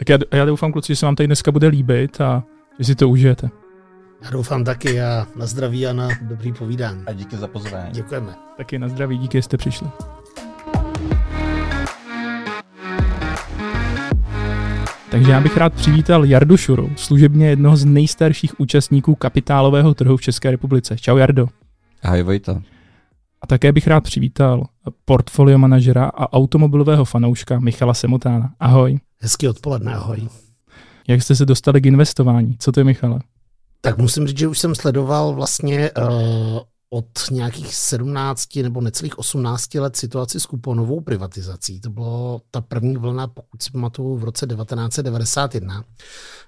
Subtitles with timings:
[0.00, 2.42] Tak já, já doufám, kluci, že se vám tady dneska bude líbit a
[2.78, 3.50] že si to užijete.
[4.24, 7.02] Já doufám taky a na zdraví a na dobrý povídání.
[7.06, 7.92] A díky za pozvání.
[7.92, 8.34] Děkujeme.
[8.56, 9.88] Taky na zdraví, díky, že jste přišli.
[15.10, 20.22] Takže já bych rád přivítal Jardu Šuru, služebně jednoho z nejstarších účastníků kapitálového trhu v
[20.22, 20.96] České republice.
[20.98, 21.48] Čau Jardo.
[22.02, 22.62] Ahoj Vojta.
[23.42, 24.64] A také bych rád přivítal
[25.04, 28.52] portfolio manažera a automobilového fanouška Michala Semotána.
[28.60, 29.00] Ahoj.
[29.20, 30.28] Hezký odpoledne, ahoj.
[31.08, 32.56] Jak jste se dostali k investování?
[32.58, 33.20] Co to je, Michale?
[33.80, 36.58] Tak musím říct, že už jsem sledoval vlastně uh,
[36.90, 41.80] od nějakých 17 nebo necelých 18 let situaci s kuponovou privatizací.
[41.80, 45.84] To bylo ta první vlna, pokud si pamatuju, v roce 1991.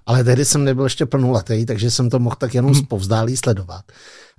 [0.06, 3.84] Ale tehdy jsem nebyl ještě plnoletý, takže jsem to mohl tak jenom zpovzdálí sledovat.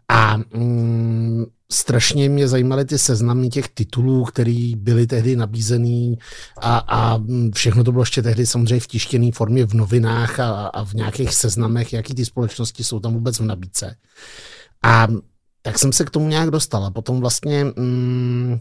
[0.09, 6.17] A mm, strašně mě zajímaly ty seznamy těch titulů, které byly tehdy nabízený
[6.62, 7.20] a, a
[7.53, 11.34] všechno to bylo ještě tehdy samozřejmě v tištěné formě v novinách a, a v nějakých
[11.34, 13.96] seznamech, jaký ty společnosti jsou tam vůbec v nabídce.
[14.84, 15.07] A
[15.62, 18.59] tak jsem se k tomu nějak dostal a potom vlastně mm,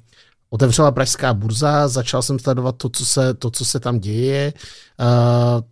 [0.50, 4.52] otevřela pražská burza, začal jsem sledovat to, co se, to, co se tam děje.
[5.00, 5.71] Uh,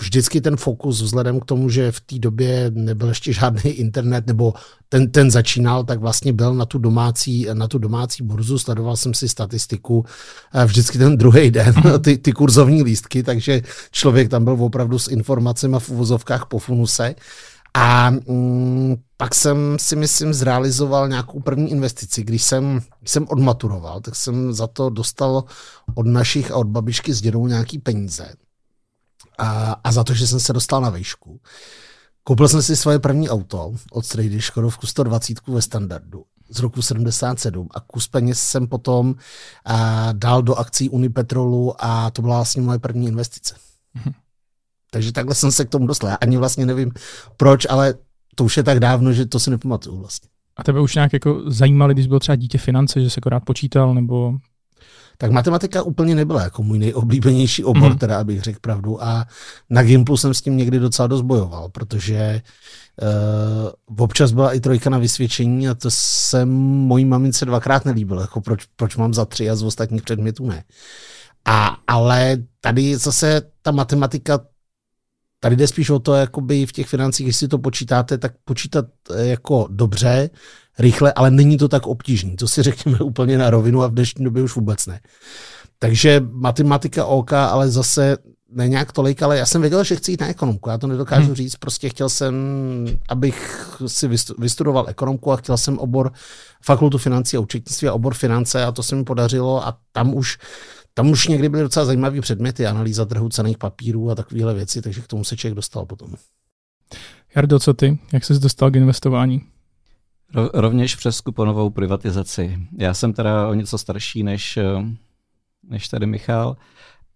[0.00, 4.54] vždycky ten fokus vzhledem k tomu, že v té době nebyl ještě žádný internet, nebo
[4.88, 9.14] ten, ten začínal, tak vlastně byl na tu domácí, na tu domácí burzu, sledoval jsem
[9.14, 10.04] si statistiku
[10.64, 15.76] vždycky ten druhý den, ty, ty kurzovní lístky, takže člověk tam byl opravdu s informacemi
[15.78, 17.14] v uvozovkách po funuse.
[17.74, 22.22] A mm, pak jsem si myslím zrealizoval nějakou první investici.
[22.22, 25.44] Když jsem, když jsem odmaturoval, tak jsem za to dostal
[25.94, 28.34] od našich a od babičky s dědou nějaký peníze.
[29.40, 31.40] A, a za to, že jsem se dostal na výšku.
[32.24, 37.68] Koupil jsem si svoje první auto od Strady Škodovku 120 ve standardu z roku 77
[37.74, 39.14] a kus peněz jsem potom
[39.64, 43.54] a, dal do akcí Unipetrolu a to byla vlastně moje první investice.
[43.96, 44.14] Mm-hmm.
[44.90, 46.10] Takže takhle jsem se k tomu dostal.
[46.10, 46.92] Já ani vlastně nevím
[47.36, 47.94] proč, ale
[48.34, 50.28] to už je tak dávno, že to si nepamatuju vlastně.
[50.56, 53.94] A tebe už nějak jako zajímaly, když byl třeba dítě finance, že se akorát počítal,
[53.94, 54.34] nebo
[55.20, 57.98] tak matematika úplně nebyla jako můj nejoblíbenější obor, mm.
[57.98, 59.04] teda abych řekl pravdu.
[59.04, 59.26] A
[59.70, 62.42] na Gimplu jsem s tím někdy docela dost bojoval, protože
[63.02, 68.40] uh, občas byla i trojka na vysvědčení a to se mojí mamince dvakrát nelíbilo, jako
[68.40, 70.64] proč, proč mám za tři a z ostatních předmětů ne.
[71.44, 74.40] A, ale tady zase ta matematika
[75.42, 79.26] Tady jde spíš o to, jakoby v těch financích, jestli to počítáte, tak počítat eh,
[79.26, 80.30] jako dobře,
[80.78, 82.36] rychle, ale není to tak obtížný.
[82.36, 85.00] To si řekněme úplně na rovinu a v dnešní době už vůbec ne.
[85.78, 88.16] Takže matematika OK, ale zase
[88.52, 90.70] ne nějak tolik, ale já jsem věděl, že chci jít na ekonomku.
[90.70, 91.34] Já to nedokážu hmm.
[91.34, 92.34] říct, prostě chtěl jsem,
[93.08, 96.12] abych si vystudoval ekonomku a chtěl jsem obor
[96.64, 100.38] fakultu financí a účetnictví a obor finance a to se mi podařilo a tam už
[100.94, 105.00] tam už někdy byly docela zajímavé předměty, analýza trhu cených papírů a takovéhle věci, takže
[105.00, 106.14] k tomu se člověk dostal potom.
[107.36, 107.98] Jardo, co ty?
[108.12, 109.40] Jak jsi dostal k investování?
[110.34, 112.58] Rovněž přes kuponovou privatizaci.
[112.78, 114.58] Já jsem teda o něco starší než,
[115.68, 116.56] než tady Michal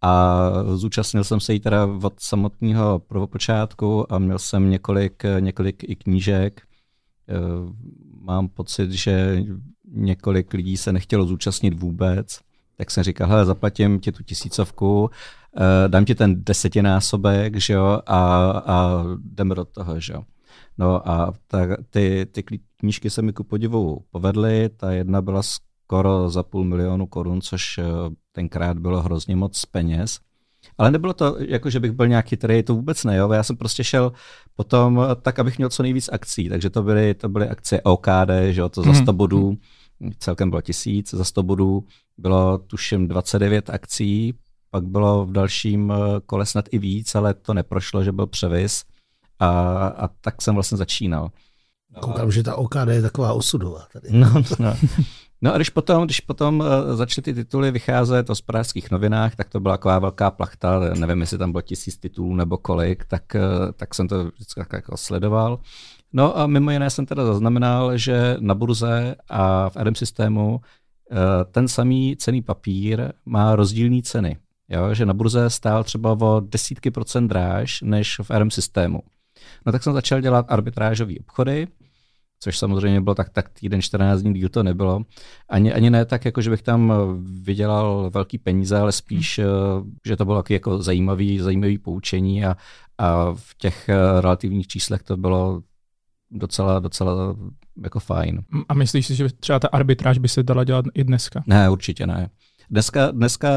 [0.02, 5.96] a zúčastnil jsem se jí teda od samotného prvopočátku a měl jsem několik, několik i
[5.96, 6.62] knížek.
[8.20, 9.44] Mám pocit, že
[9.88, 12.40] několik lidí se nechtělo zúčastnit vůbec
[12.76, 15.10] tak jsem říkal, hele, zaplatím ti tu tisícovku,
[15.88, 20.24] dám ti ten desetinásobek, že jo, a, a jdeme do toho, že jo.
[20.78, 22.42] No a ta, ty, ty
[22.76, 27.78] knížky se mi ku podivu povedly, ta jedna byla skoro za půl milionu korun, což
[27.78, 27.84] uh,
[28.32, 30.18] tenkrát bylo hrozně moc peněz.
[30.78, 33.32] Ale nebylo to, jako že bych byl nějaký který to vůbec ne, jo.
[33.32, 34.12] Já jsem prostě šel
[34.56, 38.60] potom tak, abych měl co nejvíc akcí, takže to byly, to byly akcie OKD, že
[38.60, 39.50] jo, to za 100 bodů.
[39.50, 39.56] Mm
[40.18, 41.84] celkem bylo tisíc, za 100 bodů
[42.18, 44.34] bylo tuším 29 akcí,
[44.70, 48.84] pak bylo v dalším eh, kole snad i víc, ale to neprošlo, že byl převis
[49.38, 49.48] a,
[49.86, 51.30] a tak jsem vlastně začínal.
[52.00, 54.08] Koukám, že ta OKD je taková osudová tady.
[54.10, 54.76] No, no.
[55.42, 59.48] no a když potom, když potom uh, začaly ty tituly vycházet o pražských novinách, tak
[59.48, 63.72] to byla taková velká plachta, nevím, jestli tam bylo tisíc titulů nebo kolik, tak, uh,
[63.72, 65.58] tak jsem to vždycky jako sledoval.
[66.16, 70.60] No a mimo jiné jsem teda zaznamenal, že na burze a v RM systému
[71.10, 74.36] eh, ten samý cený papír má rozdílné ceny.
[74.68, 74.94] Jo?
[74.94, 79.00] Že na burze stál třeba o desítky procent dráž než v RM systému.
[79.66, 81.68] No tak jsem začal dělat arbitrážové obchody,
[82.40, 85.04] což samozřejmě bylo tak, tak týden, 14 dní díl to nebylo.
[85.48, 86.92] Ani, ani ne tak, jako že bych tam
[87.42, 89.92] vydělal velký peníze, ale spíš, hmm.
[90.06, 92.56] že to bylo jako zajímavý, zajímavý poučení a,
[92.98, 95.62] a v těch eh, relativních číslech to bylo
[96.30, 97.36] docela, docela
[97.82, 98.42] jako fajn.
[98.68, 101.44] A myslíš si, že třeba ta arbitráž by se dala dělat i dneska?
[101.46, 102.30] Ne, určitě ne.
[102.70, 103.48] Dneska, dneska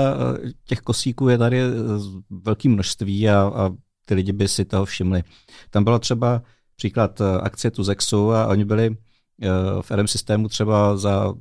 [0.65, 1.61] těch kosíků je tady
[2.29, 3.69] velké množství a, a
[4.07, 5.23] ty lidi by si toho všimli.
[5.69, 6.41] Tam byla třeba
[6.75, 8.97] příklad akcie Tuzexu a oni byli
[9.81, 11.33] v RM systému třeba za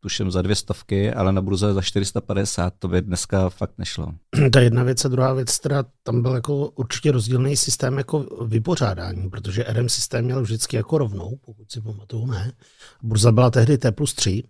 [0.00, 4.14] tuším za dvě stovky, ale na burze za 450, to by dneska fakt nešlo.
[4.56, 9.30] Je jedna věc a druhá věc, teda tam byl jako určitě rozdílný systém jako vypořádání,
[9.30, 12.52] protože RM systém měl vždycky jako rovnou, pokud si pamatuju, ne.
[13.02, 14.42] Burza byla tehdy T plus 3,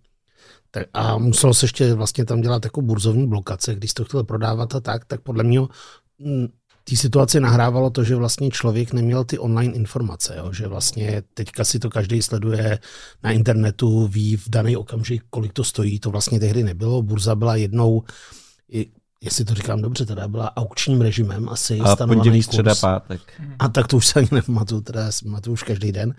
[0.71, 4.75] tak a muselo se ještě vlastně tam dělat jako burzovní blokace, když to chtěl prodávat
[4.75, 5.61] a tak, tak podle mě
[6.85, 10.53] té situaci nahrávalo to, že vlastně člověk neměl ty online informace, jo?
[10.53, 12.79] že vlastně teďka si to každý sleduje
[13.23, 17.03] na internetu, ví v daný okamžik, kolik to stojí, to vlastně tehdy nebylo.
[17.03, 18.03] Burza byla jednou,
[19.21, 23.21] jestli to říkám dobře, teda byla aukčním režimem asi A pondělí, středa, pátek.
[23.59, 26.15] A tak to už se ani nepamatuju, teda pamatuju už každý den.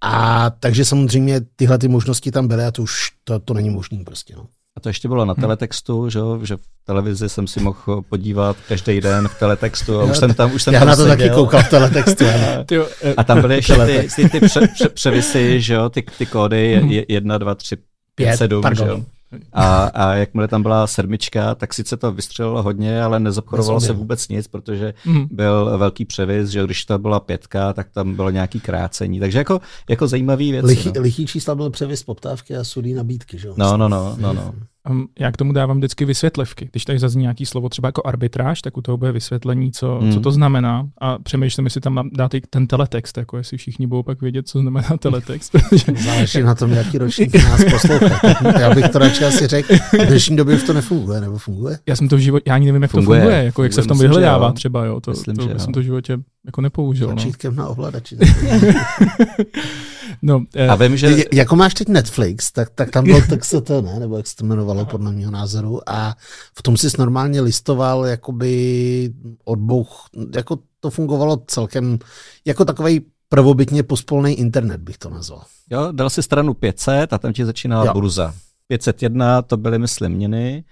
[0.00, 4.04] A takže samozřejmě tyhle ty možnosti tam byly a to už to, to není možný
[4.04, 4.34] prostě.
[4.36, 4.46] No.
[4.76, 5.40] A to ještě bylo na hm.
[5.40, 10.16] teletextu, že, že v televizi jsem si mohl podívat každý den v teletextu a už
[10.16, 11.16] jsem tam už jsem Já tam na to seděl.
[11.16, 12.24] taky koukal v teletextu.
[13.16, 17.04] a tam byly ještě ty, ty, ty pře, pře, převisy, že jo, ty, ty kódy
[17.08, 17.76] 1, 2, 3,
[18.14, 19.04] 5, 7, že jo.
[19.52, 24.28] A, a jakmile tam byla sedmička, tak sice to vystřelilo hodně, ale nezobchodovalo se vůbec
[24.28, 25.26] nic, protože mm.
[25.30, 29.20] byl velký převis, že když to byla pětka, tak tam bylo nějaký krácení.
[29.20, 30.64] Takže jako, jako zajímavý věc.
[30.64, 31.02] Lichý, no.
[31.02, 33.54] lichý čísla byl převis poptávky a sudý nabídky, že jo?
[33.56, 34.54] No, no, no, no, no.
[34.90, 36.68] Um, já k tomu dávám vždycky vysvětlivky.
[36.70, 40.12] Když tady zazní nějaký slovo třeba jako arbitráž, tak u toho bude vysvětlení, co, hmm.
[40.12, 40.88] co to znamená.
[40.98, 44.88] A přemýšlím, jestli tam dát ten teletext, jako jestli všichni budou pak vědět, co znamená
[44.98, 45.56] teletext.
[46.04, 48.20] Záleží na tom, jaký ročník nás poslouchá.
[48.60, 49.76] Já bych to radši asi řekl.
[49.76, 51.78] V dnešní době už to nefunguje, nebo funguje?
[51.86, 53.20] Já jsem to v životě, já ani nevím, jak funguje.
[53.20, 54.84] to funguje, jako jak se v tom vyhledává třeba.
[54.84, 55.00] Jo.
[55.00, 57.06] To, Myslím, to, jsem to v životě jako nepoužil.
[57.06, 57.62] Tlačítkem no.
[57.62, 58.16] na ovladači.
[60.22, 61.24] no, eh, a vím, že...
[61.32, 64.00] Jako máš teď Netflix, tak, tak tam byl tak se to, ne?
[64.00, 66.16] nebo jak se to jmenovalo podle mého názoru a
[66.58, 69.12] v tom jsi normálně listoval jakoby
[69.44, 71.98] odbouch, jako to fungovalo celkem
[72.44, 75.42] jako takový prvobytně pospolný internet bych to nazval.
[75.70, 77.92] Jo, dal si stranu 500 a tam ti začínala jo.
[77.92, 78.34] burza.
[78.66, 80.64] 501 to byly, myslím, měny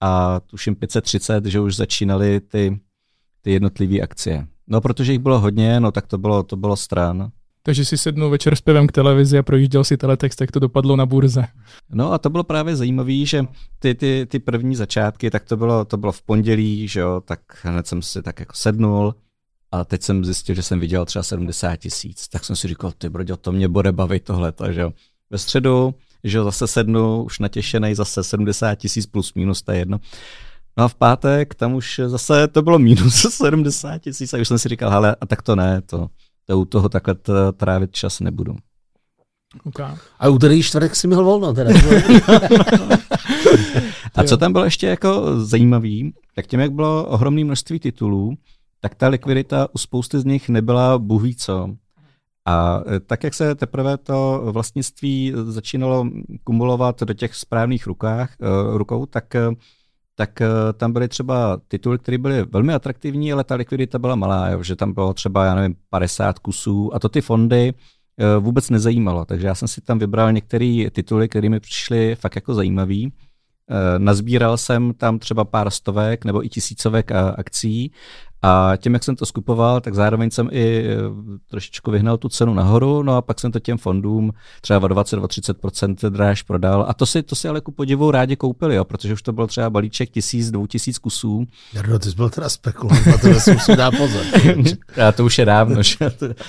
[0.00, 2.80] a tuším 530, že už začínaly ty
[3.46, 4.46] ty jednotlivé akcie.
[4.66, 7.30] No, protože jich bylo hodně, no tak to bylo, to bylo stran.
[7.66, 10.96] Takže si sednul večer s pivem k televizi a projížděl si teletext, jak to dopadlo
[10.96, 11.44] na burze.
[11.92, 13.44] No a to bylo právě zajímavé, že
[13.78, 17.40] ty, ty, ty první začátky, tak to bylo, to bylo v pondělí, že jo, tak
[17.62, 19.14] hned jsem si tak jako sednul
[19.72, 22.28] a teď jsem zjistil, že jsem viděl třeba 70 tisíc.
[22.28, 24.92] Tak jsem si říkal, ty brodě, to mě bude bavit tohle, že jo.
[25.30, 29.78] Ve středu, že jo, zase sednu, už natěšený, zase 70 tisíc plus minus, to je
[29.78, 30.00] jedno.
[30.76, 34.58] No a v pátek tam už zase to bylo minus 70 tisíc a už jsem
[34.58, 36.08] si říkal, ale a tak to ne, to,
[36.46, 37.16] to u toho takhle
[37.56, 38.56] trávit čas nebudu.
[39.64, 39.94] Okay.
[40.18, 41.70] A úterý čtvrtek si měl volno teda.
[44.14, 48.34] a co tam bylo ještě jako zajímavý, tak tím, jak bylo ohromné množství titulů,
[48.80, 51.68] tak ta likvidita u spousty z nich nebyla buhví co.
[52.46, 56.10] A e, tak, jak se teprve to vlastnictví začínalo
[56.44, 59.48] kumulovat do těch správných rukách, e, rukou, tak e,
[60.18, 64.48] tak uh, tam byly třeba tituly, které byly velmi atraktivní, ale ta likvidita byla malá,
[64.48, 68.70] jo, že tam bylo třeba, já nevím, 50 kusů a to ty fondy uh, vůbec
[68.70, 69.24] nezajímalo.
[69.24, 73.06] Takže já jsem si tam vybral některé tituly, které mi přišly fakt jako zajímavý.
[73.06, 77.92] Uh, nazbíral jsem tam třeba pár stovek nebo i tisícovek akcí
[78.42, 80.96] a tím, jak jsem to skupoval, tak zároveň jsem i eh,
[81.50, 86.10] trošičku vyhnal tu cenu nahoru, no a pak jsem to těm fondům třeba o 20-30%
[86.10, 86.86] dráž prodal.
[86.88, 89.46] A to si, to si ale ku podivu rádi koupili, jo, protože už to byl
[89.46, 91.46] třeba balíček tisíc, dvou tisíc kusů.
[91.72, 94.22] Jardo, ty jsi byl teda spekulant, to si dá pozor.
[95.08, 95.96] a to už je dávno, že?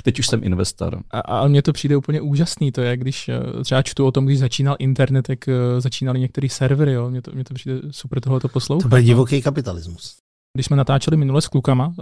[0.03, 0.99] teď už jsem investor.
[1.11, 4.25] A, a mně to přijde úplně úžasný, to je, když eh, třeba čtu o tom,
[4.25, 8.21] když začínal internet, jak eh, začínali některé servery, jo, mně to, mně to přijde super
[8.21, 8.83] tohoto poslouchat.
[8.83, 10.26] To byl divoký kapitalismus.
[10.53, 11.93] Když jsme natáčeli minule s klukama, uh,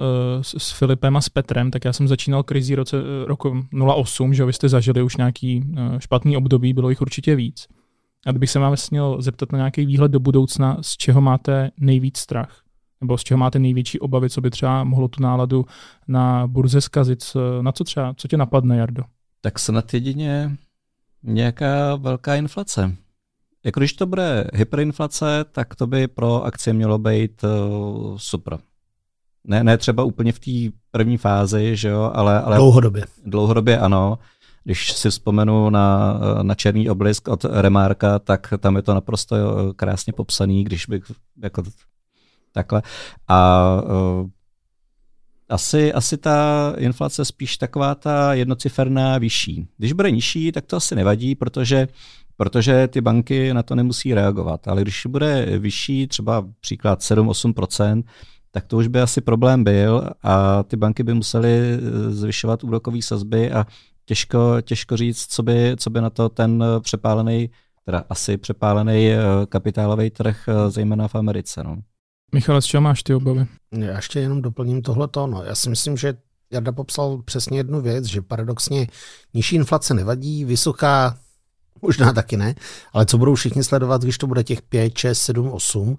[0.42, 4.34] s, s Filipem a s Petrem, tak já jsem začínal krizi roce, uh, roku 08,
[4.34, 7.68] že vy jste zažili už nějaký uh, špatný období, bylo jich určitě víc.
[8.25, 12.18] A kdybych se vás měl zeptat na nějaký výhled do budoucna, z čeho máte nejvíc
[12.18, 12.62] strach?
[13.02, 15.66] Nebo z čeho máte největší obavy, co by třeba mohlo tu náladu
[16.08, 17.24] na burze zkazit?
[17.62, 19.04] Na co třeba, co tě napadne, Jardo?
[19.42, 20.58] Tak snad jedině
[21.24, 22.96] nějaká velká inflace.
[23.66, 28.58] Jako když to bude hyperinflace, tak to by pro akcie mělo být uh, super.
[29.44, 32.56] Ne, ne třeba úplně v té první fázi, že jo, ale, ale...
[32.56, 33.06] Dlouhodobě.
[33.26, 34.20] Dlouhodobě ano.
[34.64, 39.74] Když si vzpomenu na, na černý oblisk od Remarka, tak tam je to naprosto eh,
[39.74, 41.04] krásně popsaný, když bych
[41.44, 41.64] jako
[42.52, 42.82] takhle.
[43.28, 44.30] A uh,
[45.50, 49.68] asi, asi ta inflace spíš taková ta jednociferná vyšší.
[49.78, 51.88] Když bude nižší, tak to asi nevadí, protože
[52.38, 54.68] protože ty banky na to nemusí reagovat.
[54.68, 58.04] Ale když bude vyšší, třeba příklad 7-8%,
[58.51, 61.80] tak to už by asi problém byl a ty banky by musely eh,
[62.12, 63.65] zvyšovat úrokové sazby a
[64.06, 67.50] těžko, těžko říct, co by, co by na to ten přepálený,
[67.86, 69.18] teda asi přepálený eh,
[69.50, 71.63] kapitálový trh, eh, zejména v Americe.
[71.63, 71.77] No.
[72.34, 73.46] Michal, z čeho máš ty obavy?
[73.72, 75.44] Já ještě jenom doplním tohle no.
[75.44, 76.13] Já si myslím, že
[76.51, 78.88] Jarda popsal přesně jednu věc, že paradoxně
[79.34, 81.18] nižší inflace nevadí, vysoká
[81.82, 82.55] možná taky ne,
[82.94, 85.96] ale co budou všichni sledovat, když to bude těch 5, 6, 7, 8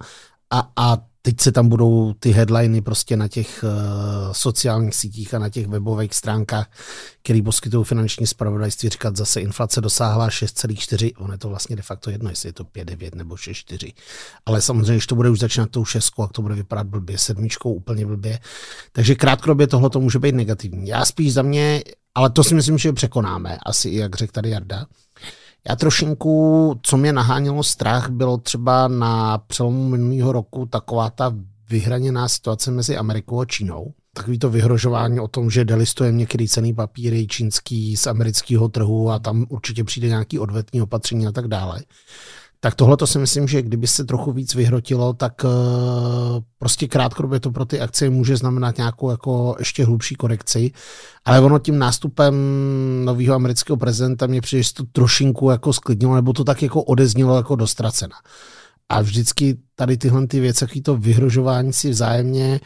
[0.51, 5.39] a, a teď se tam budou ty headliny prostě na těch uh, sociálních sítích a
[5.39, 6.71] na těch webových stránkách,
[7.23, 12.09] který poskytují finanční spravodajství, říkat zase inflace dosáhla 6,4, ono je to vlastně de facto
[12.09, 13.93] jedno, jestli je to 5,9 nebo 6,4.
[14.45, 17.73] Ale samozřejmě, když to bude už začínat tou šestkou, jak to bude vypadat blbě, sedmičkou
[17.73, 18.39] úplně blbě.
[18.91, 20.87] Takže krátkodobě tohle to může být negativní.
[20.87, 21.83] Já spíš za mě,
[22.15, 24.85] ale to si myslím, že překonáme, asi jak řekl tady Jarda.
[25.69, 31.33] Já trošinku, co mě nahánělo strach, bylo třeba na přelomu minulého roku taková ta
[31.69, 33.93] vyhraněná situace mezi Amerikou a Čínou.
[34.13, 39.19] Takový to vyhrožování o tom, že delistujeme některý cený papíry čínský z amerického trhu a
[39.19, 41.83] tam určitě přijde nějaký odvetní opatření a tak dále.
[42.59, 45.51] Tak tohle to si myslím, že kdyby se trochu víc vyhrotilo, tak uh,
[46.59, 50.71] prostě krátkodobě to pro ty akcie může znamenat nějakou jako ještě hlubší korekci.
[51.25, 52.35] Ale ono tím nástupem
[53.05, 57.37] nového amerického prezidenta mě přijde, že to trošinku jako sklidnilo, nebo to tak jako odeznělo
[57.37, 58.15] jako dostracena.
[58.89, 62.59] A vždycky tady tyhle ty věci, to vyhrožování si vzájemně,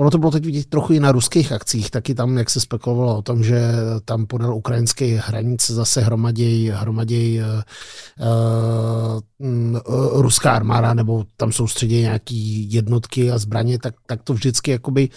[0.00, 3.18] Ono to bylo teď vidět trochu i na ruských akcích, taky tam, jak se spekulovalo
[3.18, 3.60] o tom, že
[4.04, 12.72] tam podél ukrajinské hranice zase hromaděj, hromaděj uh, uh, ruská armáda, nebo tam soustředí nějaký
[12.72, 15.08] jednotky a zbraně, tak, tak to vždycky jakoby,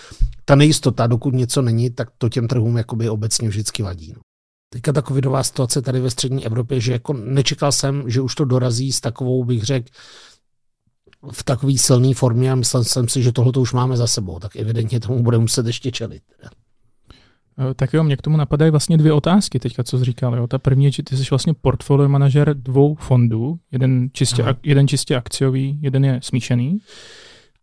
[0.46, 4.14] ta nejistota, dokud něco není, tak to těm trhům jakoby obecně vždycky vadí.
[4.16, 4.22] No.
[4.74, 8.46] Teďka ta covidová situace tady ve střední Evropě, že jako nečekal jsem, že už to
[8.46, 9.88] dorazí s takovou, bych řekl,
[11.32, 14.56] v takové silné formě a myslel jsem si, že tohle už máme za sebou, tak
[14.56, 16.24] evidentně tomu bude muset ještě čelit.
[17.60, 20.36] Eh, tak jo, mě k tomu napadají vlastně dvě otázky teďka, co jsi říkal.
[20.36, 20.48] Jo.
[20.48, 24.88] Ta první je, že ty jsi vlastně portfolio manažer dvou fondů, jeden čistě, ak, jeden
[24.88, 26.80] čistě akciový, jeden je smíšený.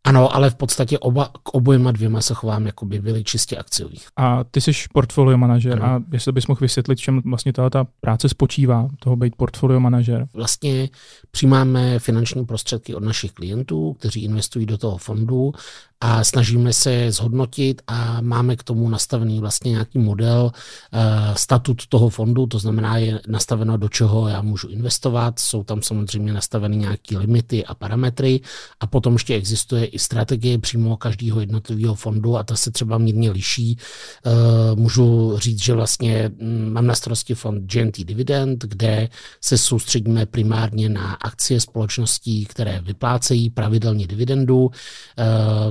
[0.05, 3.99] Ano, ale v podstatě oba, k obojema dvěma se chovám, jako by byly čistě akciový.
[4.17, 5.85] A ty jsi portfolio manažer ano.
[5.85, 10.29] a jestli bys mohl vysvětlit, čem vlastně ta, ta práce spočívá, toho být portfolio manažer?
[10.35, 10.89] Vlastně
[11.31, 15.53] přijímáme finanční prostředky od našich klientů, kteří investují do toho fondu
[16.01, 20.53] a snažíme se zhodnotit a máme k tomu nastavený vlastně nějaký model,
[20.93, 20.99] eh,
[21.37, 26.33] statut toho fondu, to znamená je nastaveno, do čeho já můžu investovat, jsou tam samozřejmě
[26.33, 28.41] nastaveny nějaké limity a parametry
[28.81, 33.31] a potom ještě existuje i strategie přímo každého jednotlivého fondu a ta se třeba mírně
[33.31, 33.79] liší.
[34.27, 34.31] Eh,
[34.75, 39.09] můžu říct, že vlastně mm, mám na starosti fond GNT Dividend, kde
[39.41, 44.71] se soustředíme primárně na akcie společností, které vyplácejí pravidelně dividendu.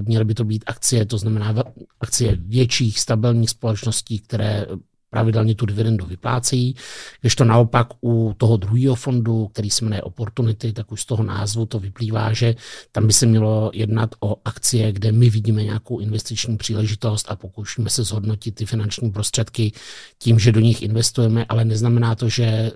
[0.06, 1.56] Mě měly by to být akcie, to znamená
[2.00, 4.66] akcie větších stabilních společností, které
[5.10, 6.76] pravidelně tu dividendu vyplácejí.
[7.22, 11.24] Když to naopak u toho druhého fondu, který se jmenuje Opportunity, tak už z toho
[11.24, 12.56] názvu to vyplývá, že
[12.92, 17.90] tam by se mělo jednat o akcie, kde my vidíme nějakou investiční příležitost a pokoušíme
[17.90, 19.72] se zhodnotit ty finanční prostředky
[20.18, 22.72] tím, že do nich investujeme, ale neznamená to, že eh,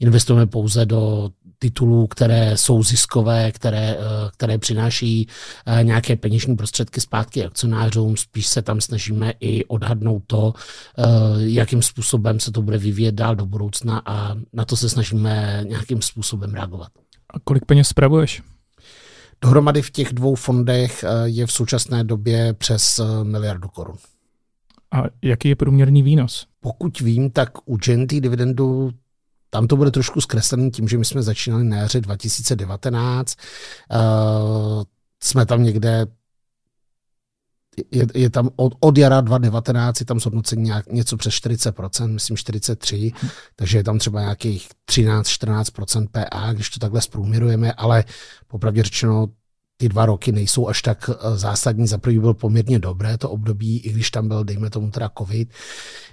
[0.00, 5.28] investujeme pouze do titulů, které jsou ziskové, které, eh, které přináší
[5.66, 8.16] eh, nějaké peněžní prostředky zpátky akcionářům.
[8.16, 10.54] Spíš se tam snažíme i odhadnout to,
[11.40, 16.02] jakým způsobem se to bude vyvíjet dál do budoucna a na to se snažíme nějakým
[16.02, 16.88] způsobem reagovat.
[17.34, 18.42] A kolik peněz spravuješ?
[19.42, 23.96] Dohromady v těch dvou fondech je v současné době přes miliardu korun.
[24.92, 26.46] A jaký je průměrný výnos?
[26.60, 28.90] Pokud vím, tak u GNT dividendu
[29.50, 33.36] tam to bude trošku zkreslený tím, že my jsme začínali na jaře 2019.
[33.90, 34.82] Uh,
[35.22, 36.06] jsme tam někde
[37.90, 42.36] je, je tam od, od jara 2019 je tam zhodnocení nějak, něco přes 40%, myslím
[42.36, 43.30] 43%, hmm.
[43.56, 48.04] takže je tam třeba nějakých 13-14% PA, když to takhle zprůměrujeme, ale
[48.46, 49.26] popravdě řečeno
[49.80, 51.86] ty dva roky nejsou až tak eh, zásadní.
[51.86, 55.48] Za prvý byl poměrně dobré to období, i když tam byl, dejme tomu teda covid.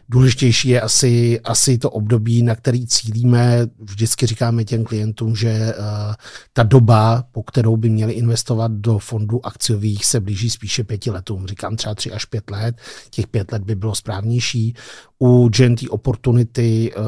[0.09, 3.67] Důležitější je asi, asi to období, na který cílíme.
[3.79, 6.13] Vždycky říkáme těm klientům, že uh,
[6.53, 11.47] ta doba, po kterou by měli investovat do fondů akciových, se blíží spíše pěti letům.
[11.47, 12.75] Říkám třeba tři až pět let.
[13.09, 14.75] Těch pět let by bylo správnější.
[15.19, 17.05] U GNT Opportunity uh,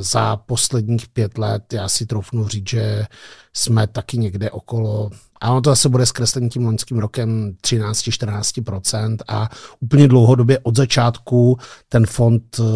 [0.00, 3.06] za posledních pět let, já si troufnu říct, že
[3.52, 5.10] jsme taky někde okolo
[5.42, 11.58] a ono to zase bude zkreslení tím loňským rokem 13-14% a úplně dlouhodobě od začátku
[11.88, 12.66] ten fond uh,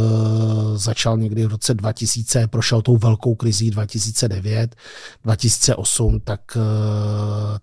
[0.77, 4.77] začal někdy v roce 2000, prošel tou velkou krizí 2009,
[5.25, 6.63] 2008, tak, uh,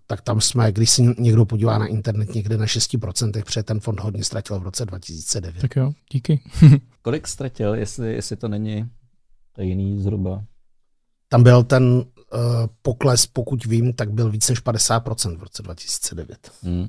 [0.08, 4.00] tak tam jsme, když si někdo podívá na internet, někde na 6%, protože ten fond
[4.00, 5.62] hodně ztratil v roce 2009.
[5.62, 6.41] Tak jo, díky.
[7.04, 8.90] Kolik ztratil, jestli, jestli to není
[9.60, 10.44] jiný zhruba?
[11.30, 16.52] Tam byl ten Eh, pokles, pokud vím, tak byl víc než 50% v roce 2009.
[16.64, 16.88] Hmm.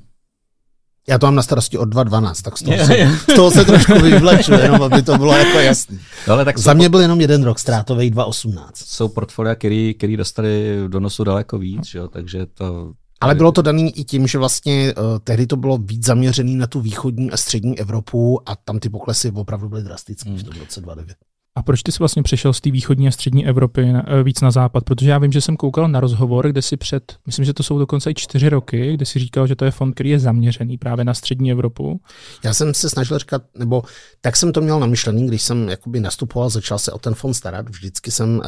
[1.07, 3.09] Já to mám na starosti od 2.12, tak z toho, je, se, je.
[3.17, 5.99] Z toho se trošku vyvleču, jenom aby to bylo jako jasný.
[6.27, 8.69] No, ale tak Za mě byl jenom jeden rok ztrátový 2.18.
[8.73, 12.93] Jsou portfolia, který, který dostali do nosu daleko víc, jo, takže to...
[13.21, 16.67] Ale bylo to dané i tím, že vlastně uh, tehdy to bylo víc zaměřené na
[16.67, 20.39] tu východní a střední Evropu a tam ty poklesy opravdu byly drastické hmm.
[20.39, 21.17] v tom roce 2009.
[21.57, 24.41] A proč ty jsi vlastně přešel z té východní a střední Evropy na, eh, víc
[24.41, 24.83] na západ?
[24.83, 27.79] Protože já vím, že jsem koukal na rozhovor, kde si před, myslím, že to jsou
[27.79, 31.05] dokonce i čtyři roky, kde si říkal, že to je fond, který je zaměřený právě
[31.05, 32.01] na střední Evropu.
[32.43, 33.83] Já jsem se snažil říkat, nebo
[34.21, 37.33] tak jsem to měl na myšlení, když jsem jakoby nastupoval, začal se o ten fond
[37.33, 37.69] starat.
[37.69, 38.43] Vždycky jsem uh,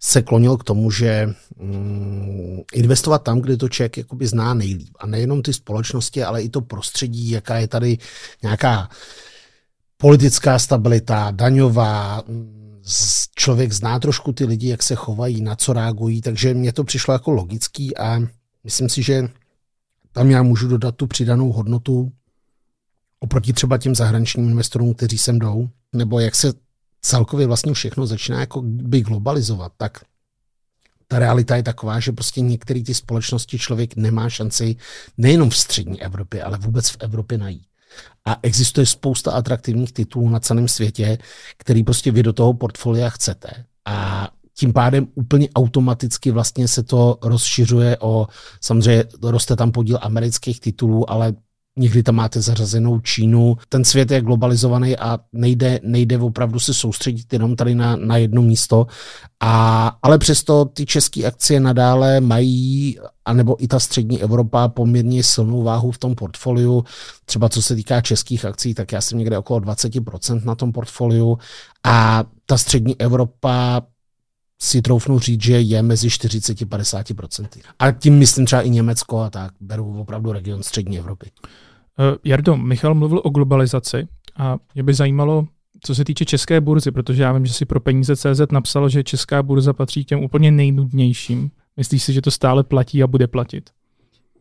[0.00, 4.94] se klonil k tomu, že um, investovat tam, kde to člověk jakoby zná nejlíp.
[4.98, 7.98] A nejenom ty společnosti, ale i to prostředí, jaká je tady
[8.42, 8.88] nějaká
[9.96, 12.22] politická stabilita, daňová,
[13.34, 17.12] člověk zná trošku ty lidi, jak se chovají, na co reagují, takže mně to přišlo
[17.12, 18.20] jako logický a
[18.64, 19.28] myslím si, že
[20.12, 22.12] tam já můžu dodat tu přidanou hodnotu
[23.20, 26.52] oproti třeba těm zahraničním investorům, kteří sem jdou, nebo jak se
[27.00, 29.98] celkově vlastně všechno začíná jako by globalizovat, tak
[31.08, 34.76] ta realita je taková, že prostě některé ty společnosti člověk nemá šanci
[35.18, 37.62] nejenom v střední Evropě, ale vůbec v Evropě najít.
[38.24, 41.18] A existuje spousta atraktivních titulů na celém světě,
[41.56, 43.64] který prostě vy do toho portfolia chcete.
[43.84, 48.26] A tím pádem úplně automaticky vlastně se to rozšiřuje o,
[48.60, 51.34] samozřejmě roste tam podíl amerických titulů, ale
[51.78, 53.56] někdy tam máte zařazenou Čínu.
[53.68, 58.42] Ten svět je globalizovaný a nejde, nejde opravdu se soustředit jenom tady na, na jedno
[58.42, 58.86] místo.
[59.40, 65.62] A, ale přesto ty české akcie nadále mají, anebo i ta střední Evropa, poměrně silnou
[65.62, 66.84] váhu v tom portfoliu.
[67.24, 71.38] Třeba co se týká českých akcí, tak já jsem někde okolo 20% na tom portfoliu.
[71.84, 73.82] A ta střední Evropa
[74.60, 77.48] si troufnu říct, že je mezi 40-50%.
[77.78, 79.52] A tím myslím třeba i Německo a tak.
[79.60, 81.30] Beru opravdu region střední Evropy.
[81.98, 85.46] Uh, Jardo, Michal mluvil o globalizaci a mě by zajímalo,
[85.82, 89.04] co se týče české burzy, protože já vím, že si pro peníze CZ napsal, že
[89.04, 91.50] česká burza patří k těm úplně nejnudnějším.
[91.76, 93.70] Myslíš si, že to stále platí a bude platit?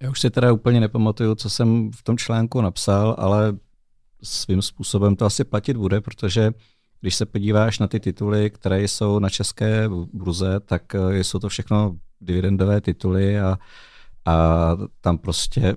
[0.01, 3.57] Já už si teda úplně nepamatuju, co jsem v tom článku napsal, ale
[4.23, 6.51] svým způsobem to asi platit bude, protože
[7.01, 11.49] když se podíváš na ty tituly, které jsou na české burze, tak eh, jsou to
[11.49, 13.57] všechno dividendové tituly a,
[14.25, 15.75] a tam prostě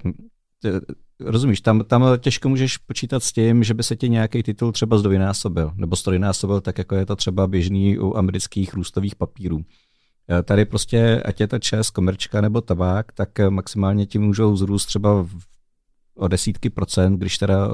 [1.20, 4.98] Rozumíš, tam, tam těžko můžeš počítat s tím, že by se ti nějaký titul třeba
[4.98, 9.64] zdvojnásobil, nebo strojnásobil, tak jako je to třeba běžný u amerických růstových papírů.
[10.30, 14.86] E, tady prostě, ať je to čes, komerčka nebo tabák, tak maximálně ti můžou zrůst
[14.86, 15.26] třeba
[16.14, 17.68] o desítky procent, když teda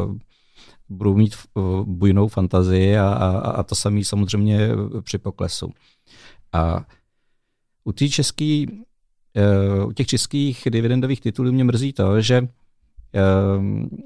[0.89, 1.35] budou mít
[1.85, 4.69] bujnou fantazii a, a, a to samé samozřejmě
[5.03, 5.73] při poklesu.
[6.53, 6.87] A
[7.85, 8.85] u, český,
[9.87, 12.49] u těch českých dividendových titulů mě mrzí to, že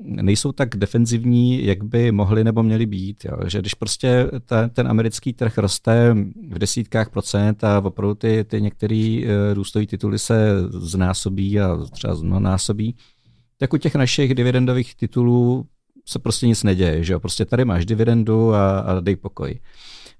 [0.03, 3.25] nejsou tak defenzivní, jak by mohli nebo měli být.
[3.25, 3.37] Jo.
[3.47, 6.15] Že když prostě ta, ten americký trh roste
[6.51, 12.15] v desítkách procent a opravdu ty, ty některé uh, růstové tituly se znásobí a třeba
[12.15, 12.97] znásobí,
[13.59, 15.67] tak u těch našich dividendových titulů
[16.07, 17.05] se prostě nic neděje.
[17.05, 17.21] Že jo.
[17.21, 19.59] Prostě tady máš dividendu a, a dej pokoj.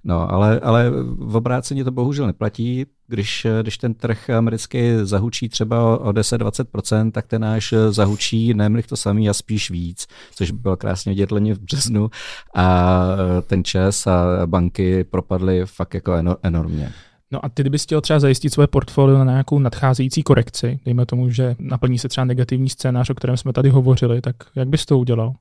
[0.03, 2.85] No, ale, ale v obráceně to bohužel neplatí.
[3.07, 8.95] Když, když ten trh americký zahučí třeba o 10-20%, tak ten náš zahučí nemlich to
[8.95, 12.09] samý a spíš víc, což by bylo krásně vidět v březnu
[12.55, 12.99] a
[13.47, 16.91] ten čas a banky propadly fakt jako enormně.
[17.31, 21.29] No a ty kdybys chtěl třeba zajistit svoje portfolio na nějakou nadcházející korekci, dejme tomu,
[21.29, 24.99] že naplní se třeba negativní scénář, o kterém jsme tady hovořili, tak jak bys to
[24.99, 25.33] udělal?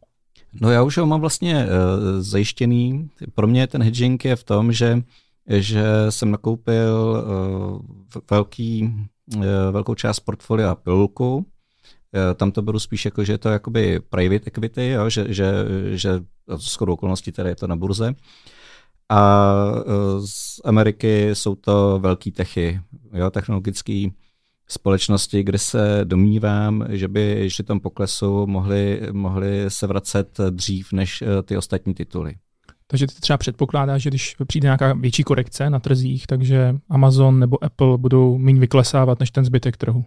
[0.60, 1.70] No já už ho mám vlastně uh,
[2.20, 3.10] zajištěný.
[3.34, 5.02] Pro mě ten hedging je v tom, že,
[5.46, 7.80] že jsem nakoupil uh,
[8.30, 8.94] velký,
[9.36, 11.36] uh, velkou část portfolia pilulku.
[11.36, 11.44] Uh,
[12.34, 15.52] tam to beru spíš jako, že je to jakoby private equity, jo, že, že,
[15.90, 16.20] že
[16.56, 18.14] shodou okolností tady je to na burze.
[19.08, 19.44] A
[20.26, 22.80] z Ameriky jsou to velký techy,
[23.12, 24.12] jo, technologický
[24.72, 31.22] společnosti, kde se domnívám, že by při tom poklesu mohli, mohli se vracet dřív než
[31.22, 32.34] eh, ty ostatní tituly.
[32.86, 37.64] Takže ty třeba předpokládá, že když přijde nějaká větší korekce na trzích, takže Amazon nebo
[37.64, 40.04] Apple budou méně vyklesávat než ten zbytek trhu.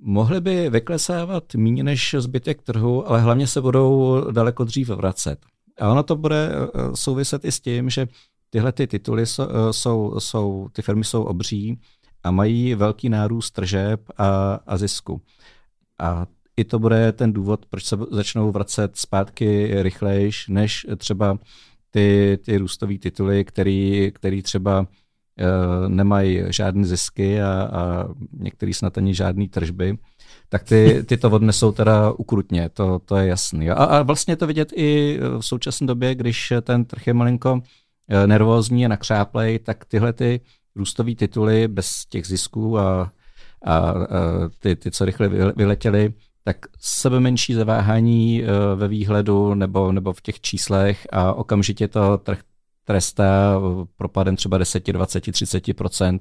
[0.00, 5.38] Mohly by vyklesávat méně než zbytek trhu, ale hlavně se budou daleko dřív vracet.
[5.80, 8.08] A ono to bude eh, souviset i s tím, že
[8.50, 11.80] tyhle ty tituly jsou, eh, jsou, jsou, ty firmy jsou obří
[12.24, 15.20] a mají velký nárůst tržeb a, a zisku.
[15.98, 21.38] A i to bude ten důvod, proč se začnou vracet zpátky rychlejš, než třeba
[21.90, 28.98] ty, ty růstové tituly, který, který třeba uh, nemají žádné zisky a, a některý snad
[28.98, 29.98] ani žádné tržby,
[30.48, 33.70] tak ty, ty to odnesou teda ukrutně, to, to je jasný.
[33.70, 37.60] A, a vlastně to vidět i v současné době, když ten trh je malinko
[38.08, 40.40] eh, nervózní a nakřáplej, tak tyhle ty
[40.76, 43.12] růstové tituly bez těch zisků a,
[43.64, 43.94] a, a
[44.58, 50.22] ty, ty, co rychle vyletěly, tak sebe menší zaváhání eh, ve výhledu nebo, nebo v
[50.22, 52.38] těch číslech a okamžitě to trh
[52.84, 53.60] trestá
[53.96, 56.20] propadem třeba 10, 20, 30%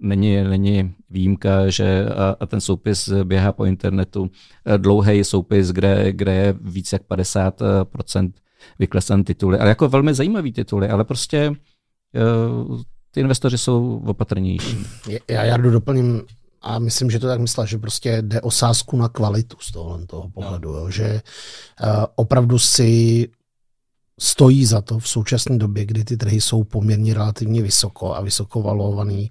[0.00, 4.30] Není, není výjimka, že a, a ten soupis běhá po internetu.
[4.66, 8.32] Eh, dlouhý soupis, kde, kde je více jak 50%
[8.78, 11.52] vyklesan tituly, ale jako velmi zajímavý tituly, ale prostě
[13.10, 14.78] ty investoři jsou opatrnější.
[15.28, 16.22] Já, jdu doplním
[16.62, 20.06] a myslím, že to tak myslel, že prostě jde o sázku na kvalitu z tohohle
[20.06, 20.78] toho pohledu, no.
[20.78, 21.22] jo, že
[21.82, 23.28] uh, opravdu si
[24.20, 28.62] stojí za to v současné době, kdy ty trhy jsou poměrně relativně vysoko a vysoko
[28.62, 29.30] valovaný,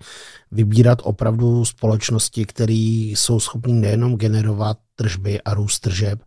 [0.55, 6.21] vybírat opravdu společnosti, které jsou schopné nejenom generovat tržby a růst tržeb,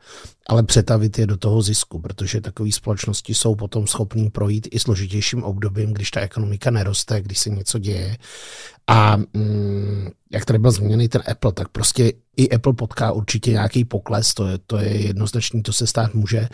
[0.48, 5.42] ale přetavit je do toho zisku, protože takové společnosti jsou potom schopný projít i složitějším
[5.44, 8.16] obdobím, když ta ekonomika neroste, když se něco děje.
[8.86, 13.84] A mm, jak tady byl zmíněný ten Apple, tak prostě i Apple potká určitě nějaký
[13.84, 16.48] pokles, to je, to je jednoznačný, to se stát může,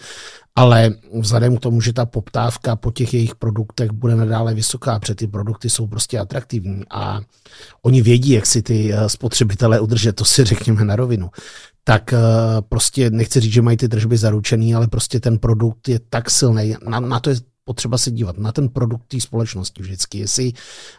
[0.57, 5.15] ale vzhledem k tomu, že ta poptávka po těch jejich produktech bude nadále vysoká, protože
[5.15, 7.21] ty produkty jsou prostě atraktivní a
[7.83, 11.31] oni vědí, jak si ty eh, spotřebitelé udržet, to si řekněme na rovinu,
[11.85, 12.19] tak eh,
[12.69, 16.75] prostě nechci říct, že mají ty tržby zaručený, ale prostě ten produkt je tak silný.
[16.89, 20.53] Na, na to je potřeba se dívat, na ten produkt té společnosti vždycky, jestli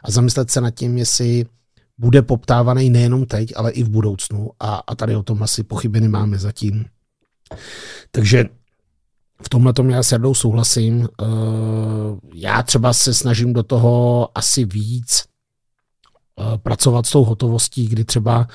[0.04, 1.46] a zamyslet se nad tím, jestli
[1.98, 6.02] bude poptávaný nejenom teď, ale i v budoucnu a, a tady o tom asi pochyby
[6.02, 6.86] nemáme zatím.
[8.12, 8.46] Takže
[9.44, 11.08] v tomhle tom já s Jardou souhlasím.
[11.22, 11.26] Eh,
[12.34, 15.24] já třeba se snažím do toho asi víc
[16.58, 18.48] pracovat s tou hotovostí, kdy třeba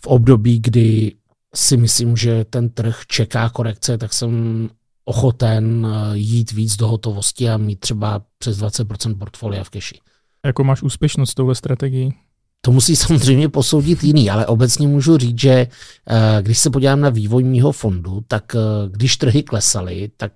[0.00, 1.12] v období, kdy
[1.54, 4.68] si myslím, že ten trh čeká korekce, tak jsem
[5.04, 9.98] ochoten eh, jít víc do hotovosti a mít třeba přes 20% portfolia v keši.
[10.46, 12.14] Jako máš úspěšnost s touhle strategií?
[12.60, 17.10] To musí samozřejmě posoudit jiný, ale obecně můžu říct, že eh, když se podívám na
[17.10, 20.32] vývoj mýho fondu, tak eh, když trhy klesaly, tak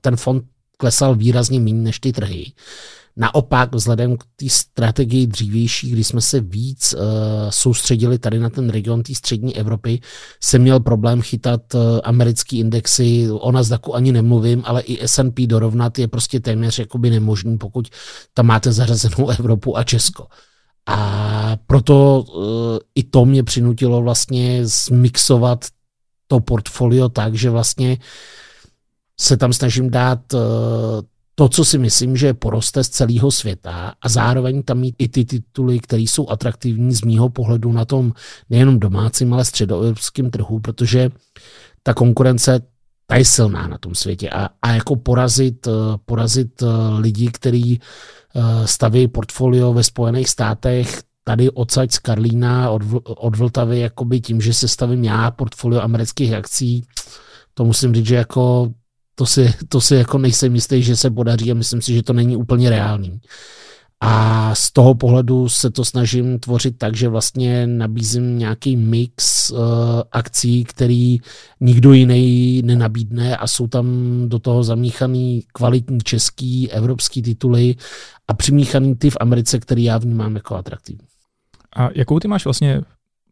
[0.00, 0.44] ten fond
[0.78, 2.52] klesal výrazně méně než ty trhy.
[3.16, 7.00] Naopak, vzhledem k té strategii dřívější, kdy jsme se víc uh,
[7.50, 10.00] soustředili tady na ten region té střední Evropy,
[10.42, 15.98] jsem měl problém chytat uh, americký indexy, o Nasdaqu ani nemluvím, ale i S&P dorovnat
[15.98, 17.88] je prostě téměř jakoby nemožný, pokud
[18.34, 20.26] tam máte zařazenou Evropu a Česko.
[20.86, 22.44] A proto uh,
[22.94, 25.64] i to mě přinutilo vlastně zmixovat
[26.26, 27.98] to portfolio tak, že vlastně
[29.20, 30.40] se tam snažím dát uh,
[31.34, 35.24] to, co si myslím, že poroste z celého světa a zároveň tam mít i ty
[35.24, 38.12] tituly, které jsou atraktivní z mýho pohledu na tom
[38.50, 41.10] nejenom domácím, ale středoevropským trhu, protože
[41.82, 42.60] ta konkurence
[43.06, 44.30] ta je silná na tom světě.
[44.30, 45.68] A, a jako porazit,
[46.04, 46.62] porazit
[46.98, 53.80] lidi, kteří eh, staví portfolio ve Spojených státech, tady odsaď z Karlína od, od Vltavy,
[53.80, 56.86] jakoby tím, že se stavím já portfolio amerických akcí,
[57.54, 58.72] to musím říct, že jako
[59.14, 62.12] to si, to si jako nejsem jistý, že se podaří a myslím si, že to
[62.12, 63.20] není úplně reálný.
[64.04, 69.58] A z toho pohledu se to snažím tvořit tak, že vlastně nabízím nějaký mix uh,
[70.12, 71.18] akcí, který
[71.60, 73.86] nikdo jiný nenabídne a jsou tam
[74.26, 77.74] do toho zamíchaný kvalitní český, evropský tituly
[78.28, 81.06] a přimíchaný ty v Americe, který já vnímám jako atraktivní.
[81.76, 82.80] A jakou ty máš vlastně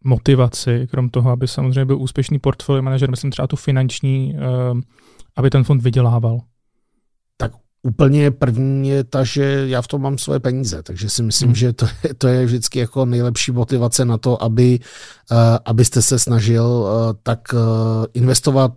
[0.05, 4.35] motivaci, krom toho, aby samozřejmě byl úspěšný portfolio manažer, myslím třeba tu finanční,
[4.73, 4.81] uh,
[5.41, 6.41] aby ten fond vydělával?
[7.37, 11.49] Tak úplně první je ta, že já v tom mám svoje peníze, takže si myslím,
[11.49, 11.55] hmm.
[11.55, 14.79] že to je, to je vždycky jako nejlepší motivace na to, aby,
[15.31, 16.89] uh, abyste se snažil uh,
[17.23, 17.61] tak uh,
[18.15, 18.73] investovat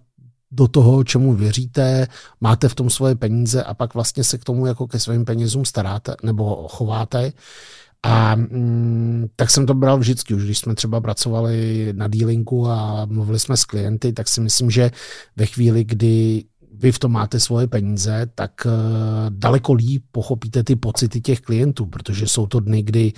[0.52, 2.08] do toho, čemu věříte,
[2.42, 5.66] máte v tom svoje peníze a pak vlastně se k tomu jako ke svým penězům
[5.66, 7.32] staráte nebo chováte.
[8.04, 13.06] A mm, tak jsem to bral vždycky, už když jsme třeba pracovali na dealingu a
[13.06, 14.92] mluvili jsme s klienty, tak si myslím, že
[15.36, 18.72] ve chvíli, kdy vy v tom máte svoje peníze, tak uh,
[19.30, 23.14] daleko líp pochopíte ty pocity těch klientů, protože jsou to dny, kdy,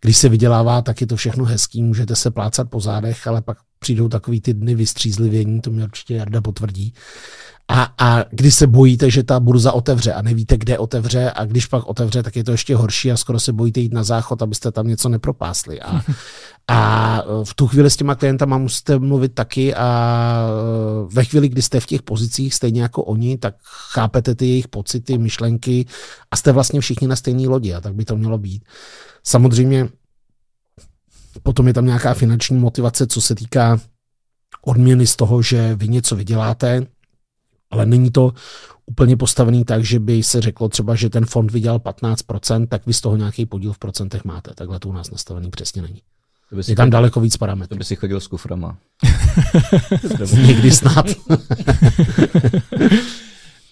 [0.00, 3.58] když se vydělává, tak je to všechno hezký, můžete se plácat po zádech, ale pak
[3.84, 6.94] přijdou takový ty dny vystřízlivění, to mě určitě Jarda potvrdí.
[7.68, 11.66] A, a když se bojíte, že ta burza otevře a nevíte, kde otevře a když
[11.66, 14.72] pak otevře, tak je to ještě horší a skoro se bojíte jít na záchod, abyste
[14.72, 15.80] tam něco nepropásli.
[15.80, 16.00] A,
[16.68, 20.48] a v tu chvíli s těma klientama musíte mluvit taky a
[21.12, 23.54] ve chvíli, kdy jste v těch pozicích stejně jako oni, tak
[23.92, 25.86] chápete ty jejich pocity, myšlenky
[26.30, 28.64] a jste vlastně všichni na stejné lodi a tak by to mělo být.
[29.24, 29.88] Samozřejmě
[31.42, 33.80] potom je tam nějaká finanční motivace, co se týká
[34.62, 36.86] odměny z toho, že vy něco vyděláte,
[37.70, 38.32] ale není to
[38.86, 42.92] úplně postavený tak, že by se řeklo třeba, že ten fond vydělal 15%, tak vy
[42.92, 44.54] z toho nějaký podíl v procentech máte.
[44.54, 46.02] Takhle to u nás nastavený přesně není.
[46.50, 47.74] To je tam chodil, daleko víc parametrů.
[47.74, 48.76] To by si chodil s kuframa.
[50.46, 51.04] Někdy snad.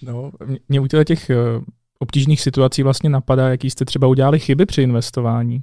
[0.02, 0.30] no,
[0.68, 1.36] mě u těch eh,
[1.98, 5.62] obtížných situací vlastně napadá, jaký jste třeba udělali chyby při investování.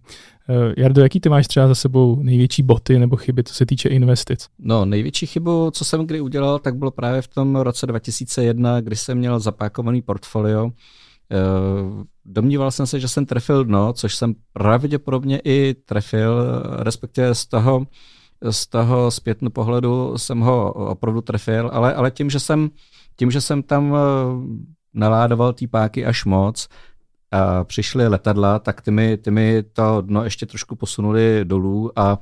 [0.49, 3.89] Uh, Jardo, jaký ty máš třeba za sebou největší boty nebo chyby, co se týče
[3.89, 4.47] investic?
[4.59, 8.95] No, největší chybu, co jsem kdy udělal, tak bylo právě v tom roce 2001, kdy
[8.95, 10.65] jsem měl zapákovaný portfolio.
[10.65, 10.71] Uh,
[12.25, 17.87] domníval jsem se, že jsem trefil dno, což jsem pravděpodobně i trefil, respektive z toho,
[18.49, 22.69] z toho zpětnu pohledu jsem ho opravdu trefil, ale, ale tím, že jsem,
[23.15, 23.95] tím, že jsem tam
[24.93, 26.67] naládoval ty páky až moc,
[27.31, 32.19] a přišly letadla, tak ty mi, ty mi to dno ještě trošku posunuli dolů a,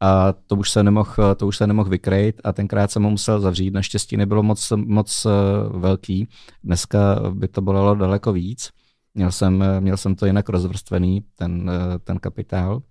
[0.00, 3.40] a to už se nemohl, to už se nemohl vykrejt a tenkrát jsem ho musel
[3.40, 3.74] zavřít.
[3.74, 5.30] Naštěstí nebylo moc, moc eh,
[5.78, 6.28] velký.
[6.64, 8.70] Dneska by to bolelo daleko víc.
[9.14, 12.82] Měl jsem, měl jsem to jinak rozvrstvený, ten, eh, ten kapitál.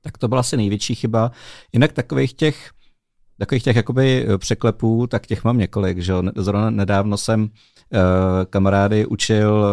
[0.00, 1.30] Tak to byla asi největší chyba.
[1.72, 2.70] Jinak takových těch,
[3.38, 5.98] takových těch jakoby překlepů, tak těch mám několik.
[5.98, 6.14] Že?
[6.36, 7.50] Zrovna nedávno jsem Eh,
[8.50, 9.66] kamarády učil,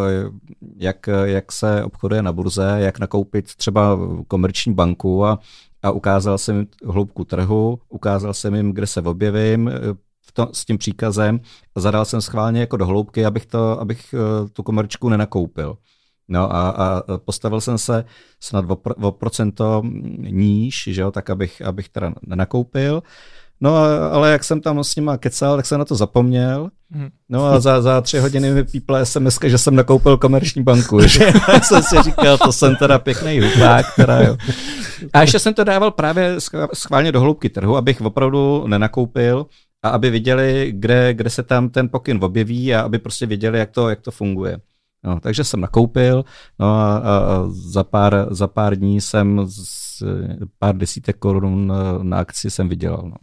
[0.77, 5.39] jak, jak se obchoduje na burze, jak nakoupit třeba komerční banku a,
[5.83, 9.73] a ukázal jsem jim hloubku trhu, ukázal jsem jim, kde se objevím, eh,
[10.21, 11.39] v to, s tím příkazem
[11.75, 15.77] a zadal jsem schválně jako do hloubky, abych, to, abych eh, tu komerčku nenakoupil.
[16.27, 18.05] No a, a postavil jsem se
[18.39, 19.81] snad o, o procento
[20.17, 23.03] níž, že jo, tak abych, abych teda nenakoupil.
[23.63, 23.75] No
[24.11, 26.69] ale jak jsem tam s nima kecal, tak jsem na to zapomněl.
[26.89, 27.09] Mhm.
[27.29, 31.01] No a za, za tři hodiny mi pípla SMS, že jsem nakoupil komerční banku.
[31.07, 31.33] Že?
[31.63, 33.85] jsem si říkal, to jsem teda pěkný hupák.
[33.95, 34.37] Teda, jo.
[35.13, 36.35] A ještě jsem to dával právě
[36.73, 39.45] schválně do hloubky trhu, abych opravdu nenakoupil
[39.83, 43.71] a aby viděli, kde, kde se tam ten pokyn objeví a aby prostě viděli, jak
[43.71, 44.57] to, jak to funguje.
[45.05, 46.25] No, takže jsem nakoupil,
[46.59, 50.03] no a, a za, pár, za pár dní jsem z
[50.59, 53.03] pár desítek korun na akci jsem vydělal.
[53.05, 53.15] No.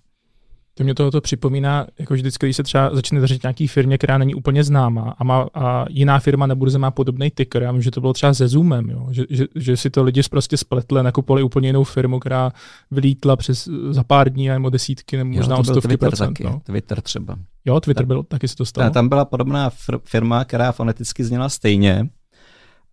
[0.81, 4.35] To mě tohoto připomíná, jako vždycky, když se třeba začne dařit nějaký firmě, která není
[4.35, 7.63] úplně známá a, má, a jiná firma na burze má podobný ticker.
[7.63, 9.07] Já vím, že to bylo třeba se Zoomem, jo?
[9.11, 12.53] Že, že, že, si to lidi prostě spletli, nakupovali úplně jinou firmu, která
[12.91, 16.29] vylítla přes za pár dní nebo desítky nebo možná o stovky Twitter procent.
[16.29, 16.61] Taky, no.
[16.65, 17.37] Twitter třeba.
[17.65, 18.91] Jo, Twitter byl, taky se to stalo.
[18.91, 19.71] Tam byla podobná
[20.05, 22.09] firma, která foneticky zněla stejně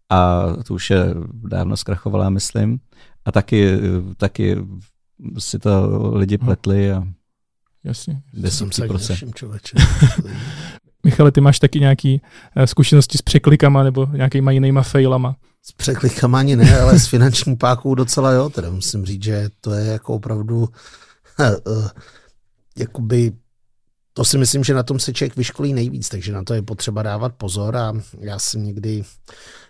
[0.10, 2.80] a to už je dávno zkrachovala, myslím.
[3.26, 3.78] A taky,
[4.17, 4.58] taky
[5.38, 5.71] si to
[6.15, 6.45] lidi hm.
[6.45, 7.04] pletli a
[7.88, 8.21] Jasně.
[8.34, 8.84] Desítky
[11.04, 12.17] Michale, ty máš taky nějaké
[12.56, 15.36] eh, zkušenosti s překlikama nebo nějakýma jinýma failama?
[15.65, 18.50] S překlikama ani ne, ale s finanční pákou docela jo.
[18.50, 20.67] Teda musím říct, že to je jako opravdu uh,
[22.78, 23.32] jakoby
[24.13, 27.04] to si myslím, že na tom se člověk vyškolí nejvíc, takže na to je potřeba
[27.04, 29.04] dávat pozor a já jsem někdy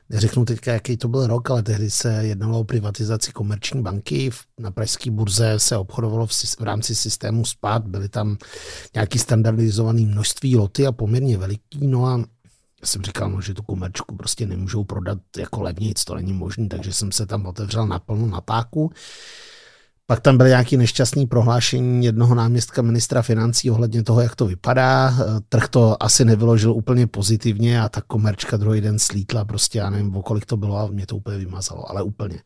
[0.09, 4.29] neřeknu teďka, jaký to byl rok, ale tehdy se jednalo o privatizaci komerční banky.
[4.59, 8.37] Na pražské burze se obchodovalo v, v rámci systému SPAD, byly tam
[8.93, 11.87] nějaký standardizovaný množství loty a poměrně veliký.
[11.87, 12.23] No a
[12.83, 16.93] jsem říkal, no, že tu komerčku prostě nemůžou prodat jako levnic, to není možné, takže
[16.93, 18.91] jsem se tam otevřel naplno na páku.
[20.09, 25.13] Pak tam byly nějaké nešťastné prohlášení jednoho náměstka ministra financí ohledně toho, jak to vypadá.
[25.49, 30.15] Trh to asi nevyložil úplně pozitivně a ta komerčka druhý den slítla prostě, já nevím,
[30.15, 32.39] o kolik to bylo a mě to úplně vymazalo, ale úplně.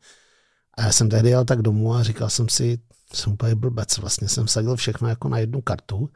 [0.77, 2.79] A já jsem tehdy jel tak domů a říkal jsem si,
[3.13, 6.09] jsem úplně blbec, vlastně jsem sadil všechno jako na jednu kartu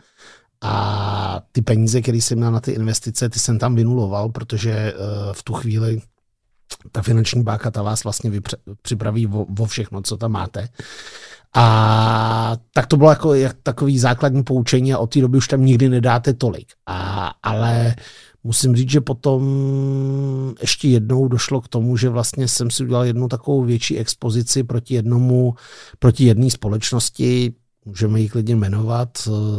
[0.62, 4.94] a ty peníze, které jsem měl na ty investice, ty jsem tam vynuloval, protože eh,
[5.34, 6.02] v tu chvíli
[6.92, 8.42] ta finanční báka ta vás vlastně
[8.82, 10.70] připraví vo, vo všechno, co tam máte.
[11.56, 15.66] A tak to bylo jako jak takový základní poučení a od té doby už tam
[15.66, 16.68] nikdy nedáte tolik.
[16.86, 17.96] A, ale
[18.44, 19.44] musím říct, že potom
[20.62, 24.94] ještě jednou došlo k tomu, že vlastně jsem si udělal jednu takovou větší expozici proti
[24.94, 25.54] jednomu,
[26.00, 27.54] proti jedné společnosti.
[27.86, 29.10] můžeme ji klidně jmenovat.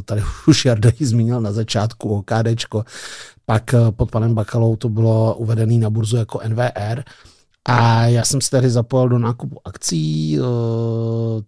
[0.05, 2.85] Tady už Jarda ji zmínil na začátku OKDčko,
[3.47, 7.03] pak pod panem Bakalou to bylo uvedené na burzu jako NVR.
[7.69, 10.39] A já jsem se tehdy zapojil do nákupu akcí.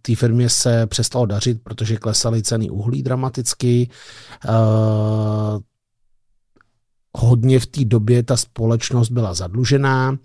[0.02, 3.90] Té firmě se přestalo dařit, protože klesaly ceny uhlí dramaticky
[7.16, 10.16] hodně v té době ta společnost byla zadlužená,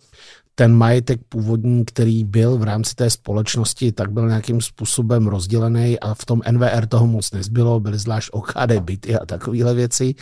[0.55, 6.13] ten majetek původní, který byl v rámci té společnosti, tak byl nějakým způsobem rozdělený a
[6.13, 10.15] v tom NVR toho moc nezbylo, byly zvlášť OKD byty a takovéhle věci.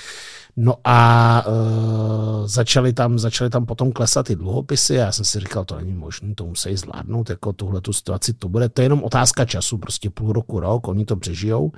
[0.57, 5.39] No a e, začaly, tam, začaly tam potom klesat ty dluhopisy a já jsem si
[5.39, 8.85] říkal, to není možné, to musí zvládnout, jako tuhle tu situaci to bude, to je
[8.85, 11.71] jenom otázka času, prostě půl roku, rok, oni to přežijou.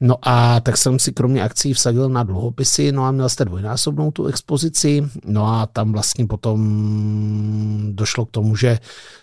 [0.00, 4.10] No a tak jsem si kromě akcí vsadil na dluhopisy, no a měl jste dvojnásobnou
[4.10, 6.60] tu expozici, no a tam vlastně potom
[7.90, 8.78] došlo k tomu, že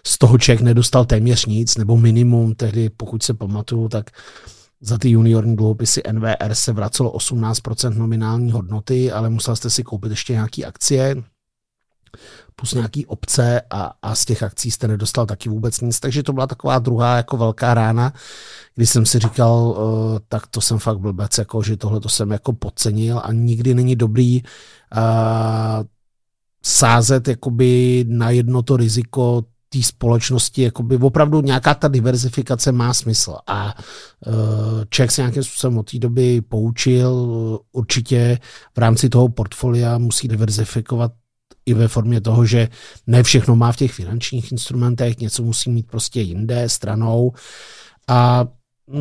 [0.05, 4.09] z toho člověk nedostal téměř nic, nebo minimum, tehdy pokud se pamatuju, tak
[4.81, 10.09] za ty juniorní dluhopisy NVR se vracelo 18% nominální hodnoty, ale musel jste si koupit
[10.09, 11.15] ještě nějaké akcie,
[12.55, 15.99] plus nějaký obce a, a z těch akcí jste nedostal taky vůbec nic.
[15.99, 18.13] Takže to byla taková druhá jako velká rána,
[18.75, 22.31] kdy jsem si říkal, uh, tak to jsem fakt blbec, jako, že tohle to jsem
[22.31, 25.83] jako podcenil a nikdy není dobrý uh,
[26.63, 33.35] sázet jakoby na jedno to riziko té společnosti, jakoby opravdu nějaká ta diverzifikace má smysl
[33.47, 33.75] a
[34.27, 34.33] uh,
[34.89, 38.39] člověk se nějakým způsobem od té doby poučil, určitě
[38.75, 41.11] v rámci toho portfolia musí diverzifikovat
[41.65, 42.67] i ve formě toho, že
[43.07, 47.33] ne všechno má v těch finančních instrumentech, něco musí mít prostě jinde, stranou.
[48.07, 48.47] A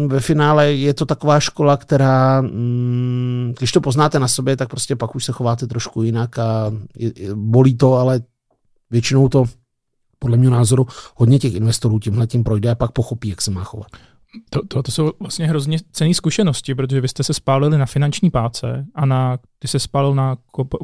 [0.06, 4.96] ve finále je to taková škola, která, mm, když to poznáte na sobě, tak prostě
[4.96, 6.72] pak už se chováte trošku jinak a
[7.35, 8.20] bolí to, ale
[8.90, 9.44] většinou to
[10.22, 13.64] podle mého názoru hodně těch investorů tímhle tím projde a pak pochopí, jak se má
[13.64, 13.90] chovat.
[14.50, 18.30] To, to, to jsou vlastně hrozně cené zkušenosti, protože vy jste se spálili na finanční
[18.30, 20.36] páce a na, ty se spálil na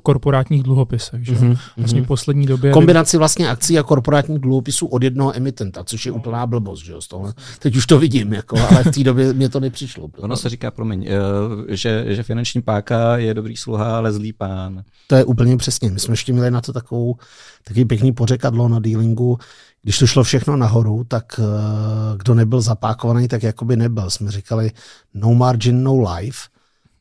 [0.02, 1.26] korporátních dluhopisech.
[1.26, 1.34] Že?
[1.34, 1.58] Mm-hmm.
[1.76, 2.72] Vlastně v poslední době...
[2.72, 6.84] Kombinaci vlastně akcí a korporátních dluhopisů od jednoho emitenta, což je úplná blbost.
[6.84, 6.94] Že?
[7.00, 7.32] Z toho.
[7.58, 10.08] Teď už to vidím, jako, ale v té době mě to nepřišlo.
[10.18, 14.82] Ono se říká, promiň, eh, že, že finanční páka je dobrý sluha, ale zlý pán.
[15.06, 15.90] To je úplně přesně.
[15.90, 17.16] My jsme ještě měli na to takovou,
[17.64, 19.38] takový pěkný pořekadlo na dealingu,
[19.86, 24.10] když to šlo všechno nahoru, tak uh, kdo nebyl zapákovaný, tak jakoby nebyl.
[24.10, 24.70] Jsme říkali
[25.14, 26.38] no margin, no life.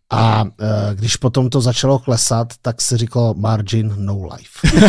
[0.09, 0.49] A uh,
[0.93, 4.67] když potom to začalo klesat, tak se říkalo margin, no life.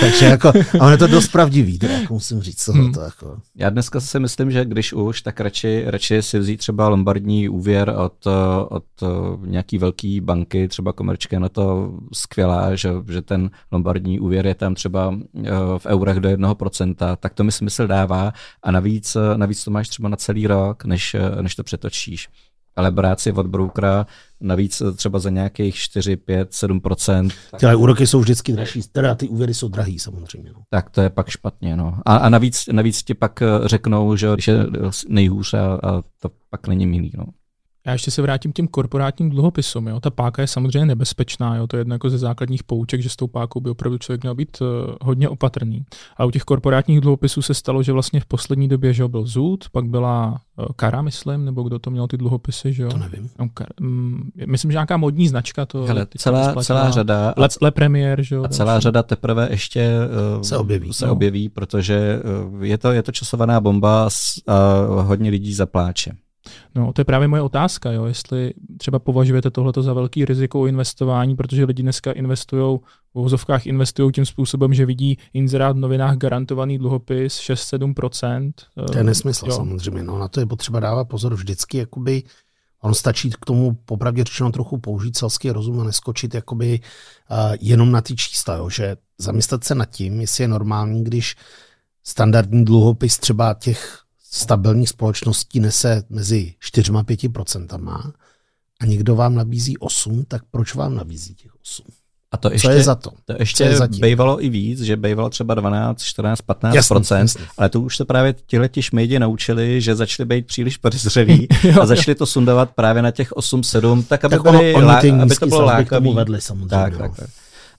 [0.00, 0.48] Takže jako,
[0.80, 2.68] a on je to dost pravdivý, teda, jako musím říct.
[2.68, 2.92] Hmm.
[2.92, 3.38] To, jako.
[3.56, 7.94] Já dneska si myslím, že když už, tak radši, radši si vzít třeba lombardní úvěr
[7.96, 8.26] od,
[8.68, 8.84] od
[9.44, 14.74] nějaký velké banky, třeba komerčké, na to skvělá, že, že ten lombardní úvěr je tam
[14.74, 19.64] třeba eh, v eurech do jednoho procenta, tak to mi smysl dává a navíc, navíc
[19.64, 22.28] to máš třeba na celý rok, než, než to přetočíš
[22.76, 24.06] ale brát si od broukera
[24.40, 26.80] navíc třeba za nějakých 4, 5, 7
[27.58, 30.50] Ty ale úroky jsou vždycky dražší, teda ty úvěry jsou drahý samozřejmě.
[30.52, 30.60] No.
[30.70, 31.76] Tak to je pak špatně.
[31.76, 31.98] No.
[32.06, 34.66] A, a navíc, navíc ti pak řeknou, že když je
[35.08, 37.12] nejhůř a, a to pak není milý.
[37.16, 37.24] No.
[37.90, 39.88] Já ještě se vrátím k těm korporátním dluhopisům.
[39.88, 40.00] Jo.
[40.00, 41.66] Ta páka je samozřejmě nebezpečná, jo.
[41.66, 44.34] to je jedno jako ze základních pouček, že s tou pákou by opravdu člověk měl
[44.34, 44.66] být uh,
[45.02, 45.84] hodně opatrný.
[46.16, 49.64] A u těch korporátních dluhopisů se stalo, že vlastně v poslední době že byl Zud,
[49.72, 52.72] pak byla uh, Kara, myslím, nebo kdo to měl ty dluhopisy.
[52.72, 52.88] Že jo?
[52.90, 53.30] To nevím.
[53.38, 55.82] No, kar, um, myslím, že nějaká modní značka to.
[55.82, 57.34] Hele, celá, celá řada.
[57.36, 58.44] Le, Le Premier, že jo.
[58.44, 58.82] A celá další.
[58.82, 59.90] řada teprve ještě
[60.36, 60.92] uh, se objeví.
[60.92, 61.12] Se no.
[61.12, 62.22] objeví, protože
[62.54, 64.08] uh, je, to, je to časovaná bomba
[64.46, 66.12] a hodně lidí zapláče.
[66.74, 71.36] No, to je právě moje otázka, jo, jestli třeba považujete tohleto za velký riziko investování,
[71.36, 72.78] protože lidi dneska investují,
[73.14, 78.52] v vozovkách investují tím způsobem, že vidí inzerát v novinách garantovaný dluhopis 6-7%.
[78.92, 79.52] To je nesmysl jo.
[79.52, 82.22] samozřejmě, no, na to je potřeba dávat pozor vždycky, jakoby
[82.82, 86.80] On stačí k tomu popravdě řečeno trochu použít selský rozum a neskočit jakoby
[87.30, 91.36] uh, jenom na ty čísla, jo, že zamyslet se nad tím, jestli je normální, když
[92.04, 98.12] standardní dluhopis třeba těch stabilních společností nese mezi 4-5%
[98.80, 101.86] a někdo vám nabízí 8, tak proč vám nabízí těch 8?
[102.32, 103.10] A to ještě, Co je za to?
[103.24, 107.44] To ještě je bývalo i víc, že bývalo třeba 12, 14, 15 jasný, procent, jasný.
[107.58, 111.48] ale to už se právě tihleti šmejdi naučili, že začali být příliš podezřelí
[111.80, 115.00] a začali to sundovat právě na těch 8, 7, tak aby, tak byli, ono, lá,
[115.22, 116.14] aby to bylo.
[116.14, 116.98] Vedli, samozřejmě, tak, no.
[116.98, 117.30] tak, tak.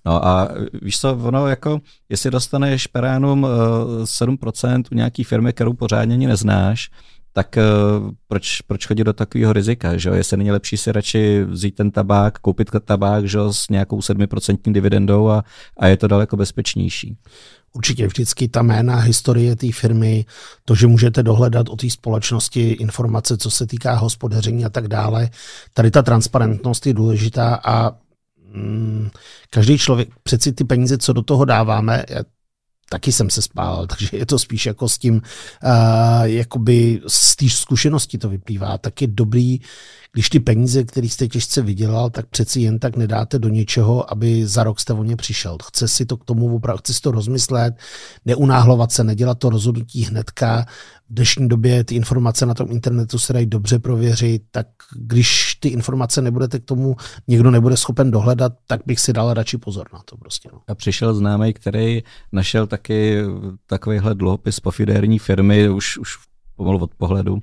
[0.05, 0.49] No a
[0.81, 3.47] víš co, ono jako, jestli dostaneš per annum
[4.03, 6.89] 7% u nějaký firmy, kterou pořádně ani neznáš,
[7.33, 10.09] tak uh, proč, proč chodit do takového rizika, že?
[10.09, 15.29] Jestli není lepší si radši vzít ten tabák, koupit tabák, že s nějakou 7% dividendou
[15.29, 15.43] a,
[15.77, 17.17] a je to daleko bezpečnější.
[17.73, 20.25] určitě vždycky ta jména, historie té firmy,
[20.65, 25.29] to, že můžete dohledat o té společnosti informace, co se týká hospodaření a tak dále.
[25.73, 27.91] Tady ta transparentnost je důležitá a
[28.53, 29.09] mm,
[29.49, 32.03] každý člověk, přeci ty peníze, co do toho dáváme,
[32.91, 37.49] taky jsem se spál, takže je to spíš jako s tím, uh, jakoby z té
[37.49, 38.77] zkušenosti to vyplývá.
[38.77, 39.59] Tak je dobrý,
[40.13, 44.47] když ty peníze, které jste těžce vydělal, tak přeci jen tak nedáte do něčeho, aby
[44.47, 45.57] za rok jste o ně přišel.
[45.63, 47.75] Chce si to k tomu opravdu, chce si to rozmyslet,
[48.25, 50.65] neunáhlovat se, nedělat to rozhodnutí hnedka.
[51.09, 55.67] V dnešní době ty informace na tom internetu se dají dobře prověřit, tak když ty
[55.67, 56.95] informace nebudete k tomu,
[57.27, 60.49] někdo nebude schopen dohledat, tak bych si dal radši pozor na to prostě.
[60.53, 60.61] No.
[60.67, 63.21] A přišel známý, který našel taky
[63.67, 66.17] takovýhle dluhopis po fidérní firmy, už, už
[66.55, 67.37] pomalu od pohledu,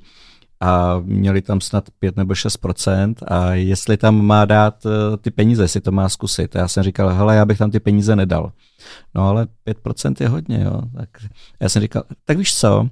[0.60, 5.62] a měli tam snad 5 nebo 6% a jestli tam má dát eh, ty peníze,
[5.62, 6.56] jestli to má zkusit.
[6.56, 8.52] A já jsem říkal, hele, já bych tam ty peníze nedal.
[9.14, 10.82] No ale 5% je hodně, jo.
[10.96, 11.08] Tak
[11.60, 12.88] já jsem říkal, tak víš co,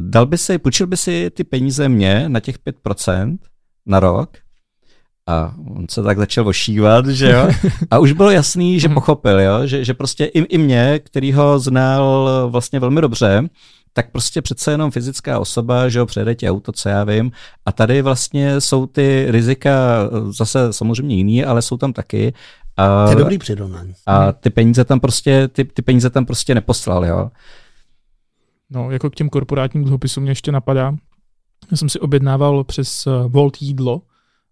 [0.00, 3.38] dal by si, půjčil by si ty peníze mě na těch 5%
[3.86, 4.38] na rok
[5.26, 7.48] a on se tak začal ošívat, že jo.
[7.90, 11.58] A už bylo jasný, že pochopil, jo, že, že prostě i, i mě, který ho
[11.58, 13.48] znal vlastně velmi dobře,
[13.92, 17.32] tak prostě přece jenom fyzická osoba, že jo, přejede ti auto, co já vím.
[17.66, 19.72] A tady vlastně jsou ty rizika
[20.28, 22.34] zase samozřejmě jiný, ale jsou tam taky.
[22.76, 23.92] A, to je dobrý přirovnání.
[24.06, 27.30] A ty peníze tam prostě, ty, ty peníze tam prostě neposlal, jo.
[28.70, 30.94] No, jako k těm korporátním dluhopisům mě ještě napadá,
[31.70, 34.02] já jsem si objednával přes eh, Volt jídlo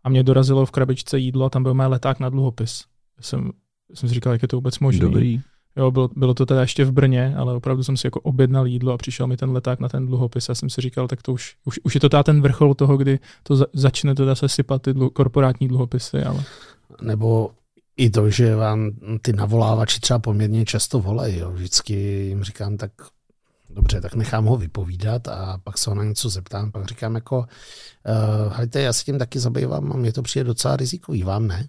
[0.04, 2.84] a mě dorazilo v krabičce jídlo a tam byl mé leták na dluhopis.
[3.16, 3.50] Já jsem,
[3.90, 5.00] já jsem si říkal, jak je to vůbec možné.
[5.00, 5.40] Dobrý.
[5.78, 8.92] Jo, bylo, bylo to teda ještě v Brně, ale opravdu jsem si jako objednal jídlo
[8.92, 11.56] a přišel mi ten leták na ten dluhopis a jsem si říkal, tak to už,
[11.64, 14.94] už, už je to ten vrchol toho, kdy to za, začne teda se sypat ty
[14.94, 16.44] dlu, korporátní dluhopisy, ale...
[17.02, 17.50] Nebo
[17.96, 18.90] i to, že vám
[19.22, 21.38] ty navolávači třeba poměrně často volají.
[21.38, 21.50] Jo.
[21.50, 21.94] Vždycky
[22.28, 22.92] jim říkám, tak
[23.70, 26.72] dobře, tak nechám ho vypovídat a pak se ho na něco zeptám.
[26.72, 30.76] Pak říkám jako, uh, hejte, já se tím taky zabývám a mě to přijde docela
[30.76, 31.68] rizikový, vám ne?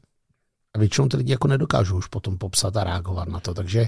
[0.80, 3.54] Většinou ty lidi jako nedokážou už potom popsat a reagovat na to.
[3.54, 3.88] Takže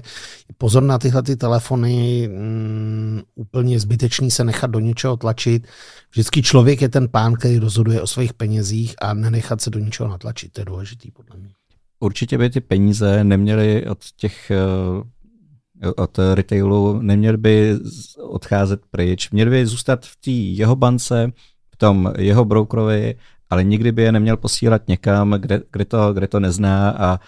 [0.58, 5.66] pozor na tyhle ty telefony, mm, úplně zbytečný se nechat do něčeho tlačit.
[6.10, 10.08] Vždycky člověk je ten pán, který rozhoduje o svých penězích a nenechat se do něčeho
[10.08, 10.52] natlačit.
[10.52, 11.50] To je důležitý podle mě.
[12.00, 14.62] Určitě by ty peníze neměly od těch eh,
[15.96, 17.78] od retailu, neměly by
[18.18, 21.32] odcházet pryč, měly by zůstat v té jeho bance,
[21.70, 23.14] v tom jeho brokerovi
[23.52, 27.20] ale nikdy by je neměl posílat někam, kde, kde, to, kde to nezná a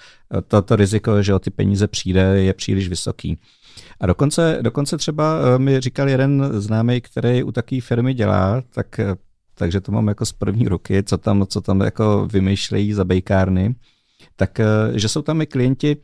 [0.49, 3.39] to, to riziko, že o ty peníze přijde, je příliš vysoký.
[4.01, 8.99] A dokonce, dokonce třeba eh, mi říkal jeden známý, který u takové firmy dělá, tak,
[8.99, 9.15] eh,
[9.55, 13.75] takže to mám jako z první ruky, co tam, co tam jako vymýšlejí za bejkárny,
[14.37, 15.97] tak eh, že jsou tam i klienti,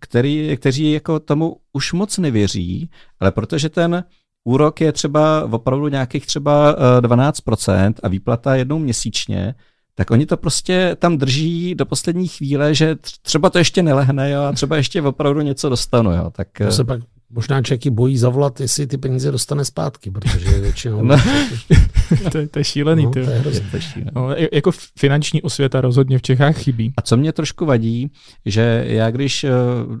[0.00, 4.04] který, kteří jako tomu už moc nevěří, ale protože ten
[4.44, 9.54] úrok je třeba opravdu nějakých třeba 12% eh, a výplata jednou měsíčně,
[9.94, 14.42] tak oni to prostě tam drží do poslední chvíle, že třeba to ještě nelehne jo,
[14.42, 16.12] a třeba ještě opravdu něco dostanu.
[16.12, 17.00] Jo, tak, to se pak
[17.32, 21.04] Možná člověk bojí zavolat, jestli ty peníze dostane zpátky, protože většinou...
[21.10, 21.16] No.
[22.32, 23.04] to, je, to je šílený.
[23.04, 24.10] No, to je to je šílený.
[24.14, 26.92] No, jako finanční osvěta rozhodně v Čechách chybí.
[26.96, 28.10] A co mě trošku vadí,
[28.46, 29.50] že já když uh,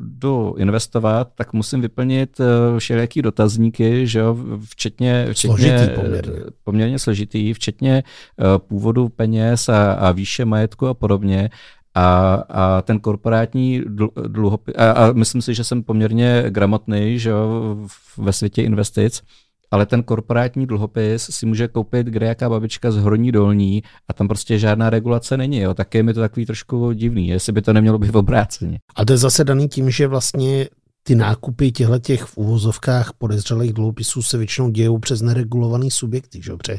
[0.00, 2.46] jdu investovat, tak musím vyplnit uh,
[2.78, 6.32] všelijaký dotazníky, že jo, včetně, včetně složitý poměrně.
[6.64, 8.02] poměrně složitý, včetně
[8.36, 11.50] uh, původu peněz a, a výše majetku a podobně.
[11.94, 13.82] A, a ten korporátní
[14.26, 17.76] dluhopis, a, a myslím si, že jsem poměrně gramotný že jo,
[18.18, 19.22] ve světě investic,
[19.70, 24.28] ale ten korporátní dluhopis si může koupit kde jaká babička z horní dolní a tam
[24.28, 25.58] prostě žádná regulace není.
[25.58, 25.74] Jo.
[25.74, 28.78] Tak je mi to takový trošku divný, jestli by to nemělo být obráceně.
[28.96, 30.68] A to je zase daný tím, že vlastně
[31.02, 36.42] ty nákupy těchto těch v úvozovkách podezřelých dluhopisů se většinou dějou přes neregulovaný subjekty.
[36.42, 36.56] Že?
[36.56, 36.78] Protože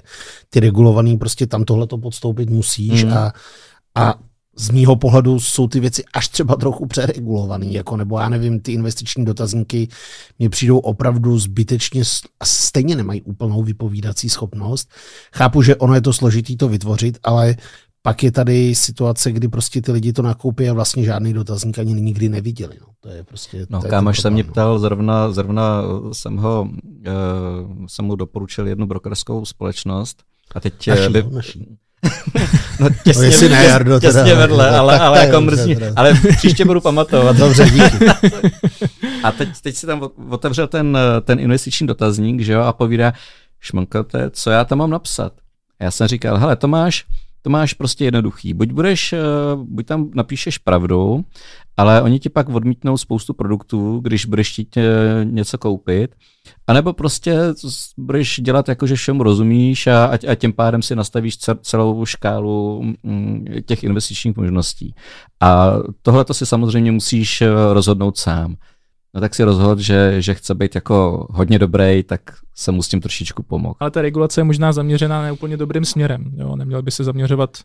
[0.49, 3.13] ty regulovaný prostě tam tohle to podstoupit musíš mm.
[3.13, 3.33] a,
[3.95, 4.13] a
[4.57, 8.73] z mýho pohledu jsou ty věci až třeba trochu přeregulované, jako nebo já nevím, ty
[8.73, 9.87] investiční dotazníky
[10.39, 12.03] mě přijdou opravdu zbytečně
[12.39, 14.89] a stejně nemají úplnou vypovídací schopnost.
[15.33, 17.55] Chápu, že ono je to složitý to vytvořit, ale
[18.01, 21.93] pak je tady situace, kdy prostě ty lidi to nakoupí a vlastně žádný dotazník ani
[21.93, 22.77] nikdy neviděli.
[22.81, 28.05] No, to je prostě, no kámoš se mě ptal, zrovna, zrovna jsem ho, uh, jsem
[28.05, 30.23] mu doporučil jednu brokerskou společnost
[30.55, 31.77] a teď naší, by, no, naší.
[32.79, 35.77] No těsně, no, ne, Jardo, těsně teda, vedle, ale, tak, ale tak, jako mrzí.
[35.95, 37.37] Ale příště budu pamatovat.
[37.37, 38.05] Dobře, díky.
[39.23, 43.13] A teď, teď si tam otevřel ten, ten investiční dotazník, že jo, a povídá,
[43.59, 45.33] šmankote, co já tam mám napsat?
[45.79, 47.05] A já jsem říkal, hele Tomáš,
[47.41, 48.53] to máš prostě jednoduchý.
[48.53, 49.19] Buď budeš, eh,
[49.55, 51.25] buď tam napíšeš pravdu,
[51.77, 54.83] ale oni ti pak odmítnou spoustu produktů, když budeš chtít eh,
[55.23, 56.15] něco koupit,
[56.67, 57.39] anebo prostě
[57.97, 63.45] budeš dělat jako, že všemu rozumíš a, a tím pádem si nastavíš celou škálu mm,
[63.65, 64.95] těch investičních možností.
[65.39, 68.55] A tohle to si samozřejmě musíš eh, rozhodnout sám.
[69.13, 72.21] No tak si rozhodl, že, že chce být jako hodně dobrý, tak
[72.55, 73.75] se mu s tím trošičku pomohl.
[73.79, 76.31] Ale ta regulace je možná zaměřená neúplně dobrým směrem.
[76.35, 76.50] Jo?
[76.71, 77.57] Neměl by se zaměřovat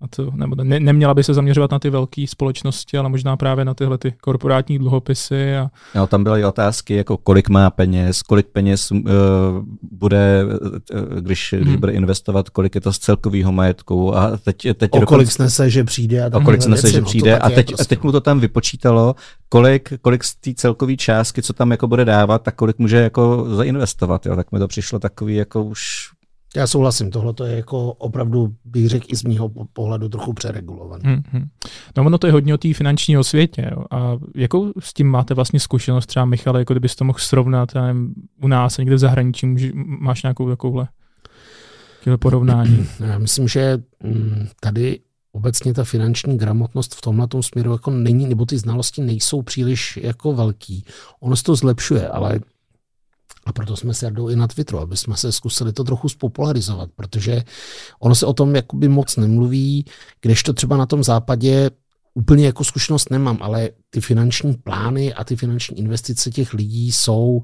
[0.00, 3.64] na to, nebo ne, neměla by se zaměřovat na ty velké společnosti, ale možná právě
[3.64, 5.56] na tyhle ty korporátní dluhopisy.
[5.56, 5.70] A...
[5.94, 9.00] No, tam byly otázky, jako kolik má peněz, kolik peněz uh,
[9.82, 11.62] bude, uh, když, hmm.
[11.62, 14.16] když bude investovat, kolik je to z celkového majetku.
[14.16, 16.24] A teď, teď o kolik snese, že přijde.
[16.24, 17.38] A o kolik snese, že přijde.
[17.38, 17.82] A teď, prostě.
[17.82, 19.14] a teď mu to tam vypočítalo,
[19.48, 23.46] kolik, kolik z té celkové částky, co tam jako bude dávat, tak kolik může jako
[23.48, 24.26] zainvestovat.
[24.26, 24.36] Jo.
[24.36, 26.14] Tak mi to přišlo takový jako už
[26.56, 31.22] já souhlasím, tohle je jako opravdu, bych řekl, i z mýho pohledu trochu přeregulované.
[31.26, 31.48] Hmm,
[31.96, 33.70] No ono to je hodně o té finanční světě.
[33.70, 33.84] Jo.
[33.90, 38.14] A jakou s tím máte vlastně zkušenost třeba, Michal, jako kdybyste to mohl srovnat nevím,
[38.42, 40.88] u nás a někde v zahraničí, může, máš nějakou takovouhle
[42.18, 42.86] porovnání?
[43.00, 45.00] Já myslím, že mm, tady
[45.32, 50.32] obecně ta finanční gramotnost v tomhle směru jako není, nebo ty znalosti nejsou příliš jako
[50.32, 50.84] velký.
[51.20, 52.40] Ono se to zlepšuje, ale
[53.46, 57.44] a proto jsme se i na Twitteru, aby jsme se zkusili to trochu spopularizovat, protože
[58.00, 59.84] ono se o tom jakoby moc nemluví,
[60.20, 61.70] kdežto třeba na tom západě
[62.14, 67.22] úplně jako zkušenost nemám, ale ty finanční plány a ty finanční investice těch lidí jsou
[67.22, 67.42] uh,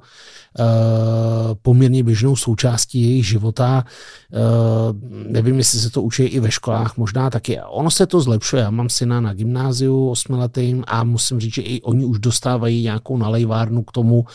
[1.63, 3.85] poměrně běžnou součástí jejich života.
[4.33, 4.97] Uh,
[5.33, 7.61] nevím, jestli se to učí i ve školách, možná taky.
[7.61, 8.63] Ono se to zlepšuje.
[8.63, 13.17] Já mám syna na gymnáziu osmiletým a musím říct, že i oni už dostávají nějakou
[13.17, 14.27] nalejvárnu k tomu, uh,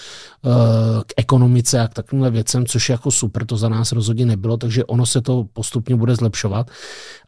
[1.05, 4.57] k ekonomice a k takovýmhle věcem, což je jako super, to za nás rozhodně nebylo,
[4.57, 6.71] takže ono se to postupně bude zlepšovat.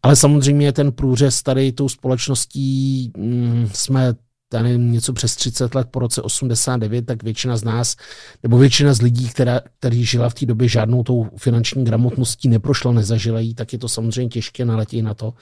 [0.03, 4.13] Ale samozřejmě ten průřez tady tou společností mm, jsme
[4.53, 7.95] nevím, něco přes 30 let po roce 89, tak většina z nás,
[8.43, 12.91] nebo většina z lidí, která, který žila v té době žádnou tou finanční gramotností neprošla,
[12.91, 15.33] nezažila jí, tak je to samozřejmě těžké naletět na to.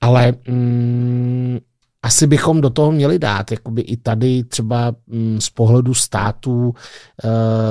[0.00, 1.58] Ale mm,
[2.04, 6.74] asi bychom do toho měli dát, jakoby i tady třeba mm, z pohledu států uh,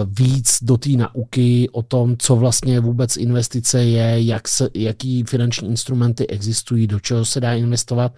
[0.05, 5.69] víc do té nauky o tom, co vlastně vůbec investice je, jak se, jaký finanční
[5.69, 8.11] instrumenty existují, do čeho se dá investovat.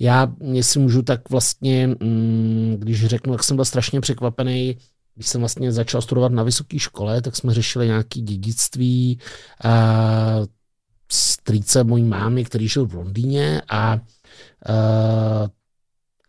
[0.00, 4.76] Uh, já, jestli můžu, tak vlastně, mm, když řeknu, jak jsem byl strašně překvapený,
[5.14, 9.18] když jsem vlastně začal studovat na vysoké škole, tak jsme řešili nějaké dědictví
[9.64, 10.36] a
[11.12, 13.98] strýce mojí mámy, který žil v Londýně a, a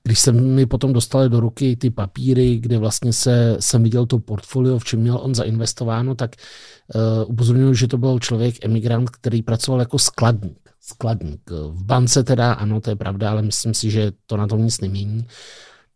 [0.10, 4.20] když jsem mi potom dostali do ruky ty papíry, kde vlastně se, jsem viděl to
[4.20, 9.42] portfolio, v čem měl on zainvestováno, tak uh, upozorňuji, že to byl člověk, emigrant, který
[9.42, 11.52] pracoval jako skladník skladník.
[11.52, 14.82] V bance teda, ano, to je pravda, ale myslím si, že to na tom nic
[14.82, 15.28] nemění.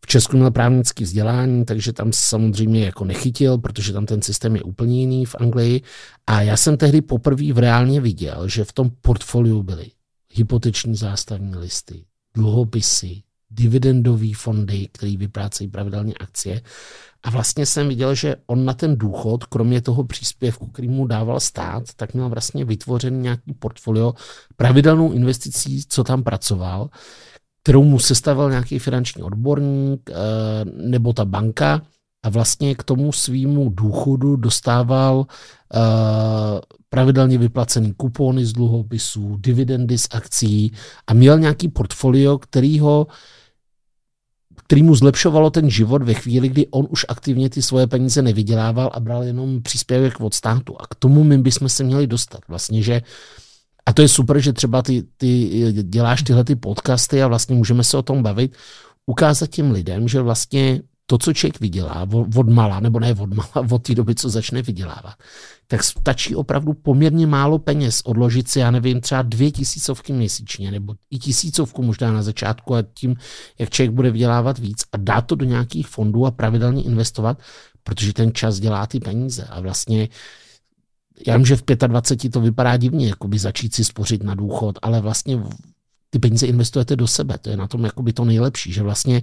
[0.04, 4.62] V Česku měl právnický vzdělání, takže tam samozřejmě jako nechytil, protože tam ten systém je
[4.62, 5.82] úplně jiný v Anglii.
[6.26, 9.90] A já jsem tehdy poprvé v reálně viděl, že v tom portfoliu byly
[10.30, 12.04] hypoteční zástavní listy,
[12.34, 13.22] dluhopisy,
[13.54, 16.62] dividendové fondy, které vyprácejí pravidelně akcie.
[17.22, 21.40] A vlastně jsem viděl, že on na ten důchod, kromě toho příspěvku, který mu dával
[21.40, 24.14] stát, tak měl vlastně vytvořen nějaký portfolio
[24.56, 26.88] pravidelnou investicí, co tam pracoval,
[27.62, 30.14] kterou mu sestavil nějaký finanční odborník eh,
[30.64, 31.82] nebo ta banka.
[32.24, 35.26] A vlastně k tomu svýmu důchodu dostával
[35.74, 35.78] eh,
[36.88, 40.72] pravidelně vyplacený kupony z dluhopisů, dividendy z akcí
[41.06, 43.06] a měl nějaký portfolio, který ho
[44.64, 48.90] který mu zlepšovalo ten život ve chvíli, kdy on už aktivně ty svoje peníze nevydělával
[48.94, 50.76] a bral jenom příspěvek od státu.
[50.80, 52.40] A k tomu my bychom se měli dostat.
[52.48, 53.02] Vlastně, že
[53.86, 55.48] a to je super, že třeba ty, ty
[55.82, 58.56] děláš tyhle ty podcasty a vlastně můžeme se o tom bavit,
[59.06, 62.06] ukázat těm lidem, že vlastně to, co člověk vydělá
[62.36, 65.14] od mala, nebo ne od mala, od té doby, co začne vydělávat,
[65.66, 70.94] tak stačí opravdu poměrně málo peněz odložit si, já nevím, třeba dvě tisícovky měsíčně, nebo
[71.10, 73.16] i tisícovku možná na začátku a tím,
[73.58, 77.38] jak člověk bude vydělávat víc a dát to do nějakých fondů a pravidelně investovat,
[77.82, 79.44] protože ten čas dělá ty peníze.
[79.44, 80.08] A vlastně
[81.26, 84.78] já vím, že v 25 to vypadá divně, jako by začít si spořit na důchod,
[84.82, 85.42] ale vlastně
[86.10, 89.22] ty peníze investujete do sebe, to je na tom jakoby to nejlepší, že vlastně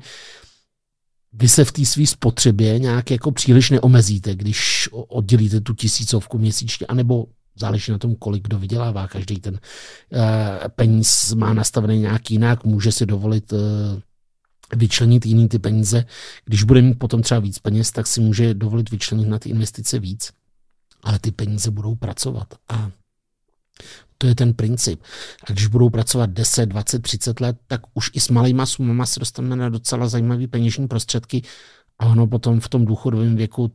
[1.34, 6.88] vy se v té své spotřebě nějak jako příliš neomezíte, když oddělíte tu tisícovku měsíčně,
[6.88, 7.25] anebo
[7.55, 9.07] záleží na tom, kolik kdo vydělává.
[9.07, 10.19] Každý ten uh,
[10.75, 13.59] peníz má nastavený nějak jinak, může si dovolit uh,
[14.75, 16.05] vyčlenit jiný ty peníze.
[16.45, 19.99] Když bude mít potom třeba víc peněz, tak si může dovolit vyčlenit na ty investice
[19.99, 20.32] víc,
[21.03, 22.53] ale ty peníze budou pracovat.
[22.69, 22.91] A
[24.22, 25.01] To je ten princip.
[25.49, 29.19] A když budou pracovat 10, 20, 30 let, tak už i s malýma sumama se
[29.19, 31.41] dostaneme na docela zajímavé peněžní prostředky
[31.99, 33.72] a ono potom v tom důchodovém věku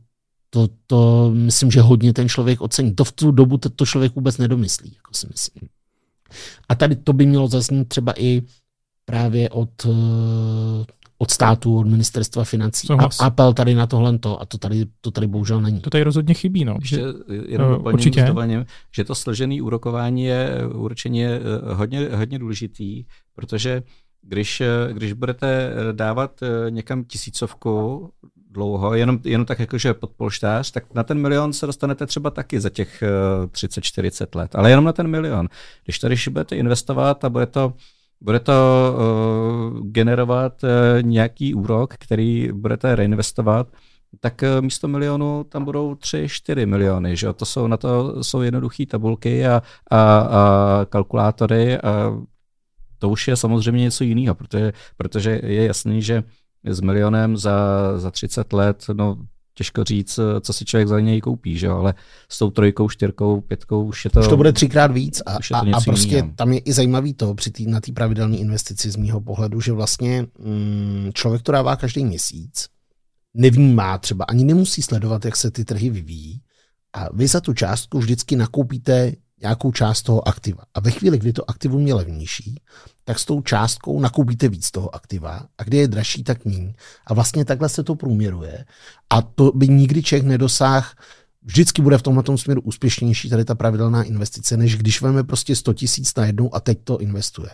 [0.49, 2.95] to, to myslím, že hodně ten člověk ocení.
[2.95, 5.69] To v tu dobu to, to člověk vůbec nedomyslí, jako si myslím.
[6.69, 8.41] A tady to by mělo zaznít třeba i
[9.05, 10.85] právě od, eh,
[11.17, 12.87] od státu, od ministerstva financí.
[12.89, 15.81] A apel tady na tohle to, a to tady, to tady bohužel není.
[15.81, 16.65] To tady rozhodně chybí.
[16.65, 16.77] No.
[16.81, 17.03] Ještě
[17.47, 18.35] jenom uh, určitě.
[18.95, 23.05] Že to složené úrokování je určitě eh, hodně, hodně důležitý,
[23.35, 23.83] protože
[24.21, 24.61] když,
[24.91, 26.39] když budete dávat
[26.69, 28.09] někam tisícovku
[28.51, 32.59] dlouho, jenom, jenom tak jakože pod polštář, tak na ten milion se dostanete třeba taky
[32.59, 33.03] za těch
[33.51, 35.47] 30-40 let, ale jenom na ten milion.
[35.83, 37.73] Když tady budete investovat a bude to
[38.21, 38.53] bude to
[39.73, 40.69] uh, generovat uh,
[41.01, 43.67] nějaký úrok, který budete reinvestovat,
[44.19, 47.15] tak uh, místo milionu tam budou 3-4 miliony.
[47.15, 47.33] Že?
[47.33, 49.61] To jsou na to jsou jednoduché tabulky a,
[49.91, 52.17] a, a kalkulátory a
[52.99, 56.23] to už je samozřejmě něco jiného, protože, protože je jasný, že
[56.63, 57.57] s milionem za,
[57.97, 59.17] za 30 let, no
[59.57, 61.67] těžko říct, co si člověk za něj koupí, že?
[61.67, 61.93] ale
[62.29, 64.19] s tou trojkou, čtyřkou, pětkou už je to...
[64.19, 66.33] Už to bude třikrát víc a, a, a prostě jiného.
[66.35, 69.71] tam je i zajímavý to při tý, na té pravidelné investici z mýho pohledu, že
[69.71, 72.67] vlastně mm, člověk to dává každý měsíc,
[73.33, 76.41] nevnímá třeba, ani nemusí sledovat, jak se ty trhy vyvíjí
[76.93, 80.63] a vy za tu částku vždycky nakoupíte nějakou část toho aktiva.
[80.73, 82.61] A ve chvíli, kdy to aktivum je levnější,
[83.07, 86.73] tak s tou částkou nakoupíte víc toho aktiva a kdy je dražší, tak méně.
[87.05, 88.65] A vlastně takhle se to průměruje.
[89.09, 90.87] A to by nikdy Čech nedosáhl
[91.43, 95.73] vždycky bude v tomhle směru úspěšnější tady ta pravidelná investice, než když veme prostě 100
[95.73, 97.49] tisíc na jednou a teď to investuje.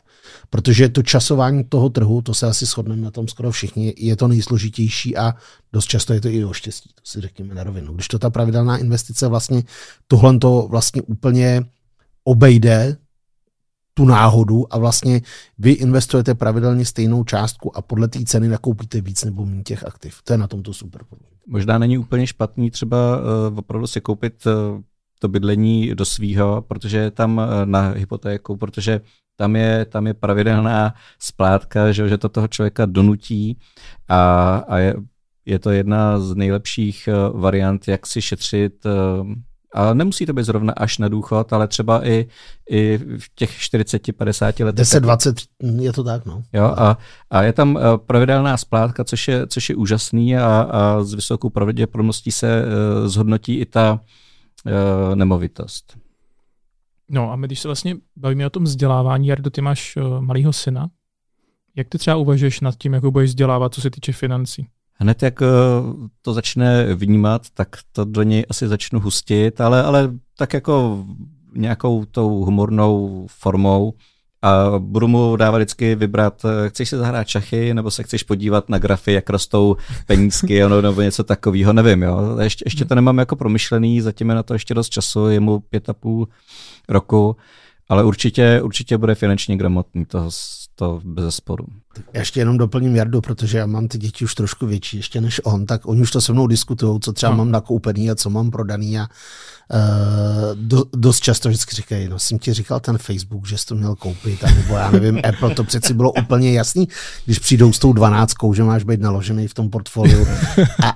[0.49, 4.27] Protože to časování toho trhu, to se asi shodneme na tom skoro všichni, je to
[4.27, 5.33] nejsložitější a
[5.73, 7.93] dost často je to i o štěstí, to si řekněme na rovinu.
[7.93, 9.63] Když to ta pravidelná investice vlastně
[10.07, 11.61] tohle to vlastně úplně
[12.23, 12.97] obejde
[13.93, 15.21] tu náhodu a vlastně
[15.59, 20.21] vy investujete pravidelně stejnou částku a podle té ceny nakoupíte víc nebo méně těch aktiv.
[20.23, 21.01] To je na tomto super.
[21.47, 24.81] Možná není úplně špatný třeba uh, opravdu si koupit uh,
[25.19, 29.01] to bydlení do svýho, protože je tam uh, na hypotéku, protože
[29.35, 33.57] tam je, tam je pravidelná splátka, že, že to toho člověka donutí
[34.09, 34.95] a, a je,
[35.45, 38.85] je to jedna z nejlepších variant, jak si šetřit
[39.73, 42.27] a nemusí to být zrovna až na důchod, ale třeba i,
[42.69, 44.85] i v těch 40-50 letech.
[44.85, 45.47] 10-20
[45.81, 46.43] je to tak, no.
[46.53, 46.97] Jo, a,
[47.29, 51.49] a je tam eh, pravidelná splátka, což je, což je úžasný a, a s vysokou
[51.49, 53.99] pravděpodobností se uh, zhodnotí i ta
[54.65, 55.97] uh, nemovitost.
[57.09, 60.53] No a my když se vlastně bavíme o tom vzdělávání, Jardo, ty máš uh, malýho
[60.53, 60.89] syna,
[61.75, 64.67] jak ty třeba uvažuješ nad tím, jak ho budeš vzdělávat, co se týče financí?
[64.95, 65.45] Hned jak eh,
[66.21, 71.05] to začne vnímat, tak to do něj asi začnu hustit, ale, ale tak jako
[71.55, 73.93] nějakou tou humornou formou
[74.41, 78.69] a budu mu dávat vždycky vybrat, eh, chceš se zahrát šachy, nebo se chceš podívat
[78.69, 79.75] na grafy, jak rostou
[80.05, 82.37] penízky, nebo, nebo něco takového, nevím, jo.
[82.39, 85.59] Ještě, ještě to nemám jako promyšlený, zatím je na to ještě dost času, je mu
[85.59, 86.27] pět a půl
[86.89, 87.35] roku,
[87.89, 90.29] ale určitě, určitě bude finančně gramotný, to,
[90.75, 91.65] to bez sporu.
[92.13, 95.65] Ještě jenom doplním Jardu, protože já mám ty děti už trošku větší ještě než on,
[95.65, 97.37] tak oni už to se mnou diskutují, co třeba no.
[97.37, 102.39] mám nakoupený a co mám prodaný a uh, do, dost často vždycky říkají, no jsem
[102.39, 105.63] ti říkal ten Facebook, že jsi to měl koupit, a nebo já nevím, Apple, to
[105.63, 106.87] přeci bylo úplně jasný,
[107.25, 110.27] když přijdou s tou dvanáctkou, že máš být naložený v tom portfoliu.
[110.83, 110.89] A,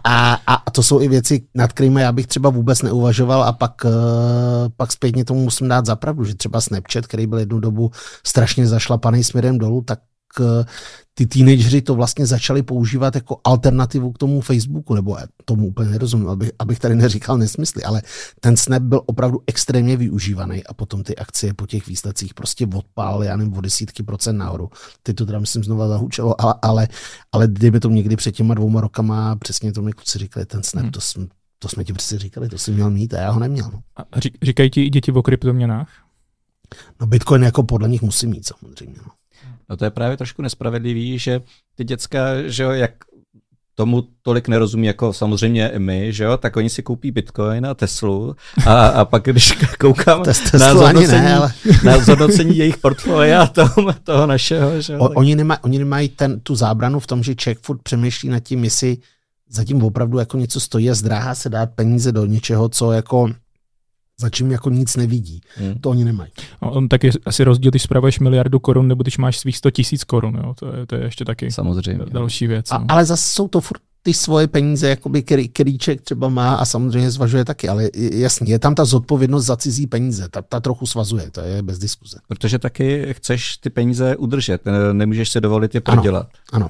[0.48, 3.86] a, a to jsou i věci, nad kterými já bych třeba vůbec neuvažoval a pak,
[3.86, 3.92] uh,
[4.78, 7.92] pak zpětně tomu musím dát zapravdu, že třeba Snapchat, který byl jednu dobu
[8.24, 10.00] strašně zašlapaný směrem dolů, tak
[11.14, 16.30] ty teenageři to vlastně začali používat jako alternativu k tomu Facebooku, nebo tomu úplně nerozumím,
[16.30, 18.02] abych, abych tady neříkal nesmysly, ale
[18.40, 23.24] ten Snap byl opravdu extrémně využívaný a potom ty akcie po těch výsledcích prostě odpál,
[23.24, 24.70] já nevím, o desítky procent nahoru.
[25.04, 26.88] Teď to teda myslím znova zahučelo, ale, ale,
[27.32, 30.84] ale kdyby to někdy před těma dvouma rokama přesně to mi kluci říkali, ten Snap,
[30.84, 30.92] hmm.
[30.92, 31.28] to, jsme,
[31.60, 33.70] to jsme ti přeci říkali, to jsi měl mít a já ho neměl.
[33.74, 33.82] No.
[33.96, 34.04] A
[34.44, 35.90] říkají ti i děti o kryptoměnách?
[37.02, 38.96] No Bitcoin jako podle nich musí mít samozřejmě.
[39.06, 39.12] No.
[39.70, 41.42] No to je právě trošku nespravedlivý, že
[41.76, 42.92] ty děcka, že jo, jak
[43.76, 48.36] tomu tolik nerozumí jako samozřejmě my, že jo, tak oni si koupí Bitcoin a Teslu
[48.66, 50.24] a, a pak když koukám
[50.60, 51.54] na zhodnocení, ne, ale...
[51.84, 55.00] na zhodnocení jejich portfolia toho, toho našeho, že jo.
[55.00, 58.40] O, oni, nemaj, oni nemají ten, tu zábranu v tom, že Czech furt přemýšlí nad
[58.40, 58.98] tím, jestli
[59.50, 63.30] zatím opravdu jako něco stojí a zdráhá se dát peníze do něčeho, co jako
[64.32, 65.42] čím jako nic nevidí.
[65.56, 65.74] Hmm.
[65.82, 66.32] To oni nemají.
[66.62, 70.04] No, on taky asi rozdíl, když spravuješ miliardu korun, nebo když máš svých 100 tisíc
[70.04, 70.42] korun.
[70.44, 70.54] Jo?
[70.60, 72.06] To, je, to je ještě taky Samozřejmě.
[72.12, 72.72] další věc.
[72.72, 72.86] A, no.
[72.90, 77.12] Ale zase jsou to furt ty svoje peníze, jakoby, který, kterýček třeba má a samozřejmě
[77.12, 81.32] zvažuje taky, ale jasně, je tam ta zodpovědnost za cizí peníze, ta, ta trochu svazuje,
[81.32, 82.18] to je bez diskuze.
[82.28, 84.62] Protože taky chceš ty peníze udržet,
[84.94, 86.28] nemůžeš se dovolit je prodělat.
[86.52, 86.70] Ano, ano.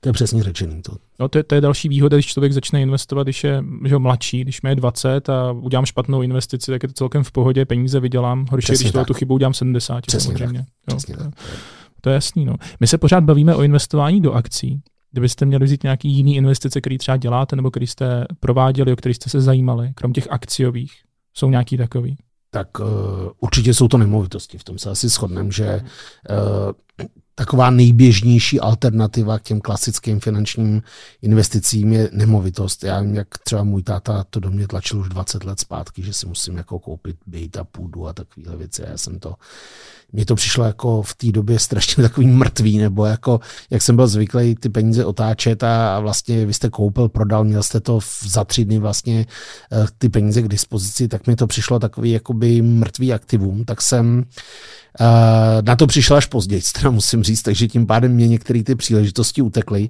[0.00, 0.82] To je přesně řečený.
[0.82, 0.92] To.
[1.18, 4.40] No, to, je, to je další výhoda, když člověk začne investovat, když je že mladší,
[4.40, 8.00] když mě je 20 a udělám špatnou investici, tak je to celkem v pohodě, peníze
[8.00, 8.46] vydělám.
[8.50, 10.06] Horší, když tu chybu udělám 70.
[10.06, 10.58] Přesně samozřejmě.
[10.58, 10.68] Tak.
[10.90, 11.34] Jo, Přesně to, tak.
[12.00, 12.44] to je jasný.
[12.44, 12.54] No.
[12.80, 14.80] My se pořád bavíme o investování do akcí.
[15.12, 19.14] Kdybyste měli vzít nějaký jiný investice, který třeba děláte, nebo který jste prováděli, o který
[19.14, 20.92] jste se zajímali, krom těch akciových,
[21.34, 22.16] jsou nějaký takový?
[22.50, 22.86] Tak uh,
[23.40, 24.58] určitě jsou to nemovitosti.
[24.58, 25.80] V tom se asi shodneme, že
[26.30, 27.06] uh,
[27.40, 30.82] taková nejběžnější alternativa k těm klasickým finančním
[31.22, 32.84] investicím je nemovitost.
[32.84, 36.12] Já vím, jak třeba můj táta to do mě tlačil už 20 let zpátky, že
[36.12, 38.82] si musím jako koupit byt a půdu a takovéhle věci.
[38.90, 39.34] Já jsem to,
[40.12, 43.40] mně to přišlo jako v té době strašně takový mrtvý, nebo jako,
[43.70, 47.62] jak jsem byl zvyklý ty peníze otáčet a, a vlastně vy jste koupil, prodal, měl
[47.62, 49.26] jste to za tři dny vlastně
[49.72, 54.24] eh, ty peníze k dispozici, tak mi to přišlo takový jakoby mrtvý aktivum, tak jsem
[55.00, 55.06] Uh,
[55.62, 59.42] na to přišel až později, teda musím říct, takže tím pádem mě některé ty příležitosti
[59.42, 59.88] utekly.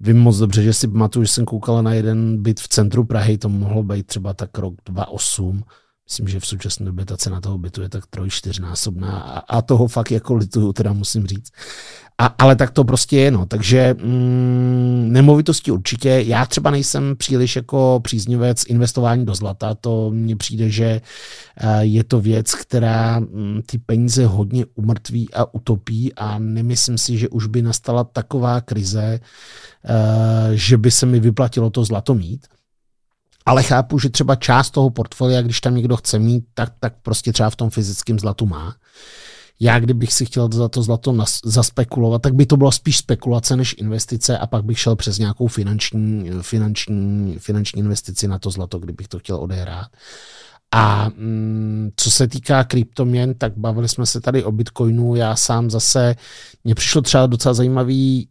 [0.00, 3.38] Vím moc dobře, že si pamatuju, že jsem koukal na jeden byt v centru Prahy,
[3.38, 5.62] to mohlo být třeba tak rok 2008,
[6.08, 9.62] Myslím, že v současné době ta cena toho bytu je tak troj, čtyřnásobná a, a
[9.62, 11.52] toho fakt jako lituju, teda musím říct.
[12.18, 13.46] A, ale tak to prostě je, no.
[13.46, 16.08] Takže mm, nemovitosti určitě.
[16.26, 19.74] Já třeba nejsem příliš jako příznivec investování do zlata.
[19.74, 21.00] To mně přijde, že
[21.56, 27.18] eh, je to věc, která mm, ty peníze hodně umrtví a utopí a nemyslím si,
[27.18, 29.20] že už by nastala taková krize,
[29.84, 32.46] eh, že by se mi vyplatilo to zlato mít
[33.46, 37.32] ale chápu, že třeba část toho portfolia, když tam někdo chce mít, tak, tak prostě
[37.32, 38.76] třeba v tom fyzickém zlatu má.
[39.60, 43.56] Já, kdybych si chtěl za to zlato nas, zaspekulovat, tak by to bylo spíš spekulace
[43.56, 48.78] než investice a pak bych šel přes nějakou finanční, finanční, finanční investici na to zlato,
[48.78, 49.88] kdybych to chtěl odehrát.
[50.72, 55.14] A mm, co se týká kryptoměn, tak bavili jsme se tady o Bitcoinu.
[55.14, 56.16] Já sám zase,
[56.64, 58.28] mně přišlo třeba docela zajímavý,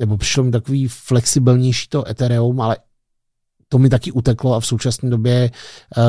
[0.00, 2.76] nebo přišlo mi takový flexibilnější to Ethereum, ale
[3.72, 5.50] to mi taky uteklo a v současné době
[5.96, 6.02] uh,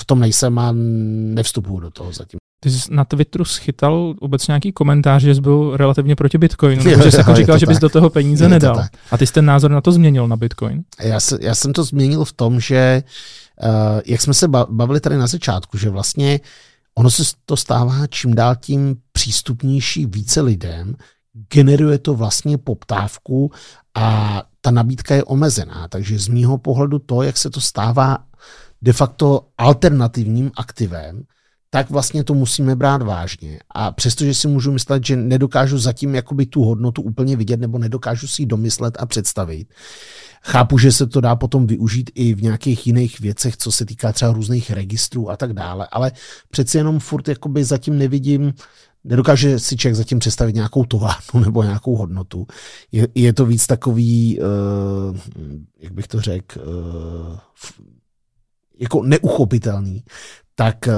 [0.00, 0.72] v tom nejsem a
[1.34, 2.38] nevstupuju do toho zatím.
[2.62, 7.10] Ty jsi na Twitteru schytal vůbec nějaký komentář, že jsi byl relativně proti Bitcoinu, protože
[7.10, 7.82] jsi jako říkal, že bys tak.
[7.82, 8.74] do toho peníze je nedal.
[8.74, 10.82] To a ty jsi ten názor na to změnil na Bitcoin?
[11.00, 13.02] Já, se, já jsem to změnil v tom, že
[13.62, 16.40] uh, jak jsme se bavili tady na začátku, že vlastně
[16.94, 20.94] ono se to stává čím dál tím přístupnější více lidem,
[21.54, 23.52] generuje to vlastně poptávku
[23.94, 25.88] a ta nabídka je omezená.
[25.88, 28.18] Takže z mýho pohledu to, jak se to stává
[28.82, 31.22] de facto alternativním aktivem,
[31.70, 33.58] tak vlastně to musíme brát vážně.
[33.70, 38.26] A přestože si můžu myslet, že nedokážu zatím jakoby tu hodnotu úplně vidět, nebo nedokážu
[38.26, 39.68] si ji domyslet a představit,
[40.42, 44.12] chápu, že se to dá potom využít i v nějakých jiných věcech, co se týká
[44.12, 46.12] třeba různých registrů a tak dále, ale
[46.50, 48.52] přeci jenom furt jakoby zatím nevidím
[49.04, 52.46] nedokáže si člověk zatím představit nějakou továrnu nebo nějakou hodnotu.
[52.92, 55.16] Je, je to víc takový, uh,
[55.78, 57.38] jak bych to řekl, uh,
[58.80, 60.04] jako neuchopitelný.
[60.54, 60.94] Tak uh,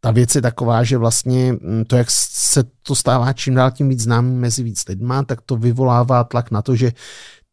[0.00, 3.88] ta věc je taková, že vlastně hm, to, jak se to stává čím dál tím
[3.88, 6.92] víc známý mezi víc lidma, tak to vyvolává tlak na to, že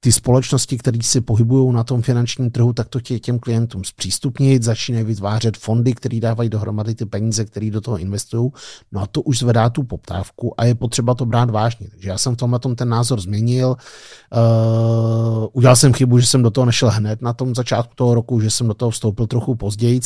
[0.03, 4.63] ty společnosti, které se pohybují na tom finančním trhu, tak to tě těm klientům zpřístupnit,
[4.63, 8.51] začínají vytvářet fondy, které dávají dohromady ty peníze, které do toho investují.
[8.91, 11.87] No a to už zvedá tu poptávku a je potřeba to brát vážně.
[11.89, 13.67] Takže já jsem v tomhle tom ten názor změnil.
[13.69, 18.39] Uh, udělal jsem chybu, že jsem do toho nešel hned na tom začátku toho roku,
[18.39, 19.99] že jsem do toho vstoupil trochu později,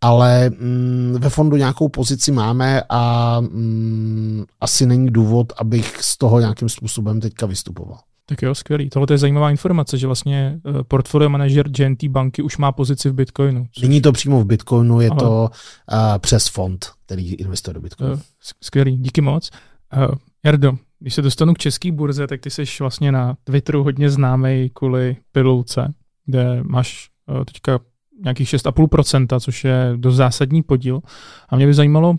[0.00, 6.40] ale mm, ve fondu nějakou pozici máme a mm, asi není důvod, abych z toho
[6.40, 7.98] nějakým způsobem teďka vystupoval.
[8.32, 8.90] Tak jo, skvělý.
[8.90, 13.12] Tohle je zajímavá informace, že vlastně eh, portfolio manažer GNT banky už má pozici v
[13.12, 13.66] Bitcoinu.
[13.72, 13.82] Což...
[13.82, 15.20] Není to přímo v Bitcoinu, je Ale...
[15.20, 15.50] to
[15.92, 18.14] uh, přes fond, který investuje do Bitcoinu.
[18.14, 18.20] Uh,
[18.62, 19.50] skvělý, díky moc.
[19.96, 20.14] Uh,
[20.44, 24.70] Jardo, když se dostanu k české burze, tak ty jsi vlastně na Twitteru hodně známý
[24.74, 25.94] kvůli pilulce,
[26.26, 27.80] kde máš uh, teďka
[28.24, 31.00] nějakých 6,5%, což je dost zásadní podíl.
[31.48, 32.16] A mě by zajímalo,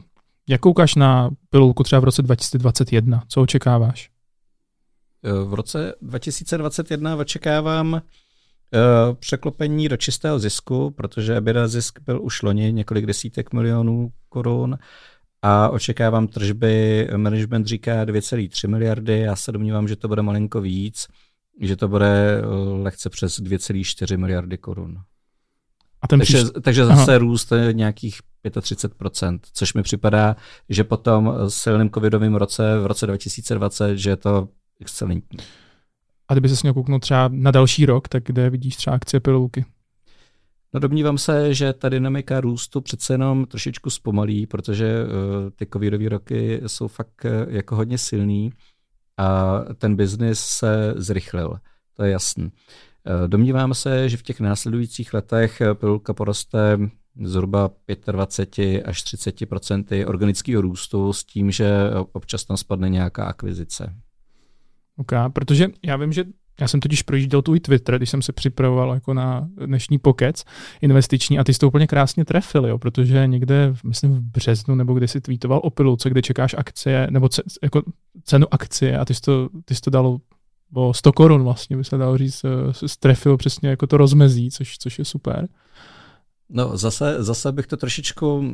[0.49, 3.23] jak koukáš na pilulku třeba v roce 2021?
[3.27, 4.12] Co očekáváš?
[5.23, 7.99] V roce 2021 očekávám uh,
[9.15, 14.77] překlopení do čistého zisku, protože EBITDA zisk byl už loni několik desítek milionů korun
[15.41, 21.07] a očekávám tržby, management říká 2,3 miliardy, já se domnívám, že to bude malinko víc,
[21.61, 22.45] že to bude eh,
[22.83, 24.97] lehce přes 2,4 miliardy korun.
[26.01, 26.49] A ten takže, příš...
[26.61, 27.17] takže zase Aha.
[27.17, 30.35] růst nějakých 35%, což mi připadá,
[30.69, 34.47] že potom silným covidovým roce v roce 2020, že je to
[34.79, 35.39] excelentní.
[36.27, 39.65] a kdyby se měl kouknout třeba na další rok, tak kde vidíš třeba akcie pilulky?
[40.73, 45.09] No domnívám se, že ta dynamika růstu přece jenom trošičku zpomalí, protože uh,
[45.55, 48.53] ty covidové roky jsou fakt uh, jako hodně silný
[49.17, 51.59] a ten biznis se zrychlil,
[51.93, 52.43] to je jasný.
[52.43, 56.79] Uh, domnívám se, že v těch následujících letech pilulka poroste
[57.23, 57.69] zhruba
[58.11, 61.69] 25 až 30% organického růstu s tím, že
[62.11, 63.95] občas tam spadne nějaká akvizice.
[64.97, 66.23] OK, protože já vím, že
[66.61, 70.43] já jsem totiž projížděl tvůj Twitter, když jsem se připravoval jako na dnešní pokec
[70.81, 74.93] investiční a ty jsi to úplně krásně trefil, jo, protože někde, myslím v březnu nebo
[74.93, 77.81] kde si tweetoval o pilulce, kde čekáš akcie, nebo ce, jako
[78.23, 80.17] cenu akcie a ty jsi to, ty jsi to dal
[80.73, 82.45] o 100 korun vlastně, by se dalo říct,
[82.85, 85.47] strefil přesně jako to rozmezí, což, což je super.
[86.55, 88.51] No zase, zase bych to trošičku uh,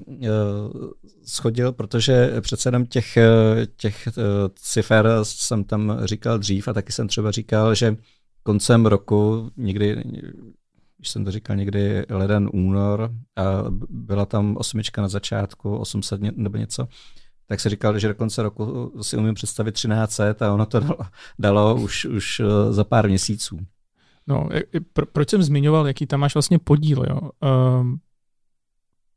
[1.25, 3.27] schodil, protože přece jenom těch, eh,
[3.77, 4.23] těch uh,
[4.55, 7.95] cifer jsem tam říkal dřív a taky jsem třeba říkal, že
[8.43, 10.03] koncem roku, někdy,
[10.97, 13.43] když jsem to říkal někdy leden, únor a
[13.89, 16.87] byla tam osmička na začátku, 800 nebo něco,
[17.47, 20.97] tak se říkal, že do konce roku si umím představit 1300 a ono to dalo,
[21.39, 23.59] dalo už, už za pár měsíců.
[24.29, 24.49] No,
[24.93, 27.19] pro, proč jsem zmiňoval, jaký tam máš vlastně podíl, jo?
[27.79, 27.99] Um,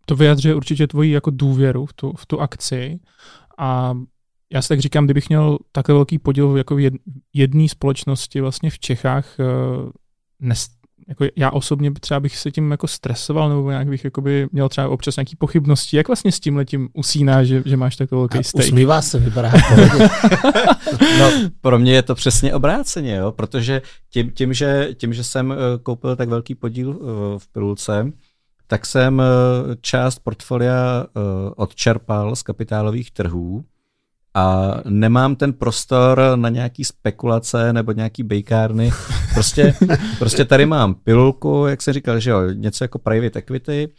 [0.06, 3.00] to vyjadřuje určitě tvoji jako důvěru v tu, v tu akci
[3.58, 3.94] a
[4.52, 6.76] já si tak říkám, kdybych měl takhle velký podíl jako
[7.32, 9.90] jedné společnosti vlastně v Čechách, uh,
[10.40, 10.68] nes,
[11.12, 14.88] jako já osobně třeba bych se tím jako stresoval, nebo nějak bych jakoby měl třeba
[14.88, 15.96] občas nějaký pochybnosti.
[15.96, 18.66] Jak vlastně s tím letím usíná, že, že máš takový velký steak?
[18.66, 19.52] Usmívá se, vypadá
[21.18, 23.32] No, pro mě je to přesně obráceně, jo?
[23.32, 26.96] protože tím, tím, že, tím, že jsem eh, koupil tak velký podíl uh,
[27.38, 28.12] v pilulce,
[28.66, 29.24] tak jsem uh,
[29.80, 31.06] část portfolia
[31.56, 33.64] odčerpal z kapitálových trhů
[34.34, 38.90] a nemám ten prostor na nějaký spekulace nebo nějaký bejkárny.
[39.34, 39.74] Prostě,
[40.18, 43.92] prostě tady mám pilulku, jak jsem říkal, že jo, něco jako private equity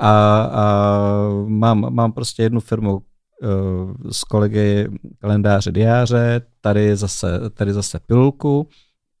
[0.00, 3.00] a, a mám, mám prostě jednu firmu uh,
[4.10, 8.68] s kolegy kalendáře diáře, tady zase, tady zase pilulku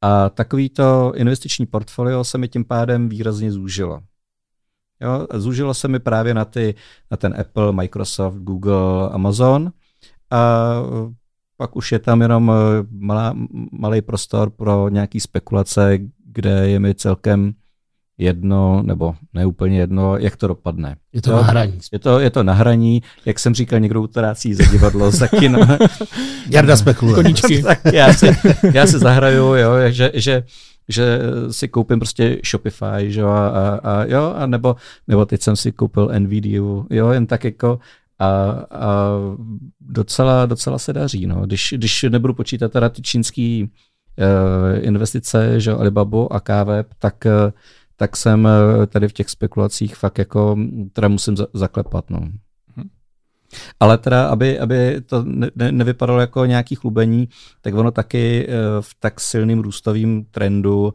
[0.00, 4.00] a takovýto investiční portfolio se mi tím pádem výrazně zúžilo.
[5.00, 6.74] Jo, zúžilo se mi právě na, ty,
[7.10, 9.72] na ten Apple, Microsoft, Google, Amazon–
[10.34, 10.82] a
[11.56, 13.34] pak už je tam jenom eh, malá,
[13.72, 17.54] malý prostor pro nějaký spekulace, kde je mi celkem
[18.18, 20.96] jedno, nebo neúplně jedno, jak to dopadne.
[21.12, 21.78] Je to, to na hraní.
[21.92, 25.58] Je to, je to na hraní, jak jsem říkal, někdo utrácí za divadlo, za kino.
[26.50, 27.14] Jarda spekuluje.
[27.14, 27.62] Koničky.
[27.62, 28.26] tak já si,
[28.72, 30.44] já si zahraju, jo, že, že,
[30.88, 31.18] že
[31.50, 34.76] si koupím prostě Shopify, že, a, a, a, jo, a nebo,
[35.08, 37.78] nebo teď jsem si koupil NVIDIA, jo, jen tak jako
[38.18, 38.26] a,
[38.70, 39.10] a
[39.80, 41.26] docela, docela se daří.
[41.26, 41.46] No.
[41.46, 47.50] Když, když nebudu počítat teda ty čínský uh, investice, že Alibabu a KV, tak, uh,
[47.96, 50.56] tak jsem uh, tady v těch spekulacích fakt jako,
[50.92, 52.10] teda musím za, zaklepat.
[52.10, 52.20] No.
[52.76, 52.88] Mhm.
[53.80, 57.28] Ale teda, aby, aby to ne, nevypadalo jako nějaký chlubení,
[57.60, 58.48] tak ono taky
[58.80, 60.92] v tak silným růstovým trendu uh,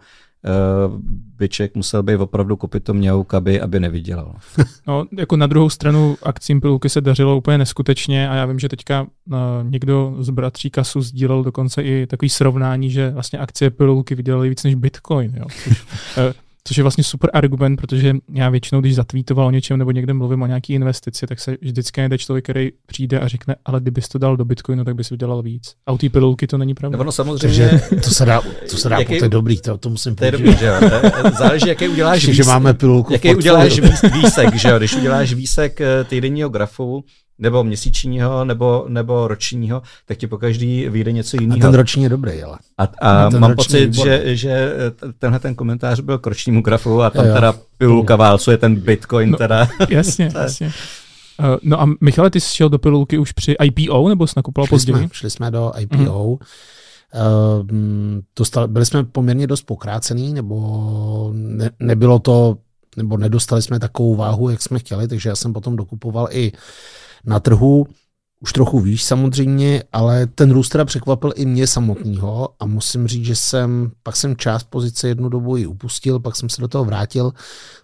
[1.37, 4.35] byček musel být opravdu to měhouk, aby, aby nevydělal.
[4.87, 8.69] No, jako na druhou stranu akcím pilulky se dařilo úplně neskutečně a já vím, že
[8.69, 14.15] teďka uh, někdo z bratří Kasu sdílel dokonce i takový srovnání, že vlastně akcie pilulky
[14.15, 15.35] vydělaly víc než Bitcoin.
[15.35, 15.45] Jo?
[15.63, 15.83] Což,
[16.17, 16.33] uh,
[16.63, 20.41] Což je vlastně super argument, protože já většinou, když zatvítoval o něčem nebo někde mluvím
[20.41, 24.17] o nějaký investici, tak se vždycky najde člověk, který přijde a řekne, ale kdybys to
[24.17, 25.73] dal do Bitcoinu, tak bys vydělal víc.
[25.87, 26.99] A u té pilulky to není pravda.
[26.99, 27.39] Ono samozřejmě...
[27.39, 30.25] Takže to se dá, to se dá, jaký, to je dobrý, to, to musím To
[30.25, 30.73] je dobrý, že jo.
[31.37, 32.35] Záleží, jaký uděláš výsek.
[32.35, 33.79] že máme pilulku Jaký uděláš
[34.13, 34.77] výsek, že jo.
[34.77, 37.03] Když uděláš výsek eh, týdenního grafu,
[37.39, 41.59] nebo měsíčního, nebo, nebo ročního, tak ti po každý vyjde něco jiného.
[41.59, 42.57] A ten roční je dobrý, ale.
[42.77, 44.73] A, a mám pocit, že, že
[45.19, 47.35] tenhle ten komentář byl k ročnímu grafu a tam jo, jo.
[47.35, 49.67] teda pilulka válcuje ten bitcoin no, teda.
[49.89, 50.71] Jasně, jasně.
[51.39, 54.67] Uh, no a Michale, ty jsi šel do pilulky už při IPO, nebo jsi nakupoval
[54.67, 54.97] šli později?
[54.97, 55.95] Jsme, šli jsme do IPO.
[55.95, 56.09] Mm.
[56.29, 57.67] Uh,
[58.37, 62.57] dostali, byli jsme poměrně dost pokrácený, nebo ne, nebylo to,
[62.97, 66.59] nebo nedostali jsme takovou váhu, jak jsme chtěli, takže já jsem potom dokupoval i uh,
[67.25, 67.87] na trhu
[68.41, 73.25] už trochu výš samozřejmě, ale ten růst teda překvapil i mě samotného a musím říct,
[73.25, 76.85] že jsem, pak jsem část pozice jednu dobu i upustil, pak jsem se do toho
[76.85, 77.31] vrátil.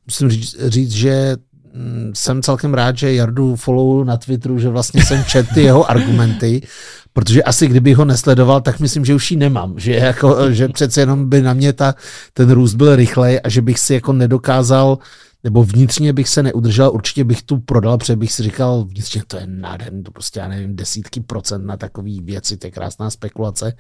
[0.06, 1.36] Musím říct, říct že
[1.74, 5.90] mm, jsem celkem rád, že Jardu follow na Twitteru, že vlastně jsem čet ty jeho
[5.90, 6.68] argumenty,
[7.14, 11.02] protože asi kdybych ho nesledoval, tak myslím, že už ji nemám, že, jako, že přece
[11.02, 11.96] jenom by na mě ta,
[12.34, 14.98] ten růst byl rychlej a že bych si jako nedokázal
[15.46, 19.38] nebo vnitřně bych se neudržel, určitě bych tu prodal, protože bych si říkal, vnitřně to
[19.38, 23.74] je nádherný, to prostě, já nevím, desítky procent na takové věci, to je krásná spekulace.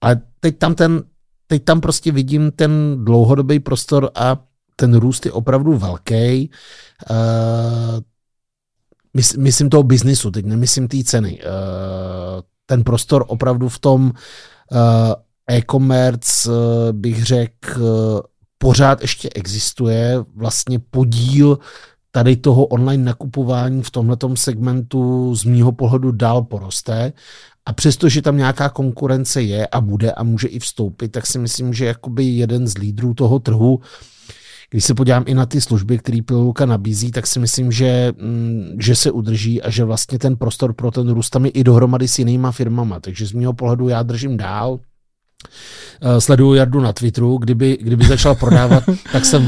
[0.00, 1.02] Ale teď tam ten
[1.46, 4.36] teď tam prostě vidím ten dlouhodobý prostor a
[4.76, 6.50] ten růst je opravdu velký.
[7.10, 8.00] Uh,
[9.38, 11.40] myslím toho biznisu, teď nemyslím té ceny.
[11.40, 15.14] Uh, ten prostor opravdu v tom uh,
[15.50, 16.54] e-commerce, uh,
[16.92, 18.22] bych řekl,
[18.58, 20.24] pořád ještě existuje.
[20.34, 21.58] Vlastně podíl
[22.10, 27.12] tady toho online nakupování v tomto segmentu z mýho pohledu dál poroste.
[27.66, 31.74] A přestože tam nějaká konkurence je a bude a může i vstoupit, tak si myslím,
[31.74, 33.80] že jakoby jeden z lídrů toho trhu
[34.70, 38.76] když se podívám i na ty služby, které Pilulka nabízí, tak si myslím, že, mm,
[38.80, 42.08] že se udrží a že vlastně ten prostor pro ten růst tam je i dohromady
[42.08, 43.00] s jinýma firmama.
[43.00, 44.78] Takže z mého pohledu já držím dál.
[46.00, 49.42] Eh, sleduju Jardu na Twitteru, kdyby, kdyby začal prodávat, tak jsem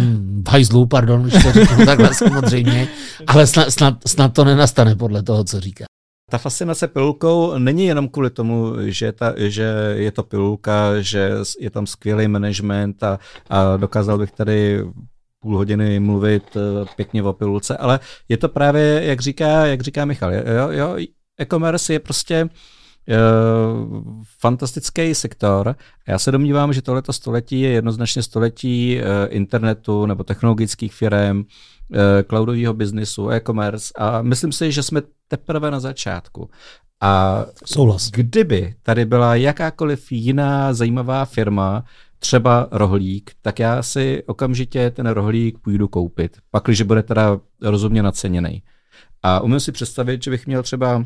[0.47, 2.89] v hajzlu, pardon, když to řeknu takhle samozřejmě,
[3.27, 5.85] ale snad, snad, snad to nenastane podle toho, co říká.
[6.31, 11.31] Ta fascinace pilulkou není jenom kvůli tomu, že, ta, že je to pilulka, že
[11.61, 13.19] je tam skvělý management a,
[13.51, 14.85] a dokázal bych tady
[15.41, 20.05] půl hodiny mluvit eh, pěkně o pilulce, ale je to právě, jak říká, jak říká
[20.05, 20.97] Michal, jo, jo,
[21.41, 22.51] e-commerce je prostě uh,
[24.39, 25.77] fantastický sektor.
[26.09, 31.45] Já se domnívám, že tohleto století je jednoznačně století uh, internetu nebo technologických firm, uh,
[32.29, 36.51] cloudového biznisu, e-commerce a myslím si, že jsme teprve na začátku.
[37.01, 38.11] A Souhlas.
[38.11, 41.85] kdyby tady byla jakákoliv jiná zajímavá firma,
[42.19, 48.03] třeba rohlík, tak já si okamžitě ten rohlík půjdu koupit, pak, když bude teda rozumně
[48.03, 48.63] naceněný.
[49.23, 51.05] A umím si představit, že bych měl třeba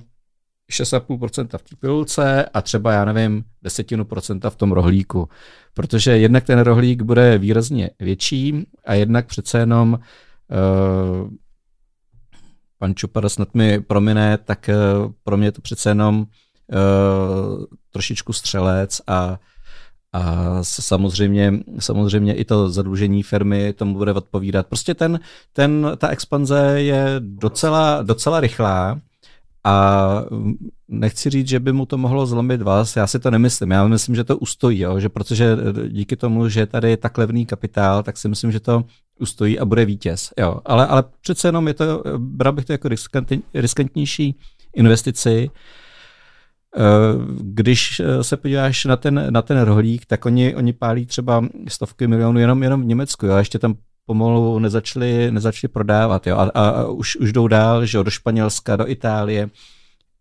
[0.71, 5.29] 6,5% v té pilulce a třeba, já nevím, desetinu procenta v tom rohlíku.
[5.75, 11.31] Protože jednak ten rohlík bude výrazně větší a jednak přece jenom uh,
[12.79, 14.71] pan Čupara snad mi promine, tak
[15.05, 19.39] uh, pro mě to přece jenom uh, trošičku střelec a
[20.17, 24.67] a samozřejmě, samozřejmě i to zadlužení firmy tomu bude odpovídat.
[24.67, 25.21] Prostě ten,
[25.53, 29.01] ten, ta expanze je docela, docela rychlá
[29.65, 30.25] a
[30.89, 33.71] nechci říct, že by mu to mohlo zlomit vás, já si to nemyslím.
[33.71, 35.01] Já myslím, že to ustojí, jo?
[35.01, 35.57] že protože
[35.89, 38.85] díky tomu, že tady je tak levný kapitál, tak si myslím, že to
[39.21, 40.33] ustojí a bude vítěz.
[40.39, 40.61] Jo?
[40.65, 42.89] Ale, ale přece jenom je to, bral bych to jako
[43.55, 44.35] riskantnější
[44.77, 45.51] investici.
[46.77, 46.81] Eh,
[47.41, 52.07] když eh, se podíváš na ten, na ten rohlík, tak oni, oni pálí třeba stovky
[52.07, 53.27] milionů jenom, jenom v Německu.
[53.27, 53.33] Jo?
[53.33, 53.75] A ještě tam
[54.07, 56.27] pomalu nezačali, nezačali prodávat.
[56.27, 56.37] Jo?
[56.37, 58.03] A, a, a už, už jdou dál, že jo?
[58.03, 59.51] do Španělska, do Itálie.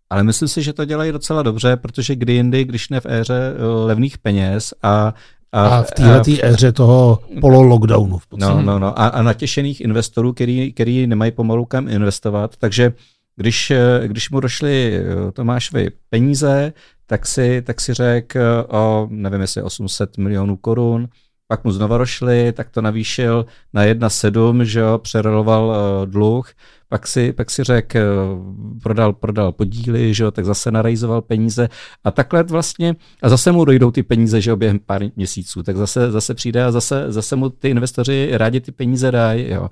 [0.10, 3.54] Ale myslím si, že to dělají docela dobře, protože kdy jindy, když ne v éře
[3.56, 5.14] eh, levných peněz a
[5.54, 8.18] a, a v této éře toho polo-lockdownu.
[8.18, 9.00] V no, no, no.
[9.00, 12.58] A, a natěšených investorů, který, který nemají pomalu kam investovat.
[12.58, 12.94] Takže
[13.36, 16.74] když, eh, když mu došly eh, Tomášovi peníze,
[17.08, 21.08] tak si, tak si řekl o, nevím jestli 800 milionů korun,
[21.54, 26.50] pak mu znova došly, tak to navýšil na 1,7, že jo, přeroloval uh, dluh,
[26.90, 31.70] pak si, pak si řekl, uh, prodal, prodal podíly, že jo, tak zase narejzoval peníze
[32.04, 35.78] a takhle vlastně, a zase mu dojdou ty peníze, že jo, během pár měsíců, tak
[35.78, 39.70] zase, zase přijde a zase, zase mu ty investoři rádi ty peníze dají, jo.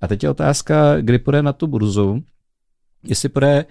[0.00, 2.22] A teď je otázka, kdy půjde na tu burzu,
[3.04, 3.64] jestli půjde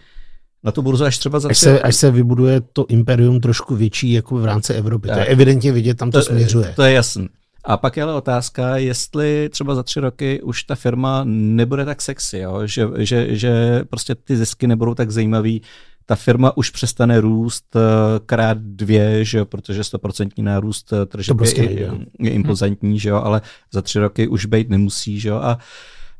[0.64, 4.12] na tu burzu až třeba za až se, až se vybuduje to imperium trošku větší
[4.12, 5.08] jako v rámci Evropy.
[5.08, 5.18] Tak.
[5.18, 6.74] To je evidentně vidět, tam to, to směřuje.
[6.76, 7.28] To je jasné.
[7.64, 12.02] A pak je ale otázka, jestli třeba za tři roky už ta firma nebude tak
[12.02, 12.62] sexy, jo?
[12.66, 15.62] Že, že, že prostě ty zisky nebudou tak zajímavý,
[16.06, 17.80] ta firma už přestane růst eh,
[18.26, 23.10] krát dvě, že jo, protože 100% nárůst eh, tržeb prostě je, je, je impozantní, že
[23.10, 23.42] jo, ale
[23.72, 25.58] za tři roky už být nemusí, že jo, a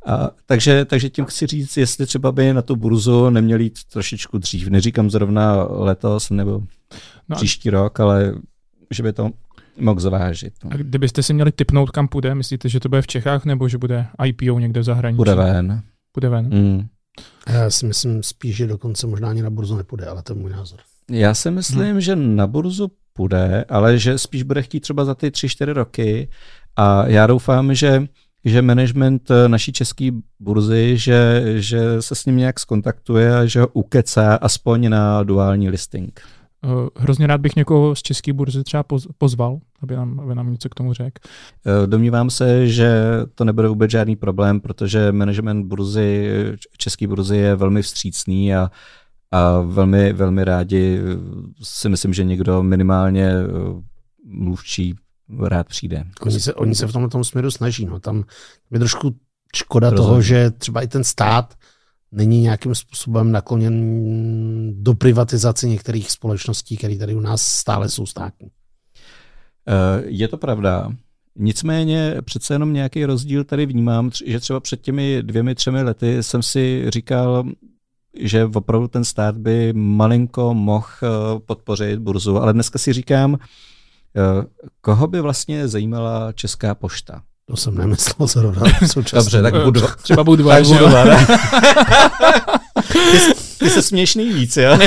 [0.06, 4.38] a, takže, takže tím chci říct, jestli třeba by na tu burzu neměli jít trošičku
[4.38, 4.68] dřív.
[4.68, 6.62] Neříkám zrovna letos nebo
[7.30, 8.34] no příští rok, ale
[8.92, 9.30] že by to
[9.80, 10.54] mohl zvážit.
[10.64, 10.72] No.
[10.74, 13.78] A kdybyste si měli typnout, kam půjde, myslíte, že to bude v Čechách nebo že
[13.78, 15.18] bude IPO někde v zahraničí?
[15.18, 15.82] Bude ven.
[16.16, 16.50] Bude ven.
[16.54, 16.88] Mm.
[17.50, 20.52] Já si myslím spíš, že dokonce možná ani na burzu nepůjde, ale to je můj
[20.52, 20.80] názor.
[21.12, 22.02] Já si myslím, hmm.
[22.02, 26.30] že na burzu půjde, ale že spíš bude chtít třeba za ty 3-4 roky
[26.76, 28.08] a já doufám, že
[28.46, 30.10] že management naší české
[30.40, 35.70] burzy, že, že se s ním nějak skontaktuje a že ho ukecá aspoň na duální
[35.70, 36.22] listing.
[36.64, 38.86] Eh, hrozně rád bych někoho z české burzy třeba
[39.18, 41.22] pozval, aby nám, aby nám něco k tomu řekl.
[41.66, 43.02] Eh, domnívám se, že
[43.36, 46.30] to nebude vůbec žádný problém, protože management burzy,
[46.78, 48.72] české burzy je velmi vstřícný a,
[49.32, 51.00] a velmi, velmi rádi
[51.64, 53.34] si myslím, že někdo minimálně
[54.26, 54.96] mluvčí
[55.40, 56.04] rád přijde.
[56.22, 57.86] Oni se, oni se v tomto směru snaží.
[57.86, 58.00] No.
[58.00, 58.24] Tam
[58.72, 59.16] je trošku
[59.56, 60.10] škoda Rozumím.
[60.10, 61.54] toho, že třeba i ten stát
[62.12, 68.48] není nějakým způsobem nakloněn do privatizace některých společností, které tady u nás stále jsou státní.
[70.06, 70.92] Je to pravda.
[71.36, 76.44] Nicméně přece jenom nějaký rozdíl tady vnímám, že třeba před těmi dvěmi, třemi lety jsem
[76.44, 77.44] si říkal,
[78.20, 84.46] že opravdu ten stát by malinko mohl eh, podpořit burzu, ale dneska si říkám, eh,
[84.82, 87.24] koho by vlastně zajímala Česká pošta?
[87.50, 88.64] To jsem nemyslel zrovna
[89.14, 89.82] Dobře, tak budu...
[90.02, 90.56] Třeba budu dva.
[92.92, 93.20] ty,
[93.60, 94.78] ty se směš nejvíc, jo?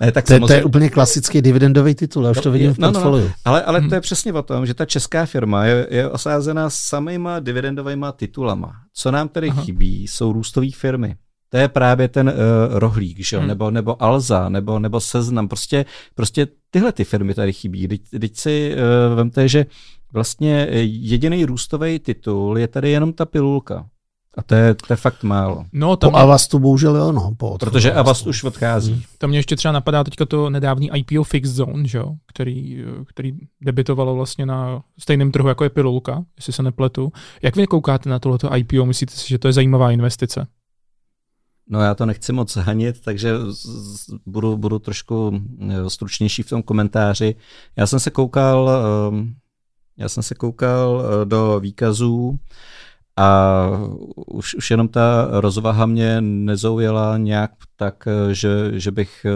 [0.00, 0.46] Ne, tak to, samozřejmě...
[0.46, 3.24] to je úplně klasický dividendový titul, já už to vidím v portfoliu.
[3.24, 3.34] No, no, no.
[3.44, 3.88] Ale, ale hmm.
[3.88, 8.72] to je přesně o tom, že ta česká firma je, je osázena samýma dividendovými titulama.
[8.94, 9.62] Co nám tady Aha.
[9.62, 11.16] chybí, jsou růstové firmy.
[11.48, 12.34] To je právě ten uh,
[12.78, 13.38] rohlík, že?
[13.38, 13.48] Hmm.
[13.48, 15.48] Nebo, nebo Alza, nebo, nebo Seznam.
[15.48, 15.84] Prostě,
[16.14, 17.88] prostě tyhle ty firmy tady chybí.
[18.20, 19.66] Teď, si uh, vemte, že
[20.12, 23.86] vlastně jediný růstový titul je tady jenom ta pilulka.
[24.36, 25.64] A to je, to je fakt málo.
[25.72, 26.16] No, tam po.
[26.16, 27.34] Avastu bohužel jo, no.
[27.36, 28.92] Po Protože Avast už odchází.
[28.92, 29.02] Hmm.
[29.18, 32.02] Tam mě ještě třeba napadá teďka to nedávný IPO Fixed Zone, že?
[32.26, 37.12] Který, který debitovalo vlastně na stejném trhu, jako je pilulka, jestli se nepletu.
[37.42, 38.86] Jak vy koukáte na tohleto IPO?
[38.86, 40.46] Myslíte si, že to je zajímavá investice?
[41.68, 43.32] No já to nechci moc hanit, takže
[44.26, 47.34] budu, budu trošku eh, stručnější v tom komentáři.
[47.76, 49.34] Já jsem se koukal, ehm,
[49.96, 52.38] já jsem se koukal eh, do výkazů
[53.16, 53.68] a
[54.26, 59.26] už, už jenom ta rozvaha mě nezaujala nějak tak, eh, že, že bych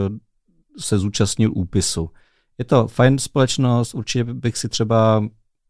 [0.79, 2.11] se zúčastnil úpisu.
[2.59, 5.29] Je to fajn společnost, určitě bych si třeba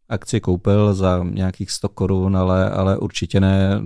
[0.09, 3.83] akci koupil za nějakých 100 korun, ale, ale určitě ne,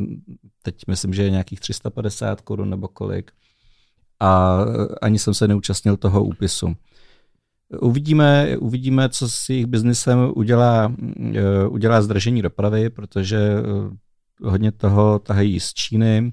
[0.62, 3.32] teď myslím, že je nějakých 350 korun nebo kolik.
[4.20, 4.58] A
[5.02, 6.76] ani jsem se neúčastnil toho úpisu.
[7.78, 10.92] Uvidíme, uvidíme, co s jejich biznesem udělá,
[11.34, 16.32] eh, udělá zdržení dopravy, protože eh, hodně toho tahají z Číny.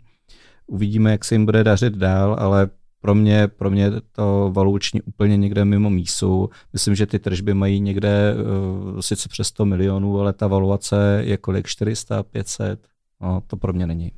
[0.68, 2.70] Uvidíme, jak se jim bude dařit dál, ale
[3.02, 6.50] pro mě, pro mě to valuční úplně někde mimo mísu.
[6.74, 11.38] Myslím, že ty tržby mají někde uh, sice přes 100 milionů, ale ta valuace je
[11.38, 11.68] kolik?
[11.68, 12.88] 400, 500?
[13.22, 14.12] No, to pro mě není.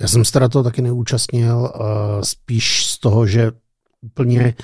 [0.00, 1.72] Já jsem se teda toho taky neúčastnil,
[2.22, 3.52] spíš z toho, že
[4.00, 4.54] úplně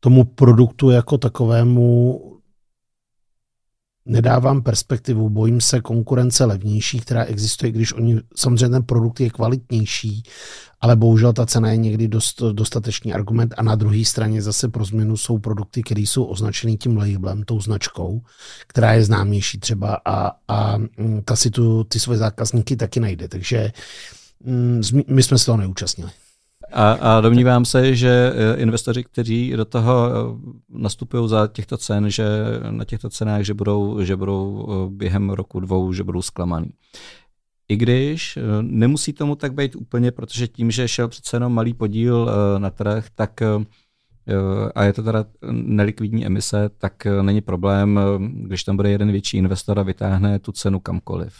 [0.00, 2.20] tomu produktu jako takovému
[4.08, 10.22] nedávám perspektivu, bojím se konkurence levnější, která existuje, když oni, samozřejmě ten produkt je kvalitnější,
[10.80, 14.84] ale bohužel ta cena je někdy dost, dostatečný argument a na druhé straně zase pro
[14.84, 18.20] změnu jsou produkty, které jsou označeny tím labelem, tou značkou,
[18.66, 23.28] která je známější třeba a, a mm, ta si tu, ty svoje zákazníky taky najde,
[23.28, 23.72] takže
[24.44, 26.10] mm, my jsme se toho neúčastnili.
[26.72, 30.12] A, a domnívám se, že eh, investoři, kteří do toho eh,
[30.68, 32.24] nastupují za těchto cen, že
[32.70, 36.70] na těchto cenách, že budou, že budou eh, během roku dvou, že budou zklamaný.
[37.68, 42.30] I když nemusí tomu tak být úplně, protože tím, že šel přece jenom malý podíl
[42.58, 43.40] na trh, tak
[44.74, 48.00] a je to teda nelikvidní emise, tak není problém,
[48.32, 51.34] když tam bude jeden větší investor a vytáhne tu cenu kamkoliv.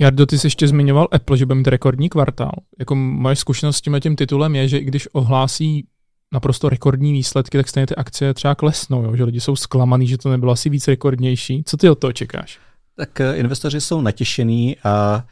[0.00, 2.52] Jardo, ty jsi ještě zmiňoval Apple, že bude mít rekordní kvartál.
[2.78, 5.86] Jako moje zkušenost s tím tím titulem je, že i když ohlásí
[6.32, 9.16] naprosto rekordní výsledky, tak stejně ty akcie třeba klesnou, jo?
[9.16, 11.62] že lidi jsou zklamaný, že to nebylo asi víc rekordnější.
[11.66, 12.58] Co ty od toho čekáš?
[12.96, 15.24] Tak uh, investoři jsou natěšení a,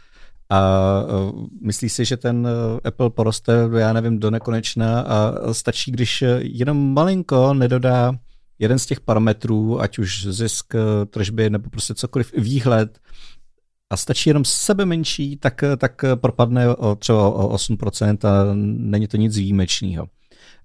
[0.51, 0.61] a
[1.03, 6.25] uh, myslí si, že ten uh, Apple poroste, já nevím, do nekonečna a stačí, když
[6.39, 8.13] jenom malinko nedodá
[8.59, 10.75] jeden z těch parametrů, ať už zisk,
[11.11, 12.99] tržby nebo prostě cokoliv, výhled,
[13.91, 19.17] a stačí jenom sebe menší, tak, tak propadne o třeba o 8% a není to
[19.17, 20.07] nic výjimečného.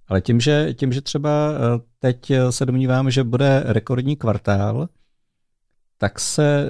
[0.07, 4.89] Ale tím že, tím, že třeba eh, teď se domnívám, že bude rekordní kvartál,
[5.99, 6.70] tak se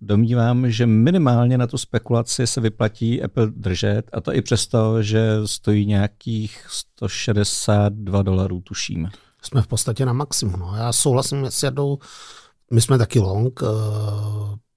[0.00, 5.40] domnívám, že minimálně na tu spekulaci se vyplatí Apple držet a to i přesto, že
[5.44, 9.08] stojí nějakých 162 dolarů, tuším.
[9.42, 10.60] Jsme v podstatě na maximum.
[10.60, 10.76] No.
[10.76, 11.98] Já souhlasím s Jadou,
[12.72, 13.66] my jsme taky long, eh,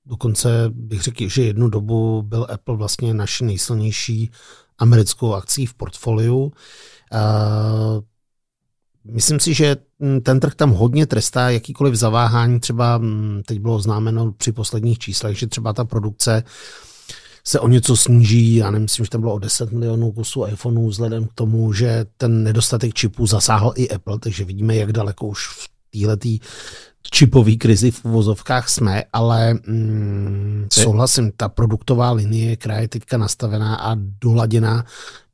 [0.09, 4.31] Dokonce bych řekl, že jednu dobu byl Apple vlastně naší nejsilnější
[4.77, 6.51] americkou akcí v portfoliu.
[9.03, 9.75] Myslím si, že
[10.23, 12.59] ten trh tam hodně trestá jakýkoliv zaváhání.
[12.59, 13.01] Třeba
[13.45, 16.43] teď bylo známeno při posledních číslech, že třeba ta produkce
[17.43, 21.27] se o něco sníží, já nemyslím, že tam bylo o 10 milionů kusů iPhoneů vzhledem
[21.27, 25.69] k tomu, že ten nedostatek čipů zasáhl i Apple, takže vidíme, jak daleko už v
[25.89, 26.45] této
[27.11, 33.75] čipový krizi v uvozovkách jsme, ale mm, souhlasím, ta produktová linie, která je teďka nastavená
[33.75, 34.85] a doladěná,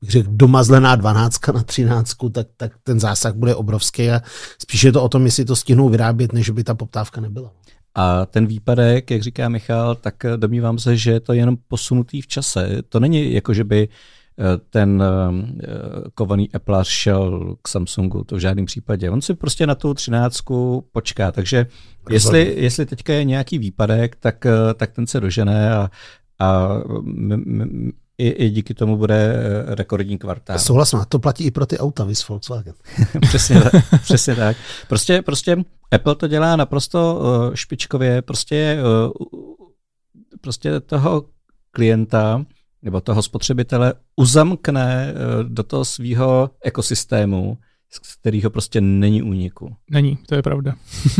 [0.01, 4.21] bych řekl, domazlená 12 na 13, tak, tak ten zásah bude obrovský a
[4.61, 7.51] spíše je to o tom, jestli to stihnou vyrábět, než by ta poptávka nebyla.
[7.95, 12.27] A ten výpadek, jak říká Michal, tak domnívám se, že je to jenom posunutý v
[12.27, 12.81] čase.
[12.89, 13.89] To není jako, že by
[14.69, 15.03] ten
[16.15, 19.09] kovaný Apple šel k Samsungu, to v žádném případě.
[19.09, 21.65] On si prostě na tu třináctku počká, takže
[22.09, 24.45] jestli, jestli teďka je nějaký výpadek, tak,
[24.75, 25.89] tak ten se dožene a,
[26.39, 26.69] a
[28.17, 30.59] i, i díky tomu bude eh, rekordní kvartál.
[30.59, 32.73] Souhlasím, to platí i pro ty auta, vys Volkswagen.
[33.21, 34.57] přesně, tak, přesně tak.
[34.87, 35.57] Prostě, prostě
[35.91, 37.21] Apple to dělá naprosto
[37.53, 38.79] špičkově, prostě,
[40.41, 41.25] prostě toho
[41.71, 42.45] klienta
[42.83, 47.57] nebo toho spotřebitele uzamkne uh, do toho svého ekosystému,
[47.89, 49.75] z kterého prostě není úniku.
[49.91, 50.75] Není, to je pravda.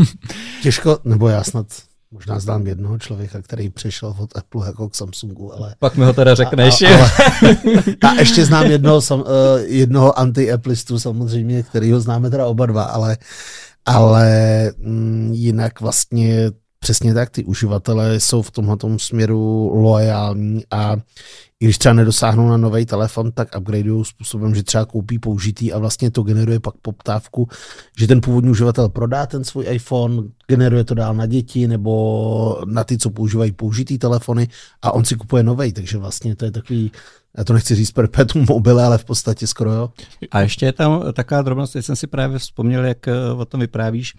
[0.62, 1.66] Těžko, nebo já snad
[2.14, 5.74] Možná znám jednoho člověka, který přešel od Apple jako k Samsungu, ale...
[5.78, 6.82] Pak mi ho teda řekneš.
[6.82, 7.10] A, a,
[7.42, 7.56] ale,
[8.16, 13.16] a ještě znám jednoho, sam, eh, jednoho anti-Appleistu samozřejmě, kterýho známe teda oba dva, ale,
[13.86, 14.28] ale
[14.78, 16.50] mm, jinak vlastně
[16.84, 20.96] přesně tak, ty uživatelé jsou v tomhle směru loajální a
[21.60, 25.78] i když třeba nedosáhnou na nový telefon, tak upgradeují způsobem, že třeba koupí použitý a
[25.78, 27.48] vlastně to generuje pak poptávku,
[27.98, 32.84] že ten původní uživatel prodá ten svůj iPhone, generuje to dál na děti nebo na
[32.84, 34.48] ty, co používají použitý telefony
[34.82, 36.92] a on si kupuje nový, takže vlastně to je takový
[37.38, 39.90] já to nechci říct perpetuum mobile, ale v podstatě skoro jo.
[40.30, 43.60] A ještě je tam taková drobnost, teď jsem si právě vzpomněl, jak eh, o tom
[43.60, 44.14] vyprávíš,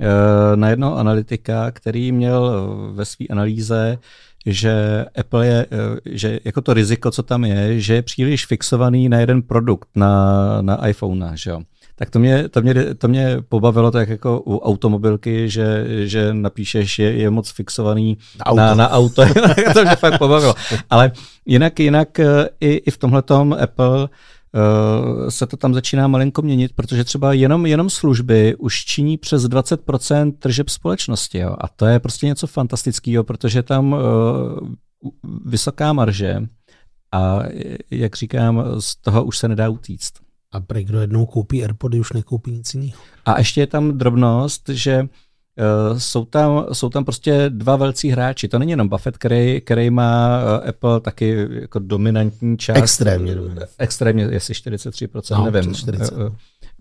[0.00, 3.98] eh, na jednoho analytika, který měl ve své analýze
[4.46, 9.08] že Apple je, eh, že jako to riziko, co tam je, že je příliš fixovaný
[9.08, 11.60] na jeden produkt, na, na iPhone, že jo.
[11.98, 16.98] Tak to mě, to, mě, to mě pobavilo tak jako u automobilky, že, že napíšeš,
[16.98, 18.56] je, je moc fixovaný na auto.
[18.56, 19.22] Na, na auto.
[19.74, 20.54] to mě fakt pobavilo.
[20.90, 21.12] Ale
[21.46, 24.08] jinak, jinak eh, i, i v tomhletom Apple
[24.54, 29.42] Eh, se to tam začíná malinko měnit, protože třeba jenom, jenom služby už činí přes
[29.42, 31.38] 20% tržeb společnosti.
[31.38, 31.56] Jo?
[31.60, 34.00] A to je prostě něco fantastického, protože tam uh,
[35.44, 36.42] vysoká marže
[37.12, 37.38] a
[37.90, 40.12] jak říkám, z toho už se nedá utíct.
[40.52, 43.00] A pro kdo jednou koupí AirPody, už nekoupí nic jiného.
[43.24, 45.08] A ještě je tam drobnost, že
[45.90, 48.48] Uh, jsou, tam, jsou tam prostě dva velcí hráči.
[48.48, 52.78] To není jenom Buffett, který, který má uh, Apple taky jako dominantní část.
[52.78, 53.74] Extrémně dominantní.
[53.78, 56.12] Extrémně, jestli 43%, no, nevím, 40.
[56.12, 56.32] Uh,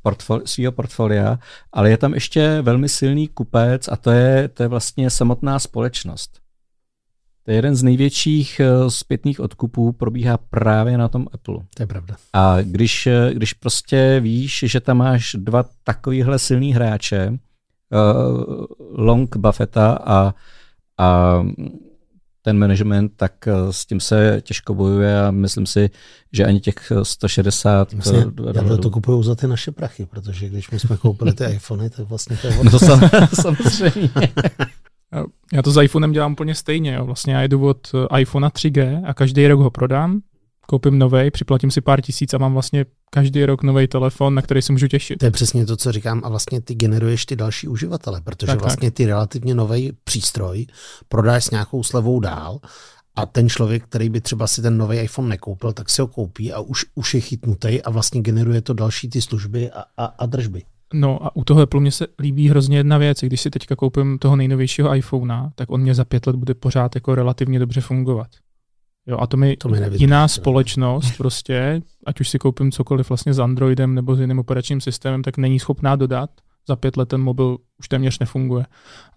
[0.01, 1.39] portfol, svého portfolia,
[1.73, 6.39] ale je tam ještě velmi silný kupec a to je, to je vlastně samotná společnost.
[7.47, 11.57] To je jeden z největších zpětných odkupů, probíhá právě na tom Apple.
[11.75, 12.15] To je pravda.
[12.33, 18.65] A když, když prostě víš, že tam máš dva takovýhle silný hráče, uh,
[18.95, 20.33] long Buffetta a,
[20.97, 21.43] a
[22.47, 25.89] ten management, tak eh, s tím se těžko bojuje a myslím si,
[26.33, 30.79] že ani těch 160 vlastně, Já to kupuju za ty naše prachy, protože když my
[30.79, 33.01] jsme koupili ty iPhony, tak vlastně to je No sam,
[33.41, 34.09] samozřejmě.
[35.53, 36.93] Já to s iPhonem dělám úplně stejně.
[36.93, 37.05] Jo.
[37.05, 40.21] Vlastně já jedu od iPhone 3G a každý rok ho prodám,
[40.67, 44.61] koupím nový, připlatím si pár tisíc a mám vlastně každý rok nový telefon, na který
[44.61, 45.19] se můžu těšit.
[45.19, 48.61] To je přesně to, co říkám a vlastně ty generuješ ty další uživatele, protože tak,
[48.61, 50.65] vlastně ty relativně nový přístroj
[51.09, 52.59] prodáš s nějakou slevou dál
[53.15, 56.53] a ten člověk, který by třeba si ten nový iPhone nekoupil, tak si ho koupí
[56.53, 60.25] a už, už je chytnutý a vlastně generuje to další ty služby a, a, a
[60.25, 60.63] držby.
[60.93, 63.19] No a u toho Apple mě se líbí hrozně jedna věc.
[63.21, 66.95] Když si teďka koupím toho nejnovějšího iPhonea, tak on mě za pět let bude pořád
[66.95, 68.27] jako relativně dobře fungovat.
[69.07, 73.33] Jo, a to mi, to mi jiná společnost prostě, ať už si koupím cokoliv vlastně
[73.33, 76.29] s Androidem nebo s jiným operačním systémem, tak není schopná dodat.
[76.69, 78.65] Za pět let ten mobil už téměř nefunguje.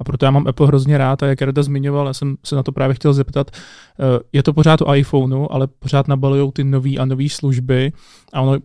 [0.01, 2.63] A proto já mám Apple hrozně rád a jak Rada zmiňoval, já jsem se na
[2.63, 6.97] to právě chtěl zeptat, eh, je to pořád o iPhoneu, ale pořád nabalují ty nové
[6.97, 7.93] a nové služby
[8.33, 8.59] a ono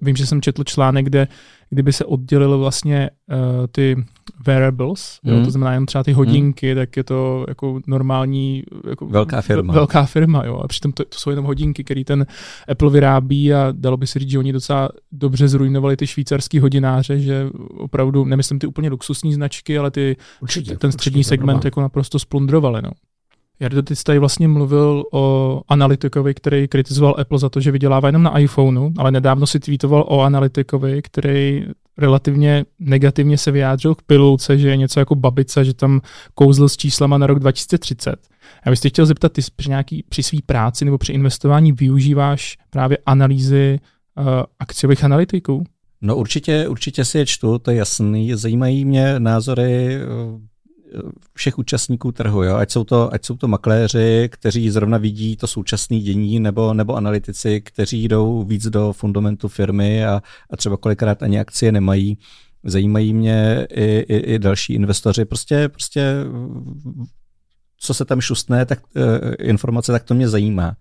[0.00, 1.28] vím, že jsem četl článek, kde
[1.70, 3.36] kdyby se oddělily vlastně uh,
[3.72, 3.96] ty
[4.46, 5.30] wearables, mm.
[5.30, 5.50] jo, to hmm.
[5.50, 6.76] znamená jen třeba ty hodinky, mm.
[6.76, 9.74] tak je to jako normální jako velká firma.
[9.74, 10.56] Velká firma, jo.
[10.56, 12.26] A přitom to, to jsou jenom hodinky, které ten
[12.68, 17.20] Apple vyrábí a dalo by se říct, že oni docela dobře zrujnovali ty švýcarský hodináře,
[17.20, 17.46] že
[17.76, 22.18] opravdu, nemyslím ty úplně luxusní značky, ale ty, určitě, ten střední určitě, segment jako naprosto
[22.18, 22.82] splundrovali.
[22.82, 22.90] No.
[23.60, 28.08] Jardo, ty jsi tady vlastně mluvil o analytikovi, který kritizoval Apple za to, že vydělává
[28.08, 31.66] jenom na iPhoneu, ale nedávno si tweetoval o analytikovi, který
[31.98, 36.00] relativně negativně se vyjádřil k pilulce, že je něco jako babice, že tam
[36.34, 38.16] kouzl s číslama na rok 2030.
[38.66, 42.98] Já bych chtěl zeptat, ty při, nějaký, při své práci nebo při investování využíváš právě
[43.06, 43.78] analýzy
[44.18, 44.24] uh,
[44.58, 45.64] akciových analytiků?
[46.00, 48.34] No určitě, určitě si je čtu, to je jasný.
[48.34, 50.04] Zajímají mě názory eh,
[51.34, 52.56] všech účastníků trhu, jo?
[52.56, 56.94] Ať, jsou to, ať jsou to makléři, kteří zrovna vidí to současné dění, nebo, nebo
[56.94, 62.18] analytici, kteří jdou víc do fundamentu firmy a, a třeba kolikrát ani akcie nemají.
[62.64, 65.24] Zajímají mě i, i, i další investoři.
[65.24, 66.14] Prostě, prostě
[67.80, 69.02] co se tam šustne, tak uh,
[69.38, 70.76] informace, tak to mě zajímá.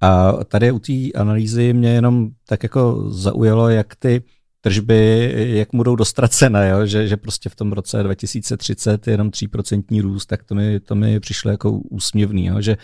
[0.00, 4.22] A tady u té analýzy mě jenom tak jako zaujalo, jak ty
[4.64, 6.86] tržby, jak budou dostracené, jo?
[6.86, 10.94] Že, že prostě v tom roce 2030 je jenom 3% růst, tak to mi, to
[10.94, 12.60] mi přišlo jako úsměvný, jo?
[12.60, 12.76] Že,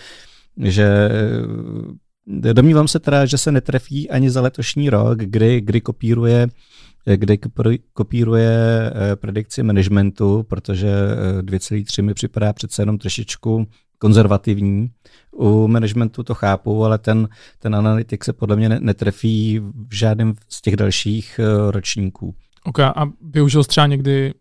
[0.64, 1.08] že
[2.52, 6.48] domnívám se teda, že se netrefí ani za letošní rok, kdy, kdy kopíruje
[7.16, 7.38] kdy
[7.92, 8.50] kopíruje
[8.94, 10.88] eh, predikci managementu, protože
[11.40, 13.66] 2,3 eh, mi připadá přece jenom trošičku
[13.98, 14.90] konzervativní.
[15.32, 20.62] U managementu to chápu, ale ten, ten analytik se podle mě netrefí v žádném z
[20.62, 22.34] těch dalších eh, ročníků.
[22.64, 24.34] Ok, a využil jsi třeba někdy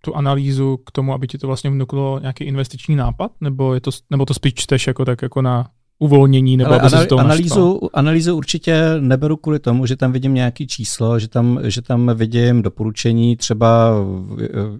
[0.00, 3.90] tu analýzu k tomu, aby ti to vlastně vnuklo nějaký investiční nápad, nebo, je to,
[4.10, 8.36] nebo to spíš čteš jako tak jako na uvolnění, nebo Ale aby anal- analýzu, analýzu
[8.36, 13.36] určitě neberu kvůli tomu, že tam vidím nějaký číslo, že tam, že tam vidím doporučení
[13.36, 13.90] třeba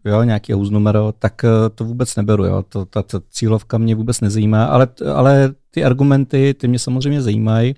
[0.04, 2.44] jo, nějaký house numero, tak eh, to vůbec neberu.
[2.44, 2.64] Jo.
[2.68, 7.74] To, ta, ta cílovka mě vůbec nezajímá, ale, ale ty argumenty, ty mě samozřejmě zajímají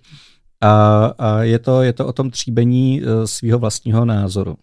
[0.60, 4.56] a, a je, to, je to o tom tříbení eh, svého vlastního názoru.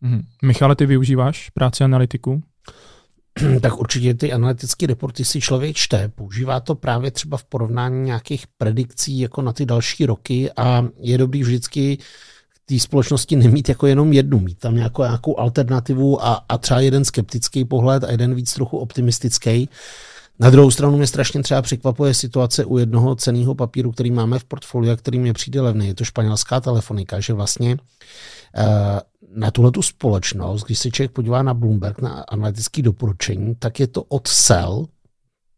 [0.00, 0.22] Mhm.
[0.44, 2.42] Michale, ty využíváš práci analytiku?
[3.60, 6.08] tak určitě ty analytické reporty si člověk čte.
[6.08, 11.18] Používá to právě třeba v porovnání nějakých predikcí jako na ty další roky a je
[11.18, 11.98] dobrý vždycky
[12.66, 17.04] té společnosti nemít jako jenom jednu, mít tam nějakou, nějakou alternativu a, a třeba jeden
[17.04, 19.68] skeptický pohled a jeden víc trochu optimistický.
[20.38, 24.44] Na druhou stranu mě strašně třeba překvapuje situace u jednoho ceného papíru, který máme v
[24.44, 25.86] portfoliu a který mě přijde levný.
[25.86, 28.64] Je to španělská telefonika, že vlastně uh,
[29.34, 33.86] na tuhle tu společnost, když se člověk podívá na Bloomberg, na analytické doporučení, tak je
[33.86, 34.86] to od sell,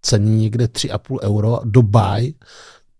[0.02, 2.34] ceny někde 3,5 euro, do buy,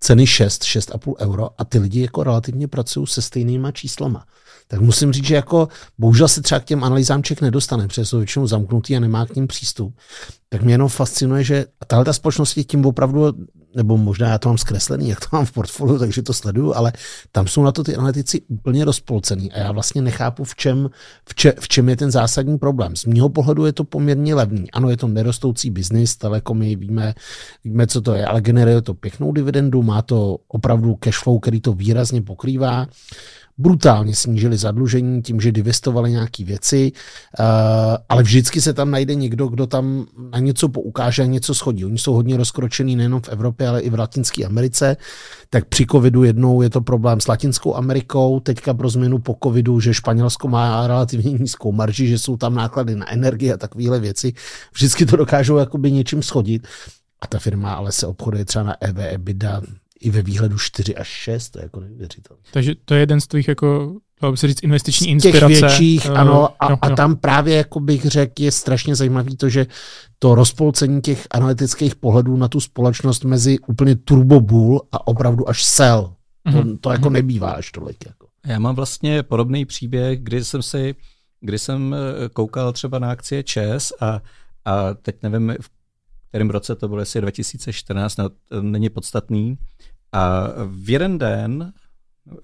[0.01, 4.27] ceny 6, 6,5 euro a ty lidi jako relativně pracují se stejnýma číslama
[4.69, 5.69] tak musím říct, že jako
[5.99, 9.37] bohužel se třeba k těm analýzám člověk nedostane, protože jsou většinou zamknutý a nemá k
[9.37, 9.97] ním přístup.
[10.49, 13.33] Tak mě jenom fascinuje, že tahle ta společnost je tím opravdu,
[13.77, 16.93] nebo možná já to mám zkreslený, jak to mám v portfoliu, takže to sleduju, ale
[17.33, 20.91] tam jsou na to ty analytici úplně rozpolcený a já vlastně nechápu, v čem,
[21.29, 22.97] v, če, v čem je ten zásadní problém.
[22.97, 24.71] Z mého pohledu je to poměrně levný.
[24.71, 27.15] Ano, je to nerostoucí biznis, telekomy, víme,
[27.65, 31.61] víme, co to je, ale generuje to pěknou dividendu, má to opravdu cash flow, který
[31.61, 32.87] to výrazně pokrývá
[33.59, 36.93] brutálně snížili zadlužení tím, že divestovali nějaké věci,
[37.39, 37.47] uh,
[38.09, 41.85] ale vždycky se tam najde někdo, kdo tam na něco poukáže a něco schodí.
[41.85, 44.97] Oni jsou hodně rozkročený nejenom v Evropě, ale i v Latinské Americe.
[45.51, 49.81] Tak při covidu jednou je to problém s Latinskou Amerikou, teďka pro změnu po covidu,
[49.81, 54.33] že Španělsko má relativně nízkou marži, že jsou tam náklady na energie a takovéhle věci.
[54.75, 56.67] Vždycky to dokážou jakoby něčím schodit.
[57.21, 59.63] A ta firma ale se obchoduje třeba na EV, EBITDA
[60.01, 62.43] i ve výhledu 4 až 6, to je jako neuvěřitelné.
[62.53, 65.55] Takže to je jeden z tvých jako dalo by se říct, investiční z inspirace.
[65.55, 69.37] Těch větších, uh, ano, a, jo, a tam právě, jako bych řekl, je strašně zajímavý
[69.37, 69.67] to, že
[70.19, 75.65] to rozpolcení těch analytických pohledů na tu společnost mezi úplně turbo bull a opravdu až
[75.65, 76.15] sell,
[76.47, 76.53] mm-hmm.
[76.53, 76.79] to, mhm.
[76.79, 77.13] to jako mm-hmm.
[77.13, 78.07] nebývá až tolik.
[78.07, 78.27] Jako.
[78.47, 80.95] Já mám vlastně podobný příběh, kdy jsem si,
[81.41, 84.21] kdy jsem eh, koukal třeba na akcie ČES a,
[84.65, 85.71] a teď nevím, v
[86.29, 88.31] kterém roce to bylo, jestli 2014, no,
[88.61, 89.59] není podstatný,
[90.13, 91.73] a v jeden den
[92.27, 92.35] uh,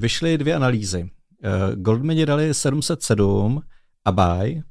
[0.00, 1.02] vyšly dvě analýzy.
[1.02, 3.62] Uh, Goldmani dali 707
[4.04, 4.62] a buy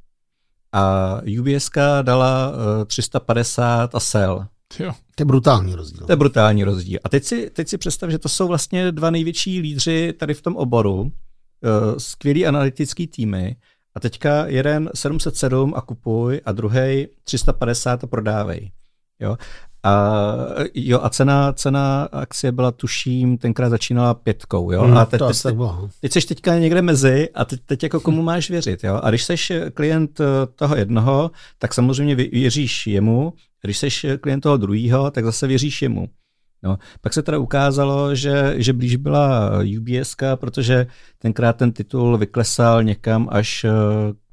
[0.71, 1.69] a UBS
[2.01, 4.45] dala uh, 350 a sell.
[4.79, 4.93] Jo.
[5.15, 6.05] To je brutální rozdíl.
[6.05, 6.99] To je brutální rozdíl.
[7.03, 10.41] A teď si, teď si představ, že to jsou vlastně dva největší lídři tady v
[10.41, 11.09] tom oboru, uh,
[11.97, 13.55] skvělý analytický týmy
[13.97, 18.71] a teďka jeden 707 a kupuj a druhý 350 a prodávej.
[19.19, 19.37] Jo?
[19.83, 20.13] A,
[20.73, 24.87] jo, a cena, cena akcie byla, tuším, tenkrát začínala pětkou, jo.
[24.87, 25.77] Mm, a teď, to teď, bylo.
[25.81, 25.89] No.
[26.01, 28.99] teď jsi teďka někde mezi a teď, teď jako komu máš věřit, jo.
[29.03, 29.35] A když jsi
[29.73, 30.25] klient eh,
[30.55, 33.89] toho jednoho, tak samozřejmě věříš jemu, když jsi
[34.21, 36.07] klient toho druhého, tak zase věříš jemu.
[36.63, 40.87] No, pak se teda ukázalo, že, že blíž byla UBS, protože
[41.19, 43.69] tenkrát ten titul vyklesal někam až eh,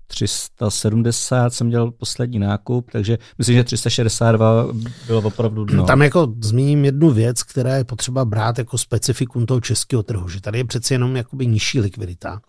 [0.06, 4.66] 370 jsem dělal poslední nákup, takže myslím, že 362
[5.06, 5.84] bylo opravdu dno.
[5.84, 10.40] Tam jako zmíním jednu věc, která je potřeba brát jako specifikum toho českého trhu, že
[10.40, 12.40] tady je přeci jenom jakoby nižší likvidita.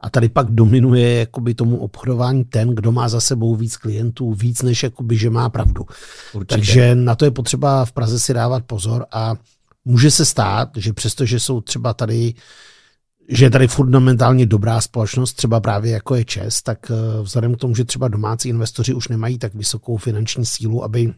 [0.00, 4.62] A tady pak dominuje jakoby tomu obchodování ten, kdo má za sebou víc klientů, víc
[4.62, 5.86] než jakoby, že má pravdu.
[6.34, 6.56] Určitě.
[6.56, 9.34] Takže na to je potřeba v Praze si dávat pozor a
[9.84, 12.34] může se stát, že přestože jsou třeba tady
[13.28, 17.58] že je tady fundamentálně dobrá společnost, třeba právě jako je ČES, tak eh, vzhledem k
[17.58, 21.12] tomu, že třeba domácí investoři už nemají tak vysokou finanční sílu, aby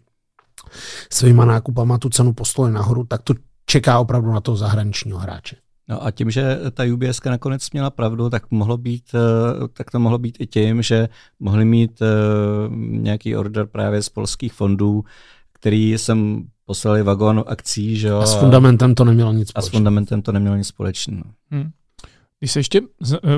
[1.13, 3.35] svýma nákupama tu cenu poslali nahoru, tak to
[3.67, 5.57] čeká opravdu na toho zahraničního hráče.
[5.89, 9.99] No a tím, že ta UBS nakonec měla pravdu, tak, mohlo být, eh, tak to
[9.99, 11.09] mohlo být i tím, že
[11.41, 12.07] mohli mít eh,
[12.79, 15.05] nějaký order právě z polských fondů,
[15.53, 18.19] který jsem poslali vagon akcí, že jo.
[18.19, 19.69] A s fundamentem to nemělo nic společného.
[19.69, 21.25] A s fundamentem to nemělo nic společného.
[21.51, 21.71] Hmm.
[22.41, 22.81] Když se ještě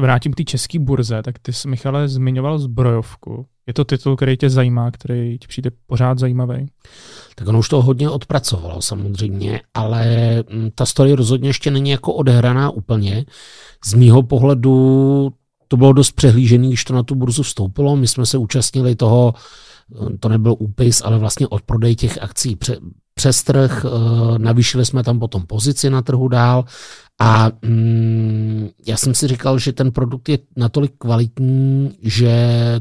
[0.00, 3.46] vrátím k té české burze, tak ty jsi, Michale, zmiňoval zbrojovku.
[3.66, 6.66] Je to titul, který tě zajímá, který ti přijde pořád zajímavý?
[7.34, 10.06] Tak ono už to hodně odpracovalo samozřejmě, ale
[10.50, 13.24] mm, ta story rozhodně ještě není jako odehraná úplně.
[13.84, 15.32] Z mýho pohledu
[15.68, 17.96] to bylo dost přehlížený, když to na tu burzu vstoupilo.
[17.96, 19.34] My jsme se účastnili toho,
[19.94, 22.58] eh, to nebyl úpis, ale vlastně od prodej těch akcí
[23.14, 26.64] přes trh, eh, navýšili jsme tam potom pozici na trhu dál
[27.20, 32.32] a mm, já jsem si říkal, že ten produkt je natolik kvalitní, že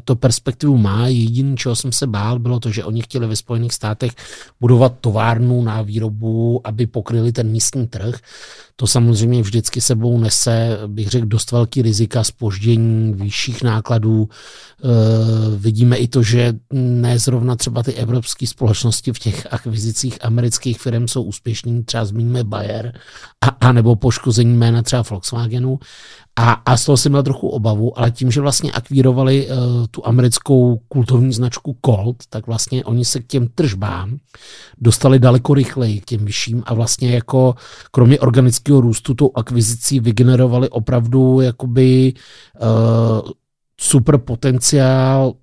[0.03, 1.07] to perspektivu má.
[1.07, 4.11] Jediný, čeho jsem se bál, bylo to, že oni chtěli ve Spojených státech
[4.59, 8.19] budovat továrnu na výrobu, aby pokryli ten místní trh.
[8.75, 14.29] To samozřejmě vždycky sebou nese, bych řekl, dost velký rizika, spoždění, vyšších nákladů.
[14.29, 14.87] E,
[15.57, 21.07] vidíme i to, že ne zrovna třeba ty evropské společnosti v těch akvizicích amerických firm
[21.07, 22.93] jsou úspěšní, třeba zmíníme Bayer,
[23.41, 25.79] a, a nebo poškození jména třeba Volkswagenu.
[26.35, 29.55] A, a z toho jsem měl trochu obavu, ale tím, že vlastně akvírovali uh,
[29.91, 34.17] tu americkou kultovní značku Colt, tak vlastně oni se k těm tržbám
[34.77, 37.55] dostali daleko rychleji k těm vyšším a vlastně jako
[37.91, 42.13] kromě organického růstu tou akvizicí vygenerovali opravdu jakoby
[42.61, 43.29] uh,
[43.79, 45.33] super potenciál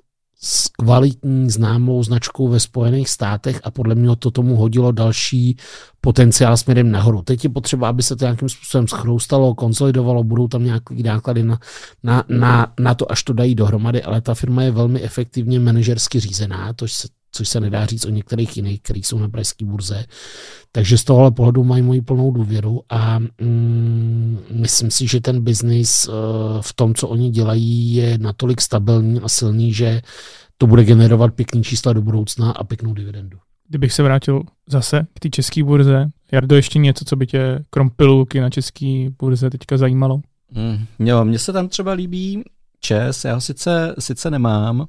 [0.41, 5.57] s kvalitní známou značkou ve Spojených státech a podle mě to tomu hodilo další
[6.01, 7.23] potenciál směrem nahoru.
[7.23, 11.59] Teď je potřeba, aby se to nějakým způsobem schroustalo, konsolidovalo, budou tam nějaké náklady na,
[12.03, 16.21] na, na, na to, až to dají dohromady, ale ta firma je velmi efektivně manažersky
[16.21, 20.05] řízená, to se, což se nedá říct o některých jiných, který jsou na pražské burze.
[20.73, 26.09] Takže z tohohle pohledu mají moji plnou důvěru a mm, myslím si, že ten biznis
[26.09, 26.15] uh,
[26.61, 30.03] v tom, co oni dělají, je natolik stabilní a silný, že
[30.59, 33.39] to bude generovat pěkný čísla do budoucna a pěknou dividendu.
[33.69, 37.91] Kdybych se vrátil zase k té české burze, Jardo, ještě něco, co by tě krom
[37.91, 40.21] pilulky na české burze teďka zajímalo?
[40.51, 42.43] Mm, jo, mně se tam třeba líbí
[42.81, 44.87] Čes, já ho sice, sice nemám,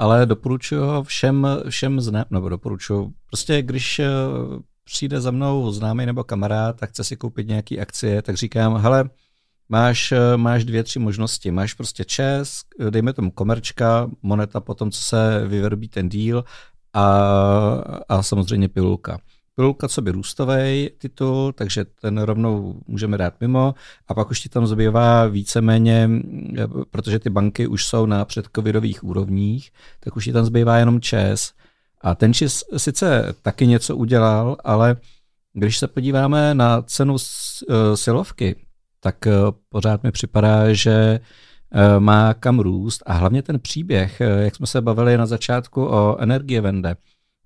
[0.00, 4.08] ale doporučuji ho všem, všem znám, nebo doporučuji, prostě když eh,
[4.84, 9.10] přijde za mnou známý nebo kamarád a chce si koupit nějaký akcie, tak říkám, hele,
[9.68, 11.50] máš, eh, máš dvě, tři možnosti.
[11.50, 12.60] Máš prostě čes,
[12.90, 16.44] dejme tomu komerčka, moneta po tom, co se vyvrbí ten díl
[16.92, 17.04] a,
[18.08, 19.18] a samozřejmě pilulka.
[19.60, 23.74] Pilulka co by růstový titul, takže ten rovnou můžeme dát mimo.
[24.08, 26.10] A pak už ti tam zbývá víceméně,
[26.90, 29.70] protože ty banky už jsou na předcovidových úrovních,
[30.00, 31.52] tak už ti tam zbývá jenom ČES.
[32.00, 34.96] A ten ČES sice taky něco udělal, ale
[35.52, 38.56] když se podíváme na cenu e, silovky,
[39.00, 39.32] tak e,
[39.68, 41.20] pořád mi připadá, že
[41.98, 43.02] má kam růst.
[43.06, 46.96] A hlavně ten příběh, jak jsme se bavili na začátku o energie vende,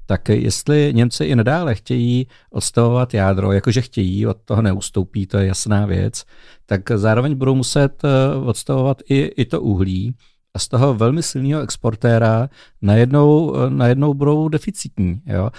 [0.06, 5.47] tak jestli Němci i nadále chtějí odstavovat jádro, jakože chtějí, od toho neustoupí, to je
[5.47, 6.24] jasná věc,
[6.66, 10.14] tak zároveň budou muset eh, odstavovat i, i to uhlí
[10.55, 12.48] a z toho velmi silného exportéra
[12.82, 15.22] najednou, eh, najednou budou deficitní.
[15.26, 15.51] Jo?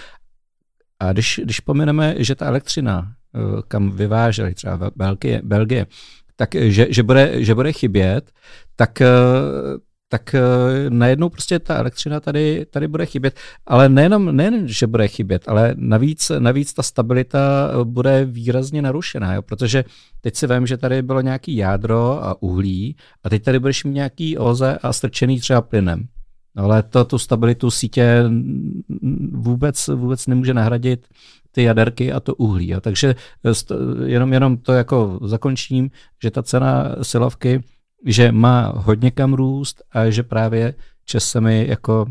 [0.99, 5.85] A když, když pomineme, že ta elektřina, eh, kam vyváželi třeba Belgie, Belgie
[6.37, 8.31] tak že, že, bude, že bude chybět,
[8.75, 9.01] tak
[10.09, 13.39] tak uh, najednou prostě ta elektřina tady, tady bude chybět.
[13.65, 19.33] Ale nejenom, nejen, že bude chybět, ale navíc, navíc ta stabilita eh, bude výrazně narušená,
[19.33, 19.41] jo?
[19.41, 19.83] protože
[20.21, 23.93] teď si vím, že tady bylo nějaký jádro a uhlí a teď tady budeš mít
[23.93, 26.07] nějaký oze a strčený třeba plynem.
[26.55, 28.23] Ale to tu stabilitu sítě
[29.31, 31.07] vůbec, vůbec nemůže nahradit
[31.51, 32.69] ty jaderky a to uhlí.
[32.69, 32.81] Jo?
[32.81, 33.15] Takže
[33.45, 33.75] eh,
[34.05, 35.89] jenom, jenom to jako zakončím,
[36.23, 37.63] že ta cena silovky
[38.05, 40.73] že má hodně kam růst a že právě
[41.05, 42.05] Čes se mi jako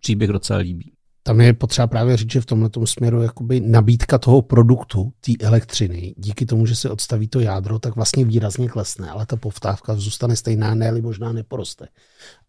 [0.00, 0.92] příběh docela líbí.
[1.22, 6.14] Tam je potřeba právě říct, že v tomhle směru jakoby nabídka toho produktu, té elektřiny,
[6.16, 10.36] díky tomu, že se odstaví to jádro, tak vlastně výrazně klesne, ale ta povtávka zůstane
[10.36, 11.88] stejná, ne možná neporoste.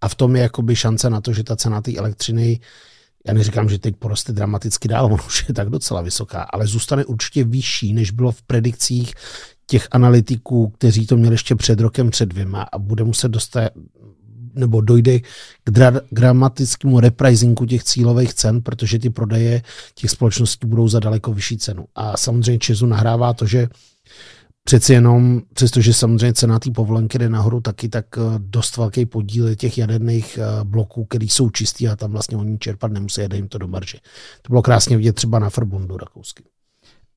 [0.02, 2.60] A v tom je jakoby šance na to, že ta cena té elektřiny,
[3.28, 7.06] já neříkám, že teď poroste dramaticky dál, ono už je tak docela vysoká, ale zůstane
[7.06, 9.14] určitě vyšší, než bylo v predikcích
[9.68, 13.72] těch analytiků, kteří to měli ještě před rokem, před dvěma a bude muset dostat
[14.54, 15.20] nebo dojde
[15.64, 19.62] k dra- dramatickému reprisingu těch cílových cen, protože ty prodeje
[19.96, 21.86] těch společností budou za daleko vyšší cenu.
[21.96, 23.68] A samozřejmě Česu nahrává to, že
[24.64, 29.56] přeci jenom, přestože samozřejmě cena té povolenky jde nahoru taky, tak eh, dost velký podíl
[29.56, 33.48] těch jaderných eh, bloků, který jsou čistý a tam vlastně oni čerpat nemusí, jde jim
[33.48, 33.98] to do marže.
[34.42, 36.44] To bylo krásně vidět třeba na Verbundu rakouský.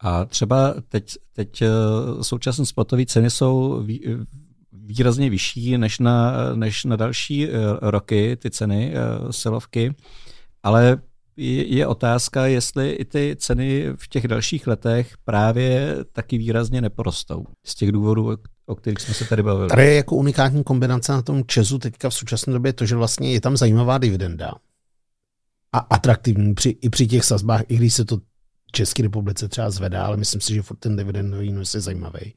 [0.04, 1.68] A třeba teď, teď eh,
[2.22, 3.84] současné spotové ceny jsou
[4.72, 7.50] výrazně vyšší než na, než na další eh,
[7.80, 9.94] roky, ty ceny eh, silovky,
[10.62, 10.98] ale
[11.36, 17.44] je, je otázka, jestli i ty ceny v těch dalších letech právě taky výrazně neporostou.
[17.66, 18.36] Z těch důvodů,
[18.66, 19.68] o kterých jsme se tady bavili.
[19.68, 23.32] Tady je jako unikátní kombinace na tom Česu teďka v současné době to, že vlastně
[23.32, 24.52] je tam zajímavá dividenda
[25.72, 28.18] a atraktivní při, i při těch sazbách, i když se to
[28.74, 32.34] České republice třeba zvedá, ale myslím si, že furt ten dividendový výnos je zajímavý.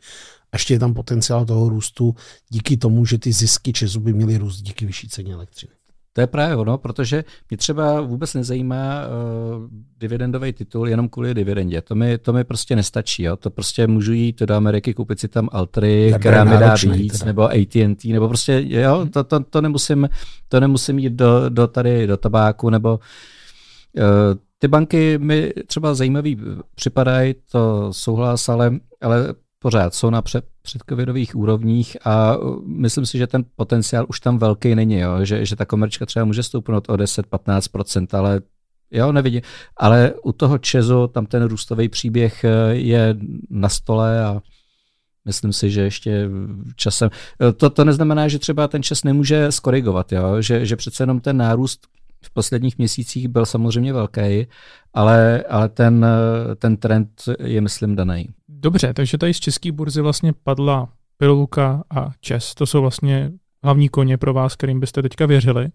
[0.51, 2.15] A ještě je tam potenciál toho růstu
[2.49, 5.71] díky tomu, že ty zisky Česu by měly růst díky vyšší ceně elektřiny.
[6.17, 9.67] To je právě ono, protože mě třeba vůbec nezajímá uh,
[9.99, 11.81] dividendový titul jenom kvůli dividendě.
[11.81, 13.23] To mi, to mi prostě nestačí.
[13.23, 13.35] Jo?
[13.35, 17.13] To prostě můžu jít do Ameriky, koupit si tam Altry, tak která mi dá víc,
[17.13, 17.25] teda.
[17.25, 20.09] nebo AT&T, nebo prostě, jo, to, to, to, nemusím,
[20.47, 22.99] to nemusím jít do, do tady, do tabáku, nebo
[23.97, 24.03] uh,
[24.59, 26.37] ty banky mi třeba zajímavý
[26.75, 28.71] připadají, to souhlas, ale,
[29.01, 34.19] ale pořád jsou na před, předcovidových úrovních a uh, myslím si, že ten potenciál už
[34.19, 35.25] tam velký není, jo?
[35.25, 38.41] Že, že ta komerčka třeba může stoupnout o 10-15%, ale
[38.91, 39.41] jo, nevidím.
[39.77, 43.15] Ale u toho Čezu tam ten růstový příběh uh, je
[43.49, 44.41] na stole a
[45.25, 46.29] myslím si, že ještě
[46.75, 47.09] časem.
[47.41, 50.41] Uh, to, to neznamená, že třeba ten čas nemůže skorigovat, jo?
[50.41, 51.87] Že, že přece jenom ten nárůst
[52.21, 54.47] v posledních měsících byl samozřejmě velký,
[54.93, 56.05] ale, ale ten,
[56.57, 58.29] ten trend je, myslím, daný.
[58.47, 62.55] Dobře, takže tady z české burzy vlastně padla Piluka a Čes.
[62.55, 63.31] To jsou vlastně
[63.63, 65.69] hlavní koně pro vás, kterým byste teďka věřili.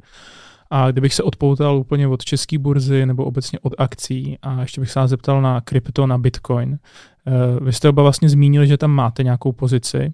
[0.71, 4.91] A kdybych se odpoutal úplně od české burzy nebo obecně od akcí a ještě bych
[4.91, 6.79] se vás zeptal na krypto, na Bitcoin.
[7.27, 10.13] Eh, vy jste oba vlastně zmínili, že tam máte nějakou pozici.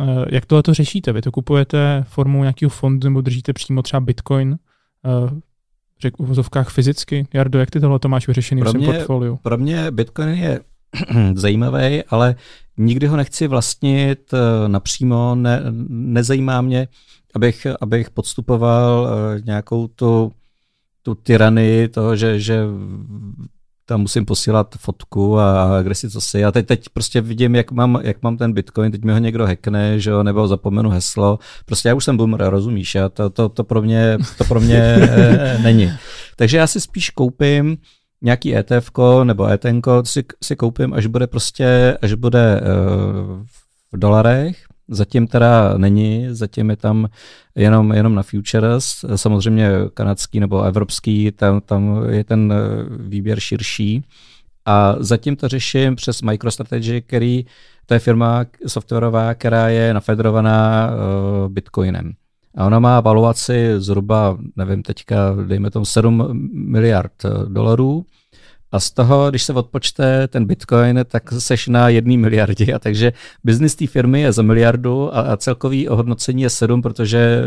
[0.00, 1.12] Eh, jak tohle to řešíte?
[1.12, 4.56] Vy to kupujete formou nějakého fondu nebo držíte přímo třeba Bitcoin
[5.04, 5.40] eh,
[6.00, 7.26] řekl v uvozovkách fyzicky?
[7.34, 9.38] Jardo, jak ty tohle to máš vyřešený pro v svém portfoliu?
[9.42, 10.60] Pro mě Bitcoin je
[11.34, 12.34] zajímavý, ale
[12.76, 16.88] nikdy ho nechci vlastnit eh, napřímo, ne, nezajímá mě,
[17.34, 20.32] abych, abych podstupoval eh, nějakou tu,
[21.02, 22.64] tu tyranii toho, že, že
[23.86, 26.44] tam musím posílat fotku a kde si co si.
[26.44, 29.46] A teď, teď prostě vidím, jak mám, jak mám ten bitcoin, teď mi ho někdo
[29.46, 31.38] hackne, že jo, nebo zapomenu heslo.
[31.66, 34.78] Prostě já už jsem boomer, rozumíš, a to, to, to pro mě, to pro mě
[34.80, 35.92] e, není.
[36.36, 37.76] Takže já si spíš koupím
[38.22, 38.90] nějaký ETF
[39.24, 42.60] nebo ETN si, si koupím, až bude prostě, až bude e,
[43.92, 44.56] v dolarech,
[44.88, 47.08] Zatím teda není, zatím je tam
[47.54, 52.58] jenom, jenom na futures, samozřejmě kanadský nebo evropský, tam, tam je ten eh,
[52.98, 54.04] výběr širší.
[54.66, 57.46] A zatím to řeším přes MicroStrategy, který,
[57.86, 62.12] to je firma softwarová, která je nafederovaná uh, Bitcoinem.
[62.56, 65.16] A ona má valuaci zhruba, nevím teďka,
[65.46, 68.04] dejme tomu 7 miliard eh, dolarů
[68.74, 72.74] a z toho, když se odpočte ten bitcoin, tak seš na jedné miliardě.
[72.74, 73.12] A takže
[73.44, 77.42] biznis té firmy je za miliardu a, celkový ohodnocení je sedm, protože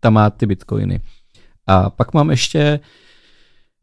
[0.00, 1.00] tam má ty bitcoiny.
[1.66, 2.80] A pak mám ještě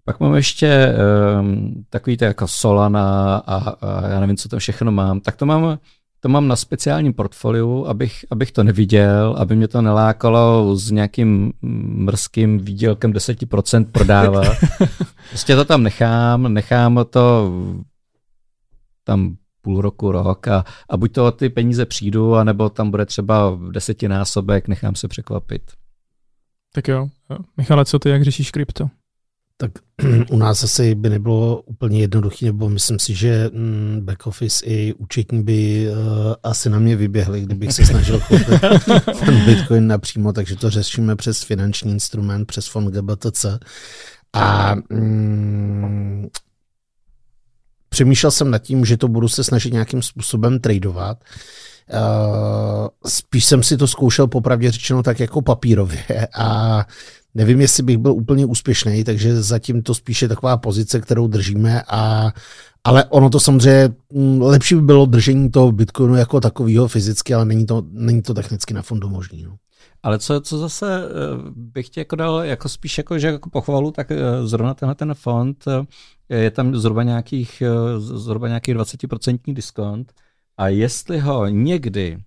[0.06, 0.96] pak mám ještě
[1.40, 5.20] um, takový to jako Solana a, a já nevím, co tam všechno mám.
[5.20, 5.78] Tak to mám
[6.20, 11.54] to mám na speciálním portfoliu, abych, abych to neviděl, aby mě to nelákalo s nějakým
[11.62, 14.58] mrzkým výdělkem 10% prodávat.
[15.30, 17.52] prostě to tam nechám, nechám to
[19.04, 23.60] tam půl roku, rok a, a buď to ty peníze přijdu, anebo tam bude třeba
[23.72, 25.62] desetinásobek, nechám se překvapit.
[26.74, 27.08] Tak jo.
[27.58, 28.90] Michale, co ty, jak řešíš krypto?
[29.62, 29.72] Tak
[30.32, 34.94] u nás asi by nebylo úplně jednoduché, nebo myslím si, že mm, back office i
[34.94, 35.98] účetní by uh,
[36.44, 38.60] asi na mě vyběhli, kdybych se snažil koupit
[39.26, 43.46] ten Bitcoin napřímo, takže to řešíme přes finanční instrument, přes fond GBTC.
[44.34, 46.28] A mm,
[47.90, 51.24] přemýšlel jsem nad tím, že to budu se snažit nějakým způsobem tradovat.
[51.94, 56.86] Uh, spíš jsem si to zkoušel popravdě řečeno tak jako papírově a
[57.40, 62.32] Nevím, jestli bych byl úplně úspěšný, takže zatím to spíše taková pozice, kterou držíme a
[62.84, 67.46] ale ono to samozřejmě, mm, lepší by bylo držení toho Bitcoinu jako takového fyzicky, ale
[67.46, 69.44] není to, není to technicky na fondu možný.
[69.44, 69.56] No.
[70.04, 71.10] Ale co, co zase eh,
[71.56, 75.14] bych tě jako dal jako spíš jako, že jako pochvalu, tak eh, zrovna tenhle ten
[75.14, 75.66] fond
[76.30, 77.64] eh, je tam zhruba nějakých,
[77.98, 80.14] zhruba nějakých 20% diskont
[80.58, 82.18] a jestli ho někdy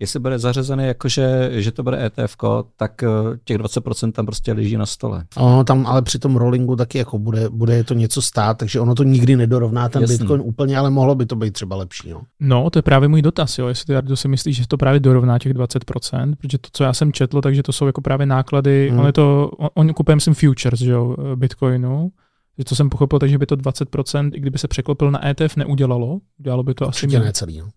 [0.00, 2.36] jestli bude zařazený jako, že, že to bude ETF,
[2.76, 3.08] tak eh,
[3.44, 5.24] těch 20% tam prostě leží na stole.
[5.36, 8.94] Ono tam ale při tom rollingu taky jako bude, bude to něco stát, takže ono
[8.94, 10.18] to nikdy nedorovná ten Jasný.
[10.18, 12.10] Bitcoin úplně, ale mohlo by to být třeba lepší.
[12.10, 14.76] No, no to je právě můj dotaz, jo, jestli ty Jardo si myslíš, že to
[14.76, 18.26] právě dorovná těch 20%, protože to, co já jsem četl, takže to jsou jako právě
[18.26, 19.00] náklady, hmm.
[19.00, 22.10] on je to, on, on kupujeme si futures, že jo, Bitcoinu,
[22.58, 26.20] že to jsem pochopil, takže by to 20%, i kdyby se překlopil na ETF, neudělalo.
[26.38, 27.58] Udělalo by to Určitě asi ne celý.
[27.58, 27.68] No.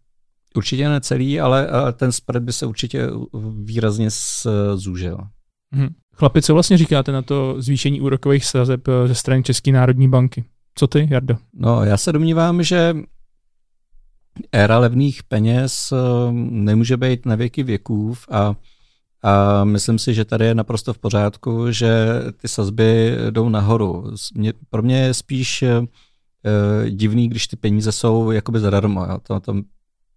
[0.55, 3.09] Určitě ne celý, ale ten spread by se určitě
[3.63, 4.09] výrazně
[4.75, 5.17] zúžil.
[5.73, 5.89] Hmm.
[6.15, 10.43] Chlapi, co vlastně říkáte na to zvýšení úrokových sazeb eh, ze strany České národní banky?
[10.75, 11.37] Co ty, Jardo?
[11.53, 12.95] No, já se domnívám, že
[14.51, 18.55] éra levných peněz eh, nemůže být na věky věků a,
[19.23, 24.11] a myslím si, že tady je naprosto v pořádku, že ty sazby jdou nahoru.
[24.35, 25.63] Mě, pro mě je spíš
[26.89, 29.05] divný, když ty peníze jsou jakoby zadarmo.
[29.05, 29.17] Jo.
[29.23, 29.53] To, to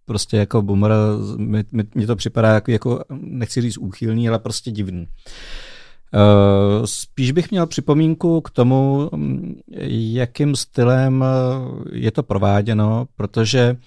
[0.07, 0.91] prostě jako boomer,
[1.37, 1.63] mi,
[2.07, 5.07] to připadá jako, jako, nechci říct úchylný, ale prostě divný.
[6.13, 9.09] Eh, spíš bych měl připomínku k tomu,
[10.13, 13.77] jakým stylem eh, je to prováděno, protože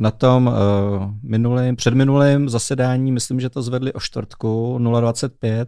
[0.00, 5.66] na tom uh, minulým, předminulém zasedání, myslím, že to zvedli o čtvrtku 0,25,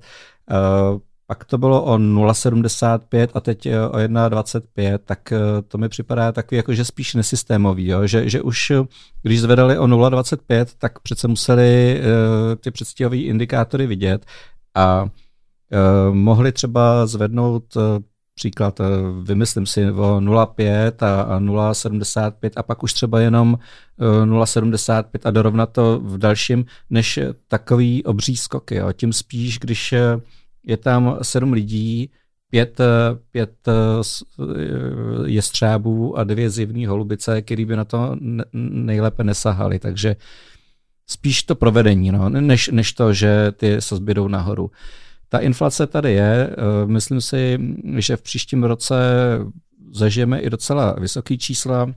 [0.93, 5.33] uh, pak to bylo o 0,75 a teď o 1,25, tak
[5.69, 8.07] to mi připadá takový jako, že spíš nesystémový, jo?
[8.07, 8.73] Že, že už
[9.23, 14.27] když zvedali o 0,25, tak přece museli uh, ty předstihové indikátory vidět
[14.75, 15.09] a
[15.73, 17.81] Eh, mohli třeba zvednout eh,
[18.35, 18.85] příklad, eh,
[19.23, 23.59] vymyslím si, o 0,5 a 0,75 a pak už třeba jenom
[24.25, 27.19] 0,75 a dorovnat to v dalším, než
[27.49, 28.75] takový obří skoky.
[28.75, 28.93] Jo.
[28.93, 29.95] Tím spíš, když
[30.65, 32.11] je tam sedm lidí,
[32.51, 32.81] pět,
[33.31, 33.69] pět
[35.27, 38.17] jestřábů a dvě zivní holubice, který by na to
[38.53, 39.79] nejlépe nesahali.
[39.79, 40.17] Takže
[41.07, 44.71] spíš to provedení, no, než, než to, že ty sazby jdou nahoru.
[45.29, 46.51] Ta inflace tady je.
[46.51, 47.59] Eh, myslím si,
[47.97, 48.95] že v příštím roce
[49.93, 51.93] zažijeme i docela vysoké čísla.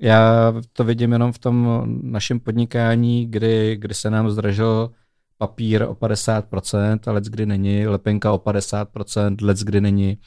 [0.00, 4.90] Já to vidím jenom v tom našem podnikání, kdy, kdy se nám zdražil
[5.38, 10.18] papír o 50%, ale kdy není, lepenka o 50%, let kdy není.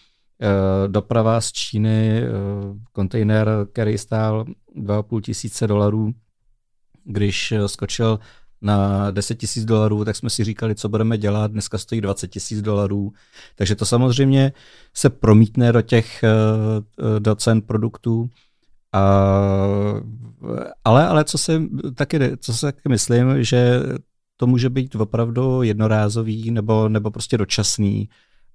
[0.43, 2.29] Eh, doprava z Číny, eh,
[2.91, 6.11] kontejner, který stál 2,5 tisíce dolarů,
[7.03, 8.19] když skočil
[8.61, 12.61] na 10 tisíc dolarů, tak jsme si říkali, co budeme dělat, dneska stojí 20 tisíc
[12.61, 13.13] dolarů,
[13.55, 14.53] takže to samozřejmě
[14.93, 18.29] se promítne do těch, eh, do cen produktů,
[18.93, 19.01] a,
[20.83, 23.79] ale, ale co si taky, co si taky myslím, že
[24.41, 28.09] to může být opravdu jednorázový nebo, nebo prostě dočasný,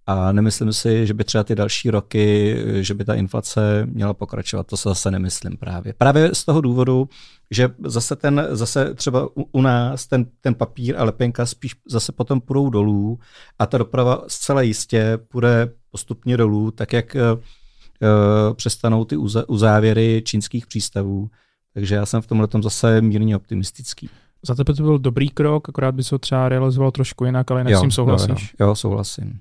[0.07, 4.67] a nemyslím si, že by třeba ty další roky, že by ta inflace měla pokračovat.
[4.67, 5.95] To se zase nemyslím právě.
[5.99, 7.09] Právě z toho důvodu,
[7.51, 12.13] že zase ten, zase třeba u, u nás ten, ten papír a lepenka spíš zase
[12.13, 13.19] potom půjdou dolů
[13.59, 19.17] a ta doprava zcela jistě půjde postupně dolů, tak jak uh, přestanou ty
[19.49, 21.31] uzávěry čínských přístavů.
[21.75, 24.11] Takže já jsem v tomhle tom zase mírně optimistický.
[24.47, 27.61] Za tebe to byl dobrý krok, akorát by se ho třeba realizoval trošku jinak, ale
[27.61, 28.55] jinak jo, s tím souhlasíš.
[28.61, 29.39] Jo, jo, souhlasím.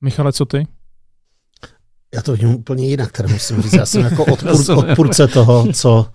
[0.00, 0.66] Michale, co ty?
[2.14, 3.72] Já to vidím úplně jinak, teda musím říct.
[3.72, 6.06] Já jsem jako odpůr, odpůrce toho, co,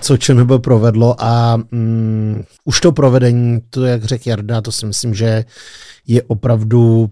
[0.00, 5.14] co ČNB provedlo a mm, už to provedení, to jak řekl Jarda, to si myslím,
[5.14, 5.44] že
[6.06, 7.10] je opravdu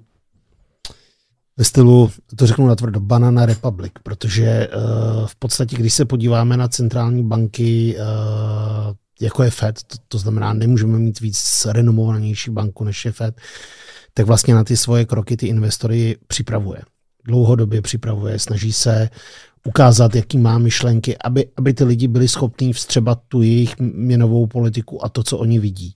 [1.57, 6.69] ve stylu, to řeknu natvrdo, Banana Republic, protože uh, v podstatě, když se podíváme na
[6.69, 13.05] centrální banky, uh, jako je Fed, to, to znamená, nemůžeme mít víc renomovanější banku než
[13.05, 13.41] je Fed,
[14.15, 16.83] tak vlastně na ty svoje kroky ty investory připravuje.
[17.25, 19.11] Dlouhodobě připravuje, snaží se
[19.67, 25.05] ukázat, jaký má myšlenky, aby, aby ty lidi byli schopní vstřebat tu jejich měnovou politiku
[25.05, 25.95] a to, co oni vidí.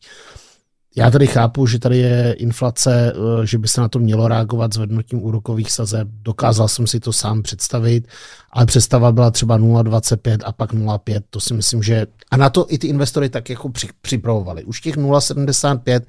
[0.96, 4.74] Já tady chápu, že tady je inflace, eh, že by se na to mělo reagovat
[4.74, 6.08] zvednutím úrokových sazeb.
[6.22, 8.08] Dokázal jsem si to sám představit,
[8.52, 11.22] ale představa byla třeba 0,25 a pak 0,5.
[11.30, 12.06] To si myslím, že...
[12.30, 13.70] A na to i ty investory tak jako
[14.02, 14.64] připravovali.
[14.64, 16.00] Už těch 0,75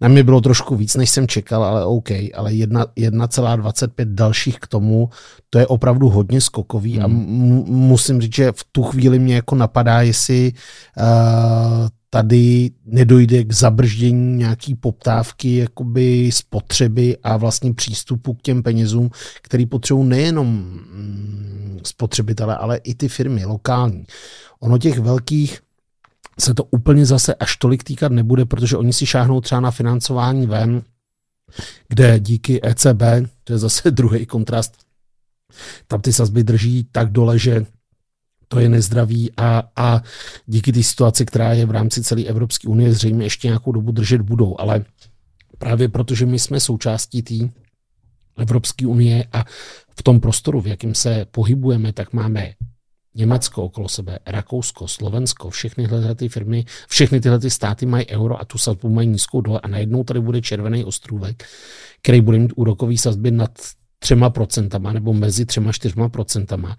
[0.00, 5.10] na mě bylo trošku víc, než jsem čekal, ale OK, ale 1,25 dalších k tomu,
[5.50, 7.02] to je opravdu hodně skokový hmm.
[7.02, 10.52] a m- musím říct, že v tu chvíli mě jako napadá, jestli
[10.96, 19.10] uh, tady nedojde k zabrždění nějaký poptávky, jakoby spotřeby a vlastně přístupu k těm penězům,
[19.42, 24.04] který potřebují nejenom mm, spotřebitele, ale i ty firmy lokální.
[24.60, 25.60] Ono těch velkých
[26.40, 30.46] se to úplně zase až tolik týkat nebude, protože oni si šáhnou třeba na financování
[30.46, 30.82] ven,
[31.88, 33.02] kde díky ECB,
[33.44, 34.72] to je zase druhý kontrast,
[35.86, 37.66] tam ty sazby drží tak dole, že
[38.48, 40.02] to je nezdravý a, a
[40.46, 44.20] díky té situaci, která je v rámci celé Evropské unie, zřejmě ještě nějakou dobu držet
[44.20, 44.84] budou, ale
[45.58, 47.34] právě protože my jsme součástí té
[48.38, 49.44] Evropské unie a
[49.98, 52.52] v tom prostoru, v jakém se pohybujeme, tak máme
[53.14, 58.40] Německo okolo sebe, Rakousko, Slovensko, všechny tyhle ty firmy, všechny tyhle ty státy mají euro
[58.40, 61.44] a tu sazbu mají nízkou dole a najednou tady bude červený ostrůvek,
[62.02, 63.50] který bude mít úrokový sazby nad
[63.98, 66.76] třema procentama nebo mezi třema čtyřma procentama.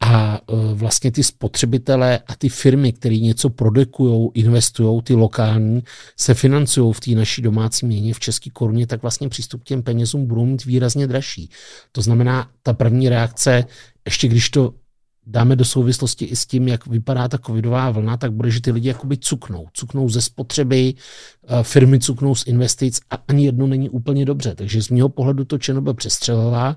[0.00, 5.82] A e, vlastně ty spotřebitelé a ty firmy, které něco produkují, investují, ty lokální,
[6.16, 9.82] se financují v té naší domácí měně v české koruně, tak vlastně přístup k těm
[9.82, 11.50] penězům budou mít výrazně dražší.
[11.92, 13.64] To znamená, ta první reakce,
[14.04, 14.74] ještě když to
[15.26, 18.72] dáme do souvislosti i s tím, jak vypadá ta covidová vlna, tak bude, že ty
[18.72, 19.66] lidi jakoby cuknou.
[19.72, 20.94] Cuknou ze spotřeby,
[21.48, 24.54] e, firmy cuknou z investic a ani jedno není úplně dobře.
[24.54, 26.76] Takže z mého pohledu to ČNB přestřelila.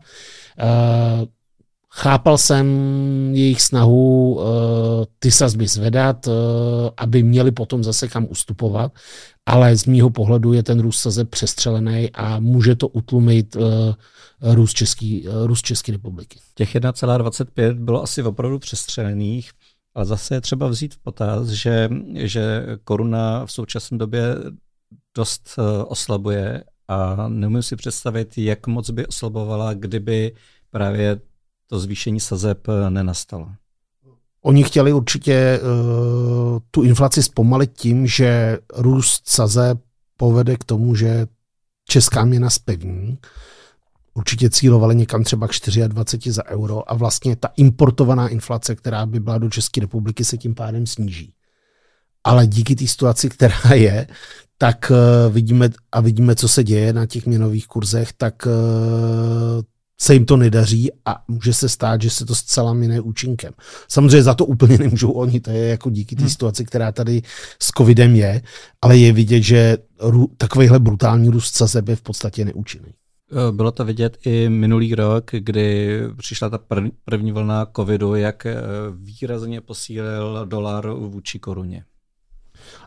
[1.95, 2.65] Chápal jsem
[3.35, 4.43] jejich snahu uh,
[5.19, 6.33] ty sazby zvedat, uh,
[6.97, 8.91] aby měli potom zase kam ustupovat,
[9.45, 13.63] ale z mýho pohledu je ten růst sazeb přestřelený a může to utlumit uh,
[14.41, 16.39] růst, Český, uh, růst České republiky.
[16.55, 19.51] Těch 1,25 bylo asi opravdu přestřelených,
[19.95, 24.23] ale zase je třeba vzít v potaz, že, že koruna v současné době
[25.17, 30.35] dost oslabuje a nemůžu si představit, jak moc by oslabovala, kdyby
[30.71, 31.19] právě
[31.73, 33.49] to zvýšení sazeb eh, nenastalo.
[34.41, 39.79] Oni chtěli určitě uh, tu inflaci zpomalit tím, že růst sazeb
[40.17, 41.27] povede k tomu, že
[41.87, 43.17] česká měna spevní.
[44.13, 45.51] Určitě cílovali někam třeba k
[45.87, 50.37] 24 za euro a vlastně ta importovaná inflace, která by byla do České republiky, se
[50.37, 51.33] tím pádem sníží.
[52.23, 54.07] Ale díky té situaci, která je,
[54.57, 59.63] tak uh, vidíme a vidíme, co se děje na těch měnových kurzech, tak uh,
[60.01, 63.53] se jim to nedaří a může se stát, že se to zcela mine účinkem.
[63.87, 66.29] Samozřejmě za to úplně nemůžou oni, to je jako díky té hmm.
[66.29, 67.21] situaci, která tady
[67.61, 68.41] s covidem je,
[68.81, 69.77] ale je vidět, že
[70.37, 72.93] takovýhle brutální růst sazeb je v podstatě neúčinný.
[73.31, 76.59] Eh, bylo to vidět i minulý rok, kdy přišla ta
[77.05, 78.55] první vlna covidu, jak eh,
[78.95, 81.83] výrazně posílil dolar vůči koruně.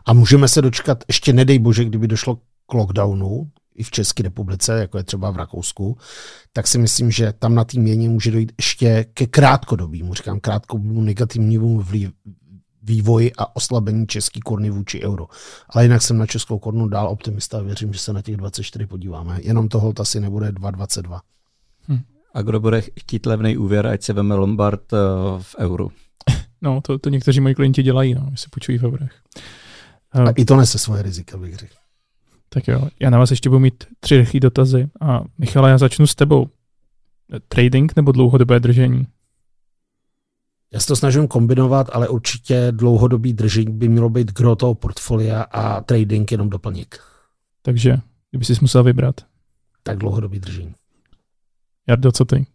[0.05, 2.35] A můžeme se dočkat, ještě nedej bože, kdyby došlo
[2.65, 5.97] k lockdownu, i v České republice, jako je třeba v Rakousku,
[6.53, 11.01] tak si myslím, že tam na té měně může dojít ještě ke krátkodobímu, říkám krátkodobímu
[11.01, 11.83] negativnímu
[12.83, 15.27] vývoji a oslabení české koruny vůči euro.
[15.69, 18.87] Ale jinak jsem na českou korunu dál optimista a věřím, že se na těch 24
[18.87, 19.39] podíváme.
[19.43, 21.19] Jenom toho asi nebude 2,22.
[21.87, 21.99] Hm.
[22.33, 24.99] A kdo bude chtít levný úvěr, ať se veme Lombard uh,
[25.41, 25.91] v euru.
[26.61, 29.11] No, to, to někteří moji klienti dělají, no, že se půjčují v eurech.
[30.11, 31.75] A i to nese svoje rizika, bych řekl.
[32.49, 34.89] Tak jo, já na vás ještě budu mít tři rychlé dotazy.
[35.01, 36.49] A Michala, já začnu s tebou.
[37.47, 39.07] Trading nebo dlouhodobé držení?
[40.73, 45.41] Já se to snažím kombinovat, ale určitě dlouhodobý držení by mělo být gro toho portfolia
[45.41, 46.99] a trading jenom doplněk.
[47.61, 47.97] Takže,
[48.31, 49.15] kdyby jsi musel vybrat.
[49.83, 50.75] Tak dlouhodobý držení.
[51.87, 52.45] Jardo, co ty?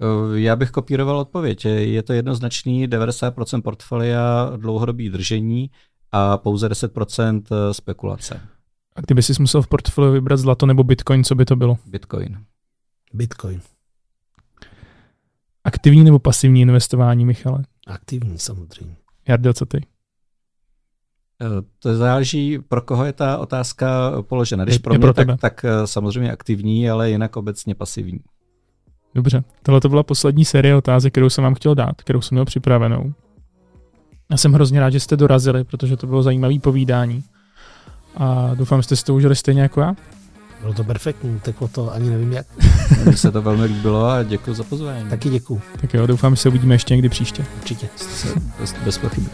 [0.00, 1.64] Eh, já bych kopíroval odpověď.
[1.64, 5.70] Je to jednoznačný 90% portfolia dlouhodobý držení
[6.12, 8.40] a pouze 10% eh, spekulace.
[8.96, 11.78] A kdyby jsi musel v portfoliu vybrat zlato nebo bitcoin, co by to bylo?
[11.86, 12.38] Bitcoin.
[13.12, 13.60] Bitcoin.
[15.64, 17.64] Aktivní nebo pasivní investování, Michale?
[17.86, 18.96] Aktivní, samozřejmě.
[19.28, 19.86] Jardo, co ty?
[21.42, 24.64] Eh, to záleží, pro koho je ta otázka položena.
[24.64, 28.20] Když je, pro mě, pro tak, tak eh, samozřejmě aktivní, ale jinak obecně pasivní.
[29.14, 32.44] Dobře, tohle to byla poslední série otázek, kterou jsem vám chtěl dát, kterou jsem měl
[32.44, 33.12] připravenou.
[34.30, 37.24] Já jsem hrozně rád, že jste dorazili, protože to bylo zajímavé povídání
[38.16, 39.94] a doufám, že jste si to užili stejně jako já.
[40.60, 42.46] Bylo to perfektní, teklo to ani nevím jak.
[43.04, 45.10] Mně se to velmi líbilo a děkuji za pozvání.
[45.10, 45.60] Taky děkuji.
[45.80, 47.44] Tak jo, doufám, že se uvidíme ještě někdy příště.
[47.56, 47.88] Určitě.
[48.60, 49.26] Bez, bez pochyby.